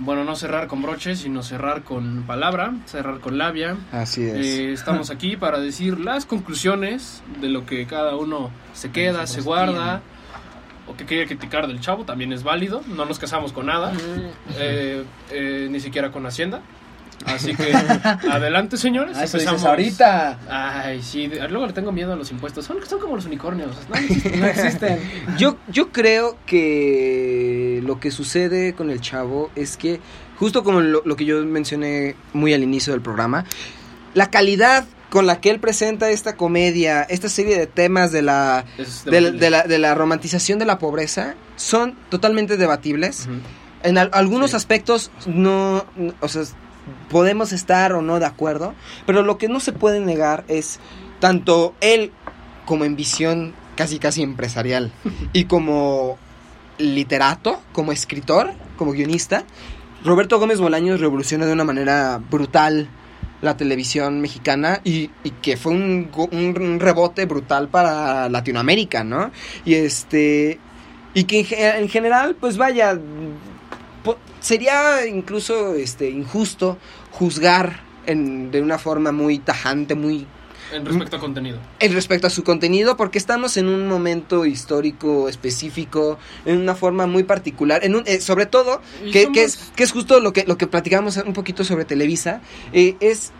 Bueno, 0.00 0.22
no 0.24 0.36
cerrar 0.36 0.68
con 0.68 0.80
broches, 0.80 1.20
sino 1.20 1.42
cerrar 1.42 1.82
con 1.82 2.22
palabra, 2.22 2.72
cerrar 2.86 3.18
con 3.18 3.36
labia. 3.36 3.76
Así 3.90 4.22
es. 4.22 4.46
Eh, 4.46 4.72
estamos 4.72 5.10
aquí 5.10 5.36
para 5.36 5.58
decir 5.58 5.98
las 5.98 6.24
conclusiones 6.24 7.22
de 7.40 7.48
lo 7.48 7.66
que 7.66 7.84
cada 7.86 8.14
uno 8.14 8.50
se 8.74 8.92
queda, 8.92 9.26
se 9.26 9.40
guarda, 9.40 10.00
o 10.86 10.96
que 10.96 11.04
quiere 11.04 11.26
criticar 11.26 11.66
del 11.66 11.80
chavo, 11.80 12.04
también 12.04 12.32
es 12.32 12.44
válido. 12.44 12.82
No 12.86 13.06
nos 13.06 13.18
casamos 13.18 13.52
con 13.52 13.66
nada, 13.66 13.92
eh, 14.56 15.04
eh, 15.30 15.68
ni 15.68 15.80
siquiera 15.80 16.12
con 16.12 16.24
Hacienda. 16.26 16.62
Así 17.26 17.54
que 17.54 17.72
adelante, 18.30 18.76
señores. 18.76 19.16
Ah, 19.18 19.24
eso 19.24 19.38
dices 19.38 19.50
Empezamos. 19.52 19.64
ahorita. 19.64 20.38
Ay, 20.48 21.02
sí, 21.02 21.30
luego 21.50 21.66
le 21.66 21.72
tengo 21.72 21.92
miedo 21.92 22.12
a 22.12 22.16
los 22.16 22.30
impuestos. 22.30 22.64
Son, 22.64 22.78
son 22.86 23.00
como 23.00 23.16
los 23.16 23.26
unicornios. 23.26 23.76
No 23.88 23.94
existen. 23.98 24.40
No 24.40 24.46
existen. 24.46 24.98
Yo, 25.36 25.56
yo 25.68 25.90
creo 25.92 26.36
que 26.46 27.82
lo 27.84 28.00
que 28.00 28.10
sucede 28.10 28.74
con 28.74 28.90
el 28.90 29.00
chavo 29.00 29.50
es 29.56 29.76
que, 29.76 30.00
justo 30.38 30.62
como 30.64 30.80
lo, 30.80 31.02
lo 31.04 31.16
que 31.16 31.24
yo 31.24 31.44
mencioné 31.44 32.14
muy 32.32 32.52
al 32.54 32.62
inicio 32.62 32.92
del 32.92 33.02
programa, 33.02 33.44
la 34.14 34.30
calidad 34.30 34.86
con 35.10 35.26
la 35.26 35.40
que 35.40 35.50
él 35.50 35.58
presenta 35.58 36.10
esta 36.10 36.36
comedia, 36.36 37.02
esta 37.02 37.28
serie 37.30 37.58
de 37.58 37.66
temas 37.66 38.12
de 38.12 38.20
la, 38.22 38.64
de, 39.06 39.20
la- 39.22 39.30
de 39.30 39.50
la, 39.50 39.62
de 39.62 39.78
la 39.78 39.94
romantización 39.94 40.58
de 40.58 40.66
la 40.66 40.78
pobreza, 40.78 41.34
son 41.56 41.96
totalmente 42.10 42.56
debatibles. 42.58 43.26
En 43.82 43.96
al- 43.96 44.10
algunos 44.12 44.50
Sí. 44.50 44.56
aspectos 44.56 45.10
no, 45.26 45.84
o 46.20 46.28
sea, 46.28 46.42
podemos 47.10 47.52
estar 47.52 47.92
o 47.92 48.02
no 48.02 48.18
de 48.20 48.26
acuerdo, 48.26 48.74
pero 49.06 49.22
lo 49.22 49.38
que 49.38 49.48
no 49.48 49.60
se 49.60 49.72
puede 49.72 50.00
negar 50.00 50.44
es 50.48 50.80
tanto 51.20 51.74
él 51.80 52.12
como 52.66 52.84
en 52.84 52.96
visión 52.96 53.54
casi 53.76 53.98
casi 53.98 54.22
empresarial 54.22 54.90
y 55.32 55.44
como 55.44 56.18
literato, 56.78 57.60
como 57.72 57.92
escritor, 57.92 58.52
como 58.76 58.92
guionista, 58.92 59.44
Roberto 60.04 60.38
Gómez 60.38 60.60
Bolaños 60.60 61.00
revoluciona 61.00 61.46
de 61.46 61.52
una 61.52 61.64
manera 61.64 62.20
brutal 62.30 62.88
la 63.40 63.56
televisión 63.56 64.20
mexicana 64.20 64.80
y, 64.84 65.10
y 65.24 65.30
que 65.42 65.56
fue 65.56 65.72
un, 65.72 66.10
un- 66.32 66.80
rebote 66.80 67.24
brutal 67.26 67.68
para 67.68 68.28
Latinoamérica, 68.28 69.02
¿no? 69.04 69.30
Y 69.64 69.74
este 69.74 70.58
y 71.14 71.24
que 71.24 71.40
en, 71.40 71.44
ge- 71.46 71.78
en 71.78 71.88
general, 71.88 72.36
pues 72.38 72.56
vaya, 72.58 72.96
po- 74.04 74.18
sería 74.48 75.06
incluso 75.06 75.74
este 75.74 76.08
injusto 76.08 76.78
juzgar 77.10 77.80
en- 78.06 78.50
de 78.50 78.62
una 78.62 78.78
forma 78.78 79.12
muy 79.12 79.38
tajante, 79.38 79.94
muy 79.94 80.26
En 80.72 80.84
respecto 80.86 81.16
a 81.16 81.20
contenido. 81.20 81.58
en 81.80 81.92
respecto 81.92 82.26
a 82.26 82.30
su 82.30 82.42
contenido 82.44 82.96
porque 82.96 83.18
estamos 83.18 83.56
en 83.58 83.68
un 83.68 83.86
momento 83.88 84.46
histórico 84.46 85.28
específico 85.28 86.18
en 86.46 86.58
una 86.58 86.74
forma 86.74 87.06
muy 87.06 87.24
particular 87.24 87.84
en 87.84 87.94
un, 87.96 88.02
eh, 88.06 88.20
sobre 88.20 88.46
todo 88.46 88.80
que, 89.12 89.24
somos- 89.24 89.34
que 89.34 89.42
es 89.44 89.56
que 89.76 89.82
es 89.84 89.92
justo 89.92 90.20
lo 90.20 90.32
que 90.32 90.44
lo 90.46 90.56
que 90.56 90.66
platicamos 90.66 91.16
un 91.18 91.32
poquito 91.34 91.64
sobre 91.64 91.84
Televisa 91.84 92.40
eh, 92.72 92.96
es 93.00 93.32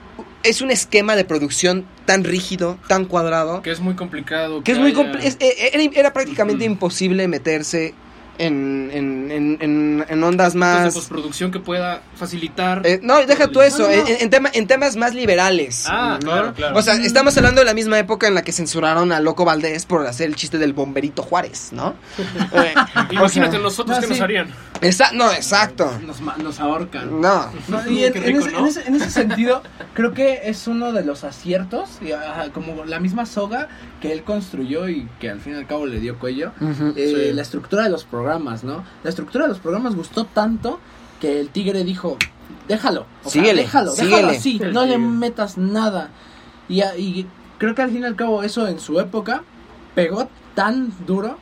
es 0.43 0.63
un 0.63 0.71
esquema 0.71 1.15
de 1.17 1.25
producción 1.25 1.85
tan 2.05 2.25
rígido 2.25 2.77
tan 2.89 3.05
cuadrado 3.05 3.63
Que 3.63 3.71
es 3.71 3.81
muy 3.81 3.95
complicado. 3.95 4.63
que 4.65 4.73
es 4.73 4.79
muy 4.79 4.93
es- 5.23 5.37
eh, 5.41 5.71
era, 5.73 5.83
era 5.95 6.13
prácticamente 6.13 6.65
imposible 6.65 7.29
meterse 7.29 7.95
en, 8.39 8.91
en, 8.93 9.30
en, 9.30 9.59
en- 9.61 10.05
en 10.09 10.22
ondas 10.24 10.55
Cosas 10.55 10.55
de 10.55 10.59
más 10.84 10.95
postproducción 10.95 11.51
que 11.51 11.59
pueda 11.61 12.03
facilitar. 12.14 12.82
eh, 12.86 13.01
no, 13.03 13.24
deja 13.26 13.49
tú 13.49 13.61
eso, 13.61 13.82
No, 13.82 13.89
no, 13.89 14.03
no. 14.03 14.09
En, 14.09 14.16
en 14.22 14.30
tema- 14.30 14.51
en 14.53 14.66
temas 14.66 14.97
más 14.97 15.14
liberales. 15.14 15.84
Ah, 15.89 16.18
¿no? 16.22 16.30
claro, 16.30 16.55
claro. 16.55 16.76
O 16.78 16.82
sea, 16.82 16.95
estamos 16.95 17.36
hablando 17.36 17.61
de 17.61 17.64
la 17.66 17.74
misma 17.74 17.99
época 17.99 18.26
en 18.28 18.34
la 18.34 18.43
que 18.43 18.53
censuraron 18.53 19.12
a 19.12 19.20
Loco 19.20 19.45
Valdés 19.45 19.86
por 19.86 20.07
hacer 20.07 20.28
el 20.28 20.36
chiste 20.36 20.59
del 20.59 20.72
bomberito 20.72 21.22
Juárez, 21.22 21.70
¿no? 21.72 21.95
Eh, 22.53 22.74
Imagínate 23.11 23.51
o 23.51 23.53
sea, 23.53 23.61
nosotros 23.61 23.97
no, 23.97 24.01
que 24.01 24.07
sí. 24.07 24.12
nos 24.12 24.20
harían. 24.20 24.49
esa- 24.80 25.12
no, 25.12 25.30
exacto. 25.32 25.91
Nos, 26.07 26.20
nos 26.20 26.61
ahorcan. 26.61 27.20
No. 27.20 27.51
No, 27.68 27.91
y 27.91 28.05
en, 28.05 28.14
rico, 28.14 28.41
ese, 28.41 28.51
¿no? 28.53 28.59
en 28.61 28.66
ese- 28.66 28.86
en 28.86 28.95
ese 28.95 29.11
sentido, 29.11 29.62
creo 29.95 30.14
que 30.14 30.41
es 30.45 30.66
uno 30.66 30.93
de 30.93 31.05
los 31.05 31.24
aciertos, 31.24 31.89
y, 32.01 32.12
ajá, 32.12 32.51
como 32.53 32.84
la 32.84 33.01
misma 33.01 33.26
soga 33.26 33.68
que 34.01 34.12
él 34.12 34.22
construyó 34.22 34.89
y 34.89 35.09
que 35.20 35.28
al 35.30 35.41
fin 35.41 35.55
y 35.55 35.57
al 35.57 35.66
cabo 35.66 35.86
le 35.86 35.99
dio 36.01 36.18
cuello, 36.18 36.53
eh, 36.97 37.26
Sí. 37.28 37.32
la 37.34 37.43
estructura 37.43 37.82
de 37.84 37.91
los 37.91 38.05
programas, 38.05 38.28
¿no? 38.64 38.85
La 39.03 39.11
estructura 39.11 39.45
de 39.45 39.49
los 39.51 39.59
programas 39.59 39.95
gustó 39.95 40.24
tanto 40.24 40.79
que 41.20 41.41
el 41.41 41.49
tigre 41.49 41.85
dijo, 41.85 42.16
déjalo, 42.68 43.07
o 43.24 43.31
sea, 43.31 43.33
Síguele, 43.43 43.62
déjalo, 43.62 43.93
déjalo 43.95 44.16
síguele". 44.16 44.37
así, 44.37 44.59
El 44.62 44.72
no 44.74 44.85
le 44.87 44.99
metas 44.99 45.57
nada. 45.59 46.11
Y, 46.68 46.83
a- 46.83 46.97
y 46.97 47.26
creo 47.59 47.74
que 47.74 47.83
al 47.83 47.91
fin 47.91 48.03
y 48.03 48.05
al 48.05 48.16
cabo 48.16 48.43
eso 48.43 48.66
en 48.68 48.79
su 48.79 49.01
época 49.01 49.43
pegó 49.95 50.29
tan 50.55 50.93
duro 51.07 51.39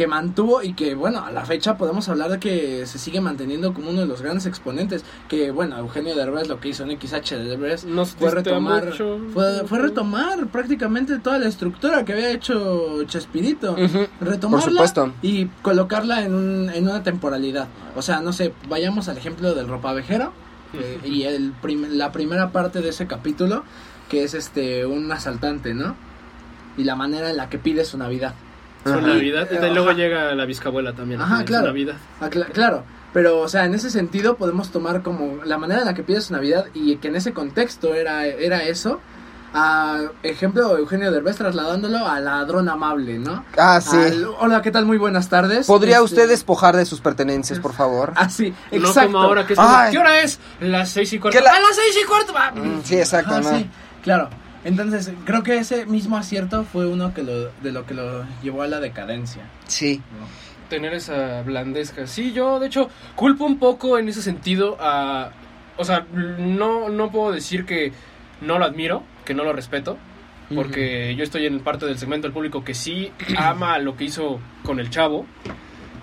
que 0.00 0.06
mantuvo 0.06 0.62
y 0.62 0.72
que 0.72 0.94
bueno, 0.94 1.22
a 1.26 1.30
la 1.30 1.44
fecha 1.44 1.76
podemos 1.76 2.08
hablar 2.08 2.30
de 2.30 2.38
que 2.40 2.86
se 2.86 2.98
sigue 2.98 3.20
manteniendo 3.20 3.74
como 3.74 3.90
uno 3.90 4.00
de 4.00 4.06
los 4.06 4.22
grandes 4.22 4.46
exponentes, 4.46 5.04
que 5.28 5.50
bueno, 5.50 5.76
Eugenio 5.76 6.16
Derbez 6.16 6.48
lo 6.48 6.58
que 6.58 6.70
hizo 6.70 6.84
en 6.84 6.98
XH 6.98 7.34
Derbez 7.36 7.84
Nos 7.84 8.12
fue 8.12 8.30
retomar 8.30 8.94
fue, 9.34 9.66
fue 9.66 9.78
retomar 9.78 10.46
prácticamente 10.46 11.18
toda 11.18 11.38
la 11.38 11.48
estructura 11.48 12.02
que 12.06 12.14
había 12.14 12.30
hecho 12.30 13.04
Chespirito, 13.04 13.76
retomarla 14.22 14.64
Por 14.64 14.70
supuesto. 14.72 15.12
y 15.20 15.48
colocarla 15.60 16.24
en, 16.24 16.32
un, 16.32 16.70
en 16.70 16.84
una 16.88 17.02
temporalidad. 17.02 17.68
O 17.94 18.00
sea, 18.00 18.22
no 18.22 18.32
sé, 18.32 18.54
vayamos 18.70 19.10
al 19.10 19.18
ejemplo 19.18 19.54
del 19.54 19.68
ropavejero 19.68 20.32
eh, 20.72 20.98
y 21.04 21.24
el 21.24 21.52
prim- 21.60 21.88
la 21.90 22.10
primera 22.10 22.52
parte 22.52 22.80
de 22.80 22.88
ese 22.88 23.06
capítulo 23.06 23.64
que 24.08 24.24
es 24.24 24.32
este 24.32 24.86
un 24.86 25.12
asaltante, 25.12 25.74
¿no? 25.74 25.94
Y 26.78 26.84
la 26.84 26.96
manera 26.96 27.28
en 27.28 27.36
la 27.36 27.50
que 27.50 27.58
pide 27.58 27.84
su 27.84 27.98
Navidad. 27.98 28.32
Su 28.84 28.90
Ajá. 28.90 29.00
Navidad. 29.00 29.48
Y 29.50 29.56
Ajá. 29.56 29.66
luego 29.68 29.92
llega 29.92 30.34
la 30.34 30.44
bisabuela 30.46 30.92
también. 30.94 31.20
Ajá, 31.20 31.38
su 31.40 31.44
claro. 31.44 31.66
Navidad. 31.66 31.94
Ah, 32.20 32.30
cla- 32.30 32.46
claro, 32.52 32.84
pero 33.12 33.40
o 33.40 33.48
sea, 33.48 33.64
en 33.66 33.74
ese 33.74 33.90
sentido 33.90 34.36
podemos 34.36 34.70
tomar 34.70 35.02
como 35.02 35.44
la 35.44 35.58
manera 35.58 35.80
en 35.80 35.86
la 35.86 35.94
que 35.94 36.02
pide 36.02 36.20
su 36.20 36.32
Navidad 36.32 36.66
y 36.74 36.96
que 36.96 37.08
en 37.08 37.16
ese 37.16 37.32
contexto 37.32 37.94
era, 37.94 38.26
era 38.26 38.62
eso. 38.64 39.00
A 39.52 39.98
ejemplo, 40.22 40.78
Eugenio 40.78 41.10
Derbez 41.10 41.34
trasladándolo 41.36 42.06
a 42.06 42.20
ladrón 42.20 42.68
amable, 42.68 43.18
¿no? 43.18 43.44
Ah, 43.58 43.80
sí. 43.80 43.96
Al, 43.96 44.24
Hola, 44.38 44.62
¿qué 44.62 44.70
tal? 44.70 44.86
Muy 44.86 44.96
buenas 44.96 45.28
tardes. 45.28 45.66
¿Podría 45.66 45.94
Este, 45.96 46.04
usted 46.04 46.28
despojar 46.28 46.76
de 46.76 46.84
sus 46.84 47.00
pertenencias, 47.00 47.58
por 47.58 47.72
favor? 47.72 48.12
Ah, 48.16 48.30
sí, 48.30 48.54
No 48.70 48.78
exacto. 48.78 49.10
como 49.12 49.18
ahora 49.24 49.44
que 49.46 49.54
es 49.54 49.58
como. 49.58 49.76
¿Qué 49.90 49.98
hora 49.98 50.20
es? 50.20 50.38
Las 50.60 50.90
seis 50.90 51.12
y 51.12 51.18
cuarto. 51.18 51.36
¿Qué 51.36 51.44
la- 51.44 51.50
¡A 51.50 51.58
las 51.60 51.74
seis 51.74 51.98
y 52.00 52.06
cuarto! 52.06 52.32
Mm, 52.54 52.80
Sí, 52.84 52.96
exacto, 52.96 53.32
Ajá, 53.34 53.40
¿no? 53.40 53.58
sí, 53.58 53.68
claro. 54.04 54.30
Entonces, 54.64 55.12
creo 55.24 55.42
que 55.42 55.56
ese 55.58 55.86
mismo 55.86 56.16
acierto 56.16 56.64
fue 56.64 56.86
uno 56.86 57.14
que 57.14 57.22
lo, 57.22 57.50
de 57.62 57.72
lo 57.72 57.86
que 57.86 57.94
lo 57.94 58.24
llevó 58.42 58.62
a 58.62 58.66
la 58.68 58.80
decadencia. 58.80 59.42
Sí. 59.66 60.02
¿no? 60.18 60.26
tener 60.70 60.94
esa 60.94 61.42
blandezca. 61.42 62.06
Sí, 62.06 62.32
yo 62.32 62.58
de 62.58 62.68
hecho 62.68 62.88
culpo 63.14 63.44
un 63.44 63.58
poco 63.58 63.98
en 63.98 64.08
ese 64.08 64.22
sentido 64.22 64.78
a... 64.80 65.32
O 65.76 65.84
sea, 65.84 66.06
no, 66.12 66.88
no 66.88 67.10
puedo 67.10 67.32
decir 67.32 67.66
que 67.66 67.92
no 68.40 68.58
lo 68.58 68.64
admiro, 68.64 69.02
que 69.26 69.34
no 69.34 69.44
lo 69.44 69.52
respeto, 69.52 69.98
porque 70.54 71.14
yo 71.16 71.24
estoy 71.24 71.46
en 71.46 71.60
parte 71.60 71.86
del 71.86 71.98
segmento 71.98 72.26
del 72.26 72.32
público 72.32 72.64
que 72.64 72.74
sí 72.74 73.12
ama 73.36 73.78
lo 73.78 73.96
que 73.96 74.04
hizo 74.04 74.40
con 74.62 74.80
el 74.80 74.88
chavo, 74.88 75.26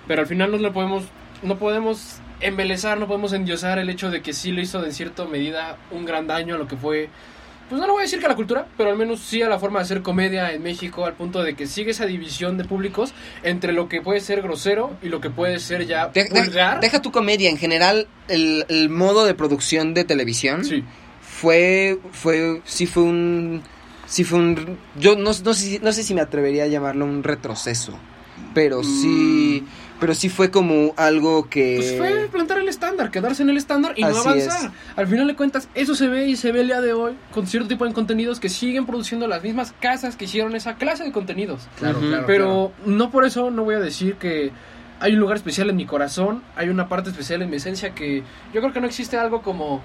pero 0.08 0.22
al 0.22 0.28
final 0.28 0.51
no 0.51 0.58
le 0.58 0.72
podemos, 0.72 1.05
no 1.41 1.58
podemos 1.58 2.20
embelezar, 2.39 2.99
no 2.99 3.08
podemos 3.08 3.34
endiosar 3.34 3.80
el 3.80 3.89
hecho 3.89 4.12
de 4.12 4.22
que 4.22 4.34
sí 4.34 4.51
lo 4.51 4.62
hizo 4.62 4.82
de 4.82 4.88
en 4.88 4.93
cierta 4.93 5.26
medida 5.26 5.78
un 5.91 6.05
gran 6.05 6.28
daño 6.28 6.55
a 6.55 6.58
lo 6.58 6.68
que 6.68 6.76
fue, 6.76 7.10
pues 7.70 7.80
no 7.82 7.88
lo 7.88 7.93
voy 7.93 8.01
a 8.01 8.03
decir 8.05 8.20
que 8.20 8.26
a 8.26 8.30
la 8.30 8.36
cultura, 8.36 8.65
pero 8.78 8.89
al 8.89 8.97
menos 8.97 9.20
sí 9.20 9.41
a 9.41 9.49
la 9.49 9.59
forma 9.59 9.80
de 9.80 9.84
hacer 9.86 10.01
comedia 10.01 10.53
en 10.53 10.63
México, 10.63 11.05
al 11.05 11.13
punto 11.13 11.43
de 11.43 11.53
que 11.55 11.68
sigue 11.68 11.91
esa 11.91 12.05
división 12.05 12.57
de 12.57 12.63
públicos 12.65 13.13
entre 13.43 13.74
lo 13.74 13.89
que 13.89 14.01
puede 14.01 14.20
ser 14.22 14.41
grosero 14.41 14.95
y 15.01 15.09
lo 15.09 15.20
que 15.22 15.30
puede 15.30 15.59
ser 15.59 15.86
ya 15.86 16.07
De- 16.07 16.30
vulgar. 16.32 16.80
deja 16.80 17.01
tu 17.01 17.11
comedia, 17.11 17.49
en 17.49 17.57
general, 17.57 18.07
el, 18.30 18.65
el 18.70 18.89
modo 18.89 19.26
de 19.26 19.34
producción 19.34 19.93
de 19.93 20.03
televisión 20.05 20.63
Sí. 20.65 20.84
fue, 21.22 21.99
fue, 22.11 22.61
sí 22.65 22.86
fue 22.86 23.03
un, 23.03 23.61
sí 24.05 24.24
fue 24.24 24.39
un, 24.39 24.78
yo 24.95 25.15
no, 25.15 25.32
no, 25.43 25.53
sé, 25.53 25.80
no 25.84 25.91
sé 25.91 26.03
si 26.03 26.13
me 26.13 26.22
atrevería 26.22 26.63
a 26.63 26.68
llamarlo 26.68 27.05
un 27.05 27.24
retroceso, 27.24 27.97
pero 28.53 28.84
sí, 28.84 29.65
pero 30.00 30.14
sí 30.14 30.30
fue 30.30 30.52
como 30.52 30.93
algo 30.95 31.50
que... 31.50 31.78
Pues 31.78 31.98
fue 31.98 32.30
plantar 32.30 32.60
el 32.60 32.70
estándar, 32.70 33.10
quedarse 33.12 33.43
en 33.43 33.50
el 33.50 33.58
estándar 33.58 33.93
y 33.95 34.02
no 34.02 34.10
avanzar. 34.10 34.66
es. 34.66 34.72
Al 34.95 35.08
final 35.08 35.28
de 35.28 35.36
cuentas, 35.36 35.70
eso 35.74 35.95
se 35.95 36.08
ve 36.08 36.28
y 36.28 36.36
se 36.36 36.52
ve 36.52 36.62
el 36.62 36.68
día 36.68 36.82
de 36.82 36.93
hoy 36.93 37.16
con 37.34 37.48
cierto 37.48 37.68
tipo 37.68 37.86
de 37.86 37.93
contenidos 37.93 38.39
que 38.39 38.50
siguen 38.50 38.86
produciendo 38.86 39.28
las 39.28 39.43
mismas 39.43 39.74
casas 39.80 40.16
que 40.16 40.26
hicieron 40.26 40.56
esa 40.56 40.76
clase 40.76 41.04
de 41.04 41.12
contenidos. 41.12 41.68
Claro, 41.80 42.00
claro. 42.00 42.24
Pero 42.28 42.72
no 42.86 43.10
por 43.10 43.26
eso 43.26 43.50
no 43.50 43.64
voy 43.64 43.76
a 43.76 43.80
decir 43.80 44.16
que 44.16 44.52
hay 45.00 45.14
un 45.14 45.20
lugar 45.20 45.38
especial 45.38 45.70
en 45.70 45.76
mi 45.76 45.86
corazón, 45.86 46.43
hay 46.56 46.70
una 46.70 46.88
parte 46.88 47.10
especial 47.10 47.41
en 47.41 47.50
mi 47.50 47.58
esencia 47.58 47.91
que 47.91 48.24
yo 48.54 48.62
creo 48.62 48.74
que 48.74 48.82
no 48.82 48.88
existe 48.88 49.18
algo 49.18 49.41
como 49.41 49.82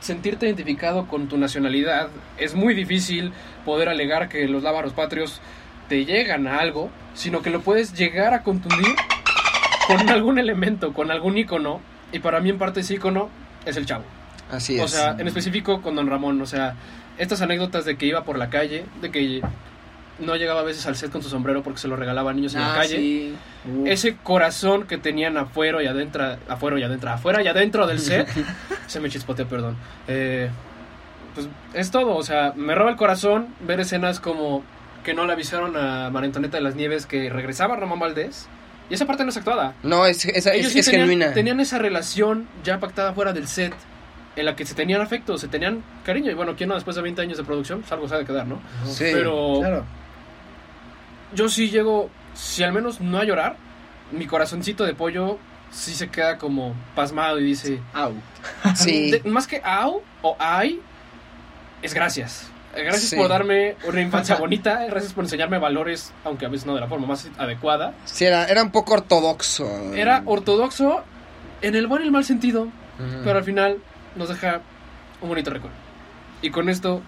sentirte 0.00 0.46
identificado 0.46 1.08
con 1.08 1.28
tu 1.28 1.38
nacionalidad. 1.38 2.08
Es 2.38 2.54
muy 2.54 2.74
difícil 2.74 3.32
poder 3.64 3.88
alegar 3.88 4.28
que 4.28 4.46
los 4.48 4.62
lábaros 4.62 4.92
patrios 4.92 5.40
te 5.88 6.04
llegan 6.04 6.46
a 6.46 6.58
algo, 6.58 6.90
sino 7.14 7.42
que 7.42 7.50
lo 7.50 7.60
puedes 7.60 7.94
llegar 7.94 8.34
a 8.34 8.42
contundir 8.42 8.94
con 9.86 10.08
algún 10.10 10.38
elemento, 10.38 10.92
con 10.92 11.10
algún 11.10 11.36
icono. 11.38 11.80
Y 12.12 12.18
para 12.20 12.40
mí 12.40 12.50
en 12.50 12.58
parte 12.58 12.80
ese 12.80 12.94
icono 12.94 13.28
es 13.64 13.76
el 13.76 13.86
chavo. 13.86 14.04
Así 14.50 14.78
O 14.78 14.84
es. 14.84 14.92
sea, 14.92 15.16
en 15.18 15.26
específico 15.26 15.82
con 15.82 15.96
Don 15.96 16.08
Ramón. 16.08 16.40
O 16.40 16.46
sea, 16.46 16.74
estas 17.18 17.42
anécdotas 17.42 17.84
de 17.84 17.96
que 17.96 18.06
iba 18.06 18.24
por 18.24 18.38
la 18.38 18.48
calle, 18.50 18.84
de 19.00 19.10
que 19.10 19.42
no 20.18 20.34
llegaba 20.36 20.60
a 20.60 20.62
veces 20.64 20.86
al 20.86 20.96
set 20.96 21.10
con 21.10 21.22
su 21.22 21.28
sombrero 21.28 21.62
porque 21.62 21.78
se 21.78 21.88
lo 21.88 21.96
regalaba 21.96 22.30
a 22.30 22.34
niños 22.34 22.54
en 22.54 22.60
la 22.62 22.72
Ah, 22.72 22.76
calle. 22.76 22.96
sí. 22.96 23.34
Ese 23.84 24.16
corazón 24.16 24.84
que 24.86 24.96
tenían 24.98 25.36
afuera 25.36 25.82
y 25.82 25.86
adentro, 25.86 26.36
afuera 26.48 26.78
y 26.78 26.82
adentro, 26.84 27.10
afuera 27.10 27.42
y 27.42 27.48
adentro 27.48 27.86
del 27.86 27.98
set. 27.98 28.28
se 28.86 29.00
me 29.00 29.10
chispoteó, 29.10 29.46
perdón. 29.46 29.76
Eh, 30.08 30.48
pues 31.34 31.48
es 31.74 31.90
todo, 31.90 32.16
o 32.16 32.22
sea, 32.22 32.52
me 32.56 32.74
roba 32.74 32.88
el 32.90 32.96
corazón 32.96 33.48
ver 33.60 33.80
escenas 33.80 34.20
como 34.20 34.62
que 35.04 35.12
no 35.12 35.26
le 35.26 35.32
avisaron 35.34 35.76
a 35.76 36.08
María 36.10 36.28
Antonieta 36.28 36.56
de 36.56 36.62
las 36.62 36.76
Nieves 36.76 37.04
que 37.06 37.28
regresaba 37.28 37.76
Ramón 37.76 37.98
Valdés. 37.98 38.48
Y 38.90 38.94
esa 38.94 39.04
parte 39.06 39.24
no 39.24 39.30
es 39.30 39.36
actuada. 39.36 39.74
no, 39.82 40.06
es, 40.06 40.24
esa- 40.24 40.50
es, 40.50 40.60
Ellos 40.60 40.72
sí 40.72 40.78
es 40.78 40.86
tenían, 40.86 41.08
genuina. 41.08 41.32
tenían 41.34 41.58
esa 41.60 41.78
relación 41.78 42.46
ya 42.64 42.78
pactada 42.78 43.12
fuera 43.12 43.32
del 43.32 43.48
set, 43.48 43.74
en 44.36 44.44
la 44.44 44.54
que 44.54 44.64
se 44.66 44.74
tenían 44.74 45.00
afecto, 45.00 45.38
se 45.38 45.48
tenían 45.48 45.82
cariño. 46.04 46.30
Y 46.30 46.34
bueno, 46.34 46.54
¿quién 46.56 46.68
no 46.68 46.74
después 46.74 46.94
de 46.94 47.02
20 47.02 47.22
años 47.22 47.38
de 47.38 47.44
producción? 47.44 47.80
Pues 47.80 47.90
algo 47.92 48.06
se 48.08 48.14
ha 48.14 48.18
de 48.18 48.24
quedar, 48.26 48.46
¿no? 48.46 48.60
Sí. 48.86 49.04
Pero 49.12 49.58
Claro. 49.60 49.84
yo 51.34 51.48
sí 51.48 51.70
llego, 51.70 52.10
si 52.34 52.62
al 52.62 52.72
menos 52.72 53.00
no 53.00 53.18
a 53.18 53.24
llorar, 53.24 53.56
mi 54.12 54.26
corazoncito 54.26 54.84
de 54.84 54.94
pollo 54.94 55.38
sí 55.72 55.94
se 55.94 56.08
queda 56.08 56.38
como 56.38 56.74
pasmado 56.94 57.40
y 57.40 57.44
dice, 57.44 57.80
Au. 57.92 58.14
Sí. 58.76 59.10
de- 59.10 59.22
más 59.28 59.46
que 59.46 59.60
au 59.64 60.02
o 60.22 60.36
ay, 60.38 60.80
es 61.82 61.92
gracias. 61.94 62.48
Gracias 62.74 63.10
Sí. 63.10 63.16
por 63.16 63.28
darme 63.28 63.76
una 63.86 64.00
infancia 64.00 64.34
bonita, 64.40 64.84
eh, 64.84 64.90
gracias 64.90 65.12
por 65.12 65.24
enseñarme 65.24 65.58
valores, 65.58 66.12
aunque 66.24 66.46
a 66.46 66.48
veces 66.48 66.66
no 66.66 66.74
de 66.74 66.80
la 66.80 66.88
forma 66.88 67.06
más 67.06 67.28
adecuada. 67.38 67.94
Sí, 68.04 68.24
era, 68.24 68.44
era 68.46 68.62
un 68.62 68.70
poco 68.70 68.94
ortodoxo. 68.94 69.94
Era 69.94 70.22
ortodoxo 70.26 71.02
en 71.62 71.74
el 71.74 71.86
buen 71.86 72.02
y 72.02 72.06
el 72.06 72.12
mal 72.12 72.24
sentido, 72.24 72.62
Ujú. 72.64 73.20
pero 73.24 73.38
al 73.38 73.44
final 73.44 73.78
nos 74.14 74.28
deja 74.28 74.60
un 75.22 75.28
bonito 75.30 75.50
recuerdo. 75.50 75.76
Y 76.42 76.50
con 76.50 76.68
esto, 76.68 77.00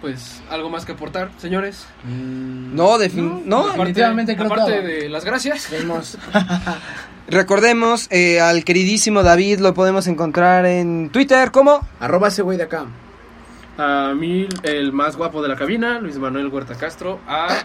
pues, 0.00 0.40
algo 0.50 0.70
más 0.70 0.84
que 0.84 0.92
aportar, 0.92 1.30
señores. 1.38 1.84
No, 2.04 2.96
defin- 2.98 3.42
no, 3.44 3.58
aparte, 3.60 3.78
definitivamente 3.78 4.36
creo 4.36 4.46
aparte 4.46 4.72
todo. 4.72 4.82
de 4.82 5.08
las 5.08 5.24
gracias. 5.24 5.68
Vemos. 5.70 6.16
Recordemos 7.28 8.08
eh, 8.10 8.40
al 8.40 8.64
queridísimo 8.64 9.22
David, 9.22 9.60
lo 9.60 9.74
podemos 9.74 10.06
encontrar 10.06 10.66
en 10.66 11.10
Twitter, 11.10 11.50
¿cómo? 11.50 11.80
Arroba 12.00 12.28
ese 12.28 12.42
güey 12.42 12.58
de 12.58 12.64
acá. 12.64 12.86
A 13.78 14.14
mí, 14.14 14.48
el 14.62 14.92
más 14.92 15.16
guapo 15.16 15.42
de 15.42 15.48
la 15.48 15.56
cabina, 15.56 15.98
Luis 15.98 16.18
Manuel 16.18 16.48
Huerta 16.48 16.74
Castro. 16.76 17.20
A 17.26 17.64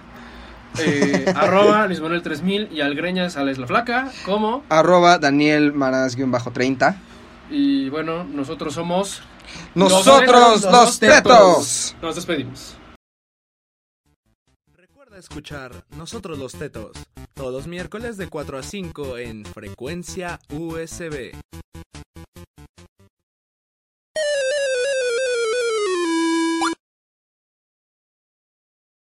eh, 0.79 1.25
arroba 1.35 1.87
Luis 1.87 1.99
Manuel 1.99 2.21
3000 2.21 2.69
y 2.71 2.81
al 2.81 2.95
Greñas 2.95 3.37
Alex 3.37 3.57
la 3.57 3.67
Flaca. 3.67 4.11
como 4.25 4.63
Arroba 4.69 5.17
Daniel 5.17 5.73
Maras-30. 5.73 6.95
Y 7.49 7.89
bueno, 7.89 8.23
nosotros 8.23 8.73
somos. 8.73 9.21
Nosotros 9.75 10.63
Los 10.63 10.71
los 10.71 10.99
tetos. 10.99 11.95
Nos 12.01 12.15
despedimos. 12.15 12.75
Recuerda 14.75 15.17
escuchar 15.17 15.85
Nosotros 15.95 16.37
los 16.37 16.53
Tetos 16.53 16.91
todos 17.37 17.53
los 17.53 17.67
miércoles 17.67 18.17
de 18.17 18.27
4 18.27 18.57
a 18.57 18.63
5 18.63 19.17
en 19.19 19.45
frecuencia 19.45 20.39
USB. 20.49 21.33